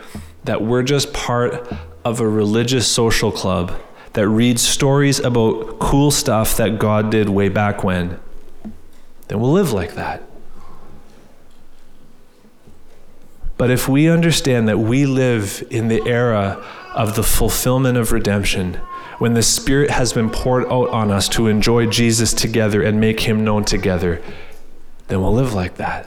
that 0.44 0.62
we're 0.62 0.82
just 0.82 1.12
part 1.12 1.72
of 2.04 2.20
a 2.20 2.28
religious 2.28 2.86
social 2.86 3.32
club 3.32 3.72
that 4.12 4.28
reads 4.28 4.62
stories 4.62 5.20
about 5.20 5.78
cool 5.78 6.10
stuff 6.10 6.56
that 6.58 6.78
God 6.78 7.10
did 7.10 7.28
way 7.28 7.48
back 7.48 7.82
when, 7.82 8.20
then 9.34 9.40
we'll 9.40 9.50
live 9.50 9.72
like 9.72 9.94
that. 9.94 10.22
But 13.56 13.68
if 13.68 13.88
we 13.88 14.08
understand 14.08 14.68
that 14.68 14.78
we 14.78 15.06
live 15.06 15.66
in 15.70 15.88
the 15.88 16.00
era 16.06 16.64
of 16.94 17.16
the 17.16 17.24
fulfillment 17.24 17.98
of 17.98 18.12
redemption, 18.12 18.74
when 19.18 19.34
the 19.34 19.42
Spirit 19.42 19.90
has 19.90 20.12
been 20.12 20.30
poured 20.30 20.66
out 20.66 20.88
on 20.90 21.10
us 21.10 21.28
to 21.30 21.48
enjoy 21.48 21.86
Jesus 21.86 22.32
together 22.32 22.80
and 22.80 23.00
make 23.00 23.18
Him 23.22 23.42
known 23.42 23.64
together, 23.64 24.22
then 25.08 25.20
we'll 25.20 25.34
live 25.34 25.52
like 25.52 25.78
that. 25.78 26.06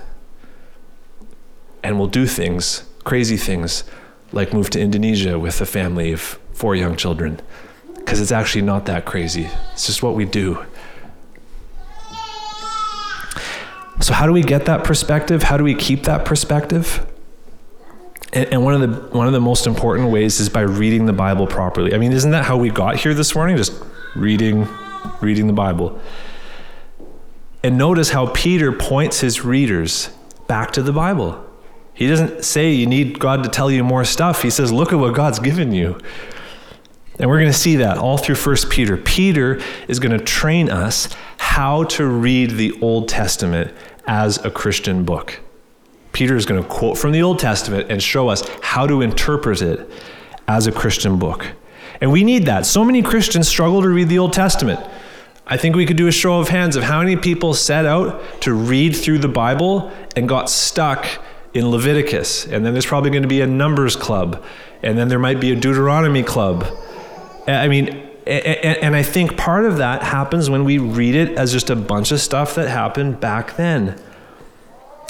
And 1.83 1.99
we'll 1.99 2.07
do 2.07 2.27
things, 2.27 2.85
crazy 3.03 3.35
things, 3.35 3.83
like 4.31 4.53
move 4.53 4.69
to 4.69 4.79
Indonesia 4.79 5.37
with 5.37 5.59
a 5.59 5.65
family 5.65 6.13
of 6.13 6.21
four 6.53 6.77
young 6.77 6.95
children. 6.95 7.41
Because 7.93 8.21
it's 8.21 8.31
actually 8.31 8.61
not 8.61 8.85
that 8.85 9.03
crazy, 9.03 9.49
it's 9.73 9.85
just 9.85 10.01
what 10.01 10.15
we 10.15 10.23
do. 10.23 10.65
So, 13.99 14.13
how 14.13 14.25
do 14.25 14.33
we 14.33 14.43
get 14.43 14.65
that 14.65 14.83
perspective? 14.83 15.43
How 15.43 15.57
do 15.57 15.63
we 15.63 15.75
keep 15.75 16.03
that 16.03 16.25
perspective? 16.25 17.05
And, 18.33 18.63
one 18.63 18.73
of 18.73 18.81
the 18.81 19.17
one 19.17 19.27
of 19.27 19.33
the 19.33 19.41
most 19.41 19.65
important 19.65 20.11
ways 20.11 20.39
is 20.39 20.49
by 20.49 20.61
reading 20.61 21.05
the 21.05 21.13
Bible 21.13 21.47
properly. 21.47 21.93
I 21.93 21.97
mean, 21.97 22.11
isn't 22.11 22.31
that 22.31 22.45
how 22.45 22.57
we 22.57 22.69
got 22.69 22.97
here 22.97 23.13
this 23.13 23.33
morning? 23.33 23.57
Just 23.57 23.73
reading, 24.15 24.67
reading 25.21 25.47
the 25.47 25.53
Bible. 25.53 25.99
And 27.63 27.77
notice 27.77 28.11
how 28.11 28.27
Peter 28.27 28.71
points 28.71 29.21
his 29.21 29.43
readers 29.43 30.09
back 30.47 30.71
to 30.73 30.81
the 30.81 30.93
Bible. 30.93 31.43
He 31.93 32.07
doesn't 32.07 32.45
say 32.45 32.71
you 32.71 32.85
need 32.85 33.19
God 33.19 33.43
to 33.43 33.49
tell 33.49 33.71
you 33.71 33.83
more 33.83 34.05
stuff. 34.05 34.43
He 34.43 34.51
says, 34.51 34.71
look 34.71 34.93
at 34.93 34.99
what 34.99 35.15
God's 35.15 35.39
given 35.39 35.71
you. 35.71 35.99
And 37.19 37.29
we're 37.29 37.39
going 37.39 37.51
to 37.51 37.57
see 37.57 37.77
that 37.77 37.97
all 37.97 38.17
through 38.17 38.35
1 38.35 38.55
Peter. 38.69 38.95
Peter 38.95 39.61
is 39.87 39.99
going 39.99 40.17
to 40.17 40.23
train 40.23 40.69
us 40.69 41.09
how 41.37 41.83
to 41.85 42.05
read 42.05 42.51
the 42.51 42.79
Old 42.81 43.09
Testament 43.09 43.73
as 44.05 44.43
a 44.45 44.51
Christian 44.51 45.03
book. 45.03 45.39
Peter 46.13 46.35
is 46.35 46.45
going 46.45 46.61
to 46.61 46.67
quote 46.67 46.97
from 46.97 47.11
the 47.11 47.21
Old 47.21 47.39
Testament 47.39 47.91
and 47.91 48.01
show 48.01 48.29
us 48.29 48.47
how 48.61 48.87
to 48.87 49.01
interpret 49.01 49.61
it 49.61 49.89
as 50.47 50.67
a 50.67 50.71
Christian 50.71 51.17
book. 51.17 51.47
And 52.01 52.11
we 52.11 52.23
need 52.23 52.45
that. 52.45 52.65
So 52.65 52.83
many 52.83 53.01
Christians 53.01 53.47
struggle 53.47 53.81
to 53.81 53.89
read 53.89 54.09
the 54.09 54.19
Old 54.19 54.33
Testament. 54.33 54.79
I 55.45 55.57
think 55.57 55.75
we 55.75 55.85
could 55.85 55.97
do 55.97 56.07
a 56.07 56.11
show 56.11 56.39
of 56.39 56.49
hands 56.49 56.75
of 56.75 56.83
how 56.83 56.99
many 56.99 57.15
people 57.15 57.53
set 57.53 57.85
out 57.85 58.41
to 58.41 58.53
read 58.53 58.95
through 58.95 59.19
the 59.19 59.27
Bible 59.27 59.91
and 60.15 60.27
got 60.27 60.49
stuck 60.49 61.07
in 61.53 61.69
Leviticus. 61.69 62.45
And 62.45 62.65
then 62.65 62.73
there's 62.73 62.85
probably 62.85 63.09
going 63.09 63.23
to 63.23 63.29
be 63.29 63.41
a 63.41 63.47
Numbers 63.47 63.95
club. 63.95 64.43
And 64.83 64.97
then 64.97 65.07
there 65.07 65.19
might 65.19 65.39
be 65.39 65.51
a 65.51 65.55
Deuteronomy 65.55 66.21
club. 66.21 66.67
I 67.47 67.67
mean, 67.67 67.89
and 68.27 68.95
I 68.95 69.03
think 69.03 69.37
part 69.37 69.65
of 69.65 69.77
that 69.77 70.03
happens 70.03 70.49
when 70.49 70.65
we 70.65 70.77
read 70.77 71.15
it 71.15 71.37
as 71.37 71.51
just 71.53 71.69
a 71.69 71.75
bunch 71.75 72.11
of 72.11 72.19
stuff 72.19 72.55
that 72.55 72.67
happened 72.67 73.19
back 73.19 73.55
then. 73.55 73.99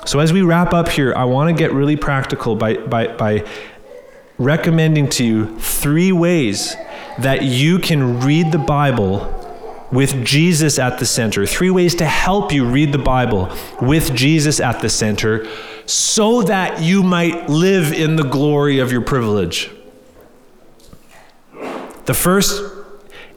So 0.06 0.20
as 0.20 0.32
we 0.32 0.42
wrap 0.42 0.74
up 0.74 0.88
here, 0.88 1.14
I 1.16 1.26
want 1.26 1.50
to 1.50 1.60
get 1.60 1.74
really 1.74 1.96
practical 1.98 2.56
by, 2.56 2.78
by, 2.78 3.08
by 3.08 3.46
recommending 4.38 5.10
to 5.10 5.26
you 5.26 5.60
three 5.60 6.12
ways 6.12 6.76
that 7.20 7.42
you 7.44 7.80
can 7.80 8.22
read 8.22 8.52
the 8.52 8.60
Bible 8.60 9.34
with 9.92 10.24
Jesus 10.24 10.78
at 10.78 11.00
the 11.00 11.06
center. 11.06 11.46
Three 11.46 11.72
ways 11.72 11.96
to 11.96 12.06
help 12.06 12.52
you 12.52 12.66
read 12.66 12.92
the 12.92 13.00
Bible 13.00 13.52
with 13.82 14.14
Jesus 14.14 14.60
at 14.60 14.82
the 14.82 14.90
center 14.90 15.48
so 15.86 16.44
that 16.44 16.82
you 16.82 17.02
might 17.02 17.50
live 17.50 17.92
in 17.92 18.16
the 18.16 18.24
glory 18.24 18.80
of 18.80 18.92
your 18.92 19.02
privilege. 19.02 19.72
The 22.08 22.14
first 22.14 22.64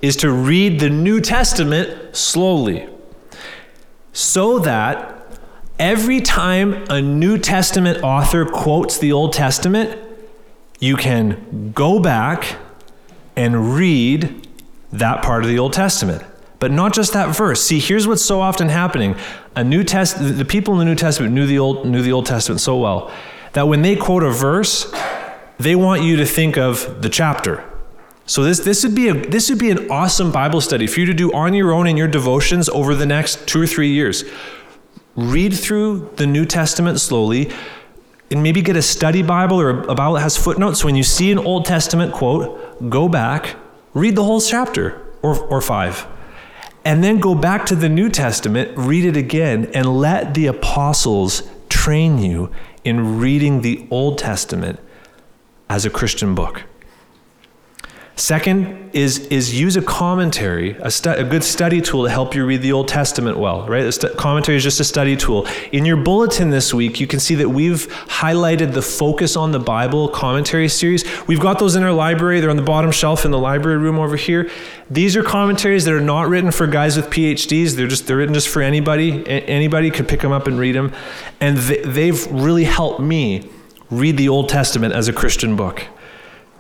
is 0.00 0.14
to 0.16 0.30
read 0.30 0.78
the 0.78 0.88
New 0.88 1.20
Testament 1.20 2.16
slowly 2.16 2.88
so 4.12 4.60
that 4.60 5.16
every 5.80 6.20
time 6.20 6.84
a 6.88 7.02
New 7.02 7.36
Testament 7.36 8.04
author 8.04 8.44
quotes 8.44 8.96
the 8.96 9.10
Old 9.10 9.32
Testament, 9.32 10.00
you 10.78 10.96
can 10.96 11.72
go 11.74 11.98
back 11.98 12.58
and 13.34 13.74
read 13.74 14.46
that 14.92 15.22
part 15.24 15.42
of 15.42 15.50
the 15.50 15.58
Old 15.58 15.72
Testament. 15.72 16.22
But 16.60 16.70
not 16.70 16.94
just 16.94 17.12
that 17.12 17.34
verse. 17.34 17.60
See, 17.60 17.80
here's 17.80 18.06
what's 18.06 18.24
so 18.24 18.40
often 18.40 18.68
happening. 18.68 19.16
A 19.56 19.64
New 19.64 19.82
Test 19.82 20.16
the 20.18 20.44
people 20.44 20.74
in 20.74 20.78
the 20.78 20.84
New 20.84 20.94
Testament 20.94 21.34
knew 21.34 21.46
the 21.46 21.58
Old 21.58 21.86
knew 21.86 22.02
the 22.02 22.12
Old 22.12 22.26
Testament 22.26 22.60
so 22.60 22.76
well 22.76 23.10
that 23.52 23.66
when 23.66 23.82
they 23.82 23.96
quote 23.96 24.22
a 24.22 24.30
verse, 24.30 24.94
they 25.58 25.74
want 25.74 26.02
you 26.02 26.16
to 26.16 26.24
think 26.24 26.56
of 26.56 27.02
the 27.02 27.08
chapter. 27.08 27.64
So 28.30 28.44
this 28.44 28.60
this 28.60 28.84
would 28.84 28.94
be 28.94 29.08
a 29.08 29.14
this 29.14 29.50
would 29.50 29.58
be 29.58 29.72
an 29.72 29.90
awesome 29.90 30.30
Bible 30.30 30.60
study 30.60 30.86
for 30.86 31.00
you 31.00 31.06
to 31.06 31.14
do 31.14 31.32
on 31.32 31.52
your 31.52 31.72
own 31.72 31.88
in 31.88 31.96
your 31.96 32.06
devotions 32.06 32.68
over 32.68 32.94
the 32.94 33.04
next 33.04 33.48
2 33.48 33.62
or 33.62 33.66
3 33.66 33.88
years. 33.88 34.22
Read 35.16 35.52
through 35.52 36.12
the 36.14 36.28
New 36.28 36.44
Testament 36.44 37.00
slowly 37.00 37.50
and 38.30 38.40
maybe 38.40 38.62
get 38.62 38.76
a 38.76 38.82
study 38.82 39.22
Bible 39.22 39.60
or 39.60 39.70
a 39.70 39.96
Bible 39.96 40.14
that 40.14 40.20
has 40.20 40.36
footnotes. 40.36 40.84
When 40.84 40.94
you 40.94 41.02
see 41.02 41.32
an 41.32 41.38
Old 41.38 41.64
Testament 41.64 42.12
quote, 42.12 42.88
go 42.88 43.08
back, 43.08 43.56
read 43.94 44.14
the 44.14 44.22
whole 44.22 44.40
chapter 44.40 45.02
or, 45.22 45.36
or 45.46 45.60
five 45.60 46.06
and 46.84 47.02
then 47.02 47.18
go 47.18 47.34
back 47.34 47.66
to 47.66 47.74
the 47.74 47.88
New 47.88 48.08
Testament, 48.08 48.70
read 48.76 49.04
it 49.04 49.16
again, 49.16 49.68
and 49.74 49.98
let 49.98 50.34
the 50.34 50.46
apostles 50.46 51.42
train 51.68 52.18
you 52.18 52.52
in 52.84 53.18
reading 53.18 53.62
the 53.62 53.88
Old 53.90 54.18
Testament 54.18 54.78
as 55.68 55.84
a 55.84 55.90
Christian 55.90 56.36
book. 56.36 56.69
Second 58.20 58.90
is, 58.92 59.20
is 59.28 59.58
use 59.58 59.78
a 59.78 59.82
commentary, 59.82 60.76
a, 60.80 60.90
stu- 60.90 61.12
a 61.12 61.24
good 61.24 61.42
study 61.42 61.80
tool 61.80 62.04
to 62.04 62.10
help 62.10 62.34
you 62.34 62.44
read 62.44 62.60
the 62.60 62.70
Old 62.70 62.86
Testament 62.86 63.38
well, 63.38 63.66
right? 63.66 63.82
A 63.86 63.92
stu- 63.92 64.10
commentary 64.10 64.58
is 64.58 64.62
just 64.62 64.78
a 64.78 64.84
study 64.84 65.16
tool. 65.16 65.46
In 65.72 65.86
your 65.86 65.96
bulletin 65.96 66.50
this 66.50 66.74
week, 66.74 67.00
you 67.00 67.06
can 67.06 67.18
see 67.18 67.34
that 67.36 67.48
we've 67.48 67.88
highlighted 68.08 68.74
the 68.74 68.82
Focus 68.82 69.36
on 69.36 69.52
the 69.52 69.58
Bible 69.58 70.06
commentary 70.10 70.68
series. 70.68 71.02
We've 71.26 71.40
got 71.40 71.58
those 71.58 71.76
in 71.76 71.82
our 71.82 71.94
library. 71.94 72.40
They're 72.40 72.50
on 72.50 72.56
the 72.56 72.62
bottom 72.62 72.90
shelf 72.90 73.24
in 73.24 73.30
the 73.30 73.38
library 73.38 73.78
room 73.78 73.98
over 73.98 74.16
here. 74.16 74.50
These 74.90 75.16
are 75.16 75.22
commentaries 75.22 75.86
that 75.86 75.94
are 75.94 75.98
not 75.98 76.28
written 76.28 76.50
for 76.50 76.66
guys 76.66 76.98
with 76.98 77.06
PhDs. 77.06 77.74
They're 77.74 77.88
just 77.88 78.06
they're 78.06 78.18
written 78.18 78.34
just 78.34 78.48
for 78.50 78.60
anybody. 78.60 79.22
A- 79.22 79.46
anybody 79.48 79.90
could 79.90 80.08
pick 80.08 80.20
them 80.20 80.30
up 80.30 80.46
and 80.46 80.58
read 80.58 80.74
them. 80.74 80.92
And 81.40 81.56
they, 81.56 81.80
they've 81.84 82.26
really 82.30 82.64
helped 82.64 83.00
me 83.00 83.48
read 83.90 84.18
the 84.18 84.28
Old 84.28 84.50
Testament 84.50 84.92
as 84.92 85.08
a 85.08 85.12
Christian 85.14 85.56
book 85.56 85.86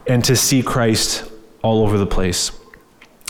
and 0.06 0.24
to 0.24 0.34
see 0.34 0.62
Christ 0.62 1.29
all 1.62 1.82
over 1.82 1.98
the 1.98 2.06
place. 2.06 2.52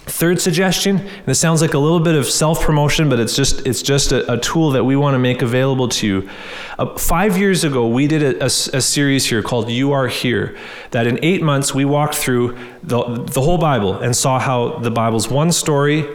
Third 0.07 0.41
suggestion, 0.41 0.97
and 0.99 1.26
this 1.26 1.39
sounds 1.39 1.62
like 1.62 1.74
a 1.74 1.78
little 1.78 2.01
bit 2.01 2.14
of 2.14 2.26
self-promotion, 2.26 3.09
but 3.09 3.20
it's 3.20 3.37
just 3.37 3.64
it's 3.66 3.83
just 3.83 4.12
a, 4.12 4.33
a 4.33 4.39
tool 4.39 4.70
that 4.70 4.83
we 4.83 4.97
want 4.97 5.14
to 5.14 5.18
make 5.18 5.43
available 5.43 5.89
to 5.89 6.07
you. 6.07 6.31
Uh, 6.78 6.97
five 6.97 7.37
years 7.37 7.64
ago, 7.64 7.87
we 7.87 8.07
did 8.07 8.22
a, 8.22 8.43
a, 8.43 8.47
a, 8.47 8.81
series 8.81 9.26
here 9.26 9.43
called 9.43 9.70
"You 9.70 9.93
Are 9.93 10.09
Here." 10.09 10.57
That 10.91 11.07
in 11.07 11.18
eight 11.22 11.43
months 11.43 11.74
we 11.74 11.85
walked 11.85 12.14
through 12.14 12.57
the 12.83 13.03
the 13.03 13.41
whole 13.43 13.59
Bible 13.59 13.95
and 13.95 14.16
saw 14.16 14.39
how 14.41 14.78
the 14.78 14.91
Bible's 14.91 15.28
one 15.28 15.53
story. 15.53 16.09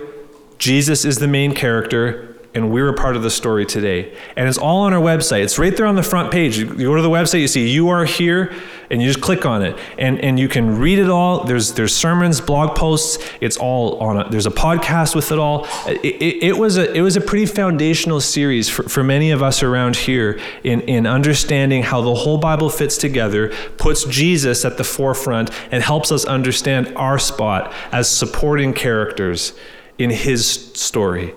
Jesus 0.57 1.05
is 1.05 1.19
the 1.19 1.27
main 1.27 1.53
character 1.53 2.34
and 2.55 2.71
we're 2.71 2.87
a 2.87 2.93
part 2.93 3.17
of 3.17 3.21
the 3.21 3.29
story 3.29 3.65
today. 3.65 4.17
And 4.37 4.47
it's 4.47 4.57
all 4.57 4.83
on 4.83 4.93
our 4.93 5.01
website. 5.01 5.43
It's 5.43 5.59
right 5.59 5.75
there 5.75 5.85
on 5.85 5.95
the 5.95 6.03
front 6.03 6.31
page. 6.31 6.57
You 6.57 6.65
go 6.65 6.95
to 6.95 7.01
the 7.01 7.09
website, 7.09 7.41
you 7.41 7.49
see 7.49 7.69
you 7.69 7.89
are 7.89 8.05
here, 8.05 8.53
and 8.89 9.01
you 9.01 9.09
just 9.09 9.19
click 9.19 9.45
on 9.45 9.61
it. 9.61 9.77
And, 9.97 10.21
and 10.21 10.39
you 10.39 10.47
can 10.47 10.79
read 10.79 10.97
it 10.97 11.09
all. 11.09 11.43
There's, 11.43 11.73
there's 11.73 11.93
sermons, 11.93 12.39
blog 12.39 12.77
posts. 12.77 13.23
It's 13.41 13.57
all 13.57 13.99
on 13.99 14.17
it. 14.17 14.31
There's 14.31 14.45
a 14.45 14.51
podcast 14.51 15.15
with 15.15 15.33
it 15.33 15.37
all. 15.37 15.67
It, 15.85 15.99
it, 16.05 16.43
it, 16.43 16.57
was, 16.57 16.77
a, 16.77 16.91
it 16.93 17.01
was 17.01 17.17
a 17.17 17.21
pretty 17.21 17.45
foundational 17.45 18.21
series 18.21 18.69
for, 18.69 18.83
for 18.83 19.03
many 19.03 19.31
of 19.31 19.43
us 19.43 19.61
around 19.61 19.97
here 19.97 20.39
in, 20.63 20.79
in 20.81 21.05
understanding 21.05 21.83
how 21.83 21.99
the 21.99 22.15
whole 22.15 22.37
Bible 22.37 22.69
fits 22.69 22.97
together, 22.97 23.49
puts 23.77 24.05
Jesus 24.05 24.63
at 24.63 24.77
the 24.77 24.85
forefront, 24.85 25.51
and 25.73 25.83
helps 25.83 26.09
us 26.09 26.23
understand 26.23 26.93
our 26.95 27.19
spot 27.19 27.73
as 27.91 28.09
supporting 28.09 28.71
characters 28.71 29.51
in 29.97 30.09
his 30.09 30.47
story. 30.73 31.33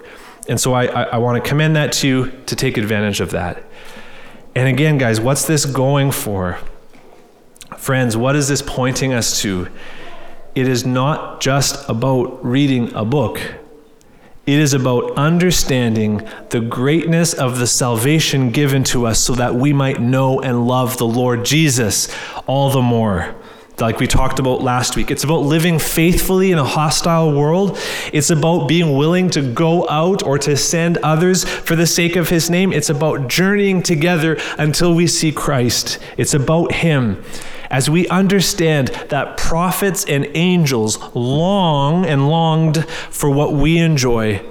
And 0.49 0.61
so 0.61 0.73
I, 0.73 0.87
I, 0.87 1.03
I 1.03 1.17
want 1.19 1.43
to 1.43 1.49
commend 1.49 1.77
that 1.77 1.93
to 1.95 2.09
you 2.09 2.31
to 2.47 2.57
take 2.57 2.79
advantage 2.79 3.21
of 3.21 3.31
that. 3.33 3.63
And 4.55 4.67
again, 4.69 4.99
guys, 4.99 5.21
what's 5.21 5.47
this 5.47 5.67
going 5.67 6.11
for? 6.11 6.59
Friends, 7.77 8.17
what 8.17 8.35
is 8.35 8.49
this 8.49 8.63
pointing 8.63 9.13
us 9.13 9.41
to? 9.43 9.69
It 10.55 10.67
is 10.67 10.85
not 10.85 11.41
just 11.41 11.89
about 11.89 12.45
reading 12.45 12.93
a 12.95 13.05
book. 13.05 13.41
It 14.47 14.59
is 14.59 14.73
about 14.73 15.13
understanding 15.17 16.27
the 16.49 16.61
greatness 16.61 17.35
of 17.35 17.59
the 17.59 17.67
salvation 17.67 18.51
given 18.51 18.83
to 18.85 19.07
us 19.07 19.21
so 19.21 19.35
that 19.35 19.55
we 19.55 19.75
might 19.75 20.01
know 20.01 20.41
and 20.41 20.67
love 20.67 20.97
the 20.97 21.07
Lord 21.07 21.45
Jesus 21.45 22.09
all 22.47 22.71
the 22.71 22.81
more 22.81 23.35
like 23.81 23.99
we 23.99 24.07
talked 24.07 24.39
about 24.39 24.63
last 24.63 24.97
week. 24.97 25.11
It's 25.11 25.25
about 25.25 25.43
living 25.43 25.79
faithfully 25.79 26.53
in 26.53 26.59
a 26.59 26.65
hostile 26.65 27.33
world. 27.33 27.79
It's 28.13 28.31
about 28.31 28.69
being 28.69 28.97
willing 28.97 29.31
to 29.31 29.43
go 29.43 29.89
out 29.89 30.23
or 30.23 30.39
to 30.39 30.57
send 30.57 30.99
others 30.99 31.45
for 31.45 31.77
the 31.77 31.87
sake 31.87 32.17
of 32.17 32.29
his 32.29 32.51
name. 32.51 32.73
It's 32.73 32.91
about 32.91 33.29
journeying 33.29 33.83
together 33.83 34.39
until 34.59 34.95
we 34.95 35.07
see 35.07 35.33
Christ. 35.33 35.99
It's 36.17 36.35
about 36.35 36.73
him. 36.73 37.23
As 37.71 37.91
we 37.91 38.09
understand 38.09 38.89
that 39.11 39.37
prophets 39.37 40.05
and 40.07 40.27
angels 40.35 40.99
long 41.15 42.07
and 42.07 42.29
longed 42.29 42.89
for 42.89 43.29
what 43.29 43.53
we 43.53 43.79
enjoy, 43.79 44.43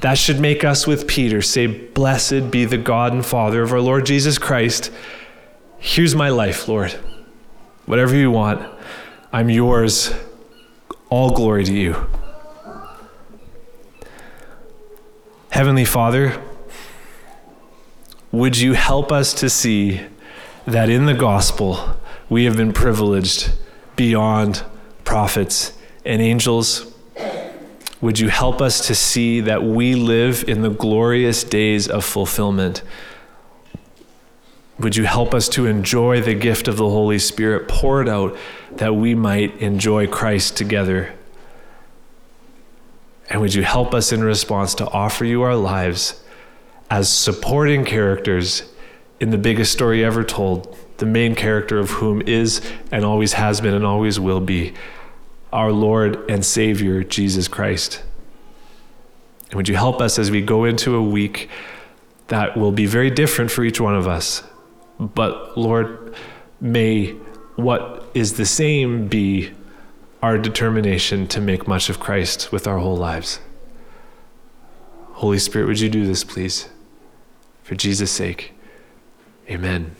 that 0.00 0.18
should 0.18 0.38
make 0.38 0.62
us 0.62 0.86
with 0.86 1.08
Peter 1.08 1.40
say, 1.40 1.66
Blessed 1.66 2.50
be 2.50 2.66
the 2.66 2.76
God 2.76 3.12
and 3.12 3.24
Father 3.24 3.62
of 3.62 3.72
our 3.72 3.80
Lord 3.80 4.04
Jesus 4.04 4.36
Christ. 4.36 4.92
Here's 5.78 6.14
my 6.14 6.28
life, 6.28 6.68
Lord. 6.68 6.92
Whatever 7.86 8.14
you 8.14 8.30
want. 8.30 8.75
I'm 9.36 9.50
yours. 9.50 10.14
All 11.10 11.30
glory 11.30 11.62
to 11.64 11.74
you. 11.74 12.08
Heavenly 15.50 15.84
Father, 15.84 16.42
would 18.32 18.56
you 18.56 18.72
help 18.72 19.12
us 19.12 19.34
to 19.34 19.50
see 19.50 20.00
that 20.64 20.88
in 20.88 21.04
the 21.04 21.12
gospel 21.12 21.98
we 22.30 22.46
have 22.46 22.56
been 22.56 22.72
privileged 22.72 23.52
beyond 23.94 24.64
prophets 25.04 25.74
and 26.06 26.22
angels? 26.22 26.90
Would 28.00 28.18
you 28.18 28.28
help 28.28 28.62
us 28.62 28.86
to 28.86 28.94
see 28.94 29.42
that 29.42 29.62
we 29.62 29.94
live 29.96 30.48
in 30.48 30.62
the 30.62 30.70
glorious 30.70 31.44
days 31.44 31.88
of 31.88 32.06
fulfillment? 32.06 32.80
Would 34.78 34.96
you 34.96 35.04
help 35.04 35.32
us 35.32 35.48
to 35.50 35.66
enjoy 35.66 36.20
the 36.20 36.34
gift 36.34 36.68
of 36.68 36.76
the 36.76 36.88
Holy 36.88 37.18
Spirit 37.18 37.66
poured 37.66 38.08
out 38.08 38.36
that 38.72 38.94
we 38.94 39.14
might 39.14 39.56
enjoy 39.58 40.06
Christ 40.06 40.56
together? 40.56 41.14
And 43.30 43.40
would 43.40 43.54
you 43.54 43.62
help 43.62 43.94
us 43.94 44.12
in 44.12 44.22
response 44.22 44.74
to 44.76 44.88
offer 44.88 45.24
you 45.24 45.42
our 45.42 45.56
lives 45.56 46.22
as 46.90 47.10
supporting 47.10 47.84
characters 47.84 48.70
in 49.18 49.30
the 49.30 49.38
biggest 49.38 49.72
story 49.72 50.04
ever 50.04 50.22
told, 50.22 50.76
the 50.98 51.06
main 51.06 51.34
character 51.34 51.78
of 51.78 51.90
whom 51.90 52.20
is 52.22 52.60
and 52.92 53.04
always 53.04 53.32
has 53.32 53.60
been 53.62 53.74
and 53.74 53.84
always 53.84 54.20
will 54.20 54.40
be 54.40 54.74
our 55.52 55.72
Lord 55.72 56.30
and 56.30 56.44
Savior, 56.44 57.02
Jesus 57.02 57.48
Christ? 57.48 58.02
And 59.48 59.54
would 59.54 59.68
you 59.68 59.76
help 59.76 60.02
us 60.02 60.18
as 60.18 60.30
we 60.30 60.42
go 60.42 60.64
into 60.64 60.94
a 60.94 61.02
week 61.02 61.48
that 62.28 62.58
will 62.58 62.72
be 62.72 62.84
very 62.84 63.10
different 63.10 63.50
for 63.50 63.64
each 63.64 63.80
one 63.80 63.96
of 63.96 64.06
us? 64.06 64.42
But 64.98 65.58
Lord, 65.58 66.14
may 66.60 67.12
what 67.56 68.04
is 68.14 68.34
the 68.34 68.46
same 68.46 69.08
be 69.08 69.52
our 70.22 70.38
determination 70.38 71.26
to 71.28 71.40
make 71.40 71.68
much 71.68 71.88
of 71.88 72.00
Christ 72.00 72.52
with 72.52 72.66
our 72.66 72.78
whole 72.78 72.96
lives. 72.96 73.40
Holy 75.12 75.38
Spirit, 75.38 75.66
would 75.66 75.80
you 75.80 75.88
do 75.88 76.06
this, 76.06 76.24
please? 76.24 76.68
For 77.62 77.74
Jesus' 77.74 78.12
sake, 78.12 78.52
amen. 79.48 79.95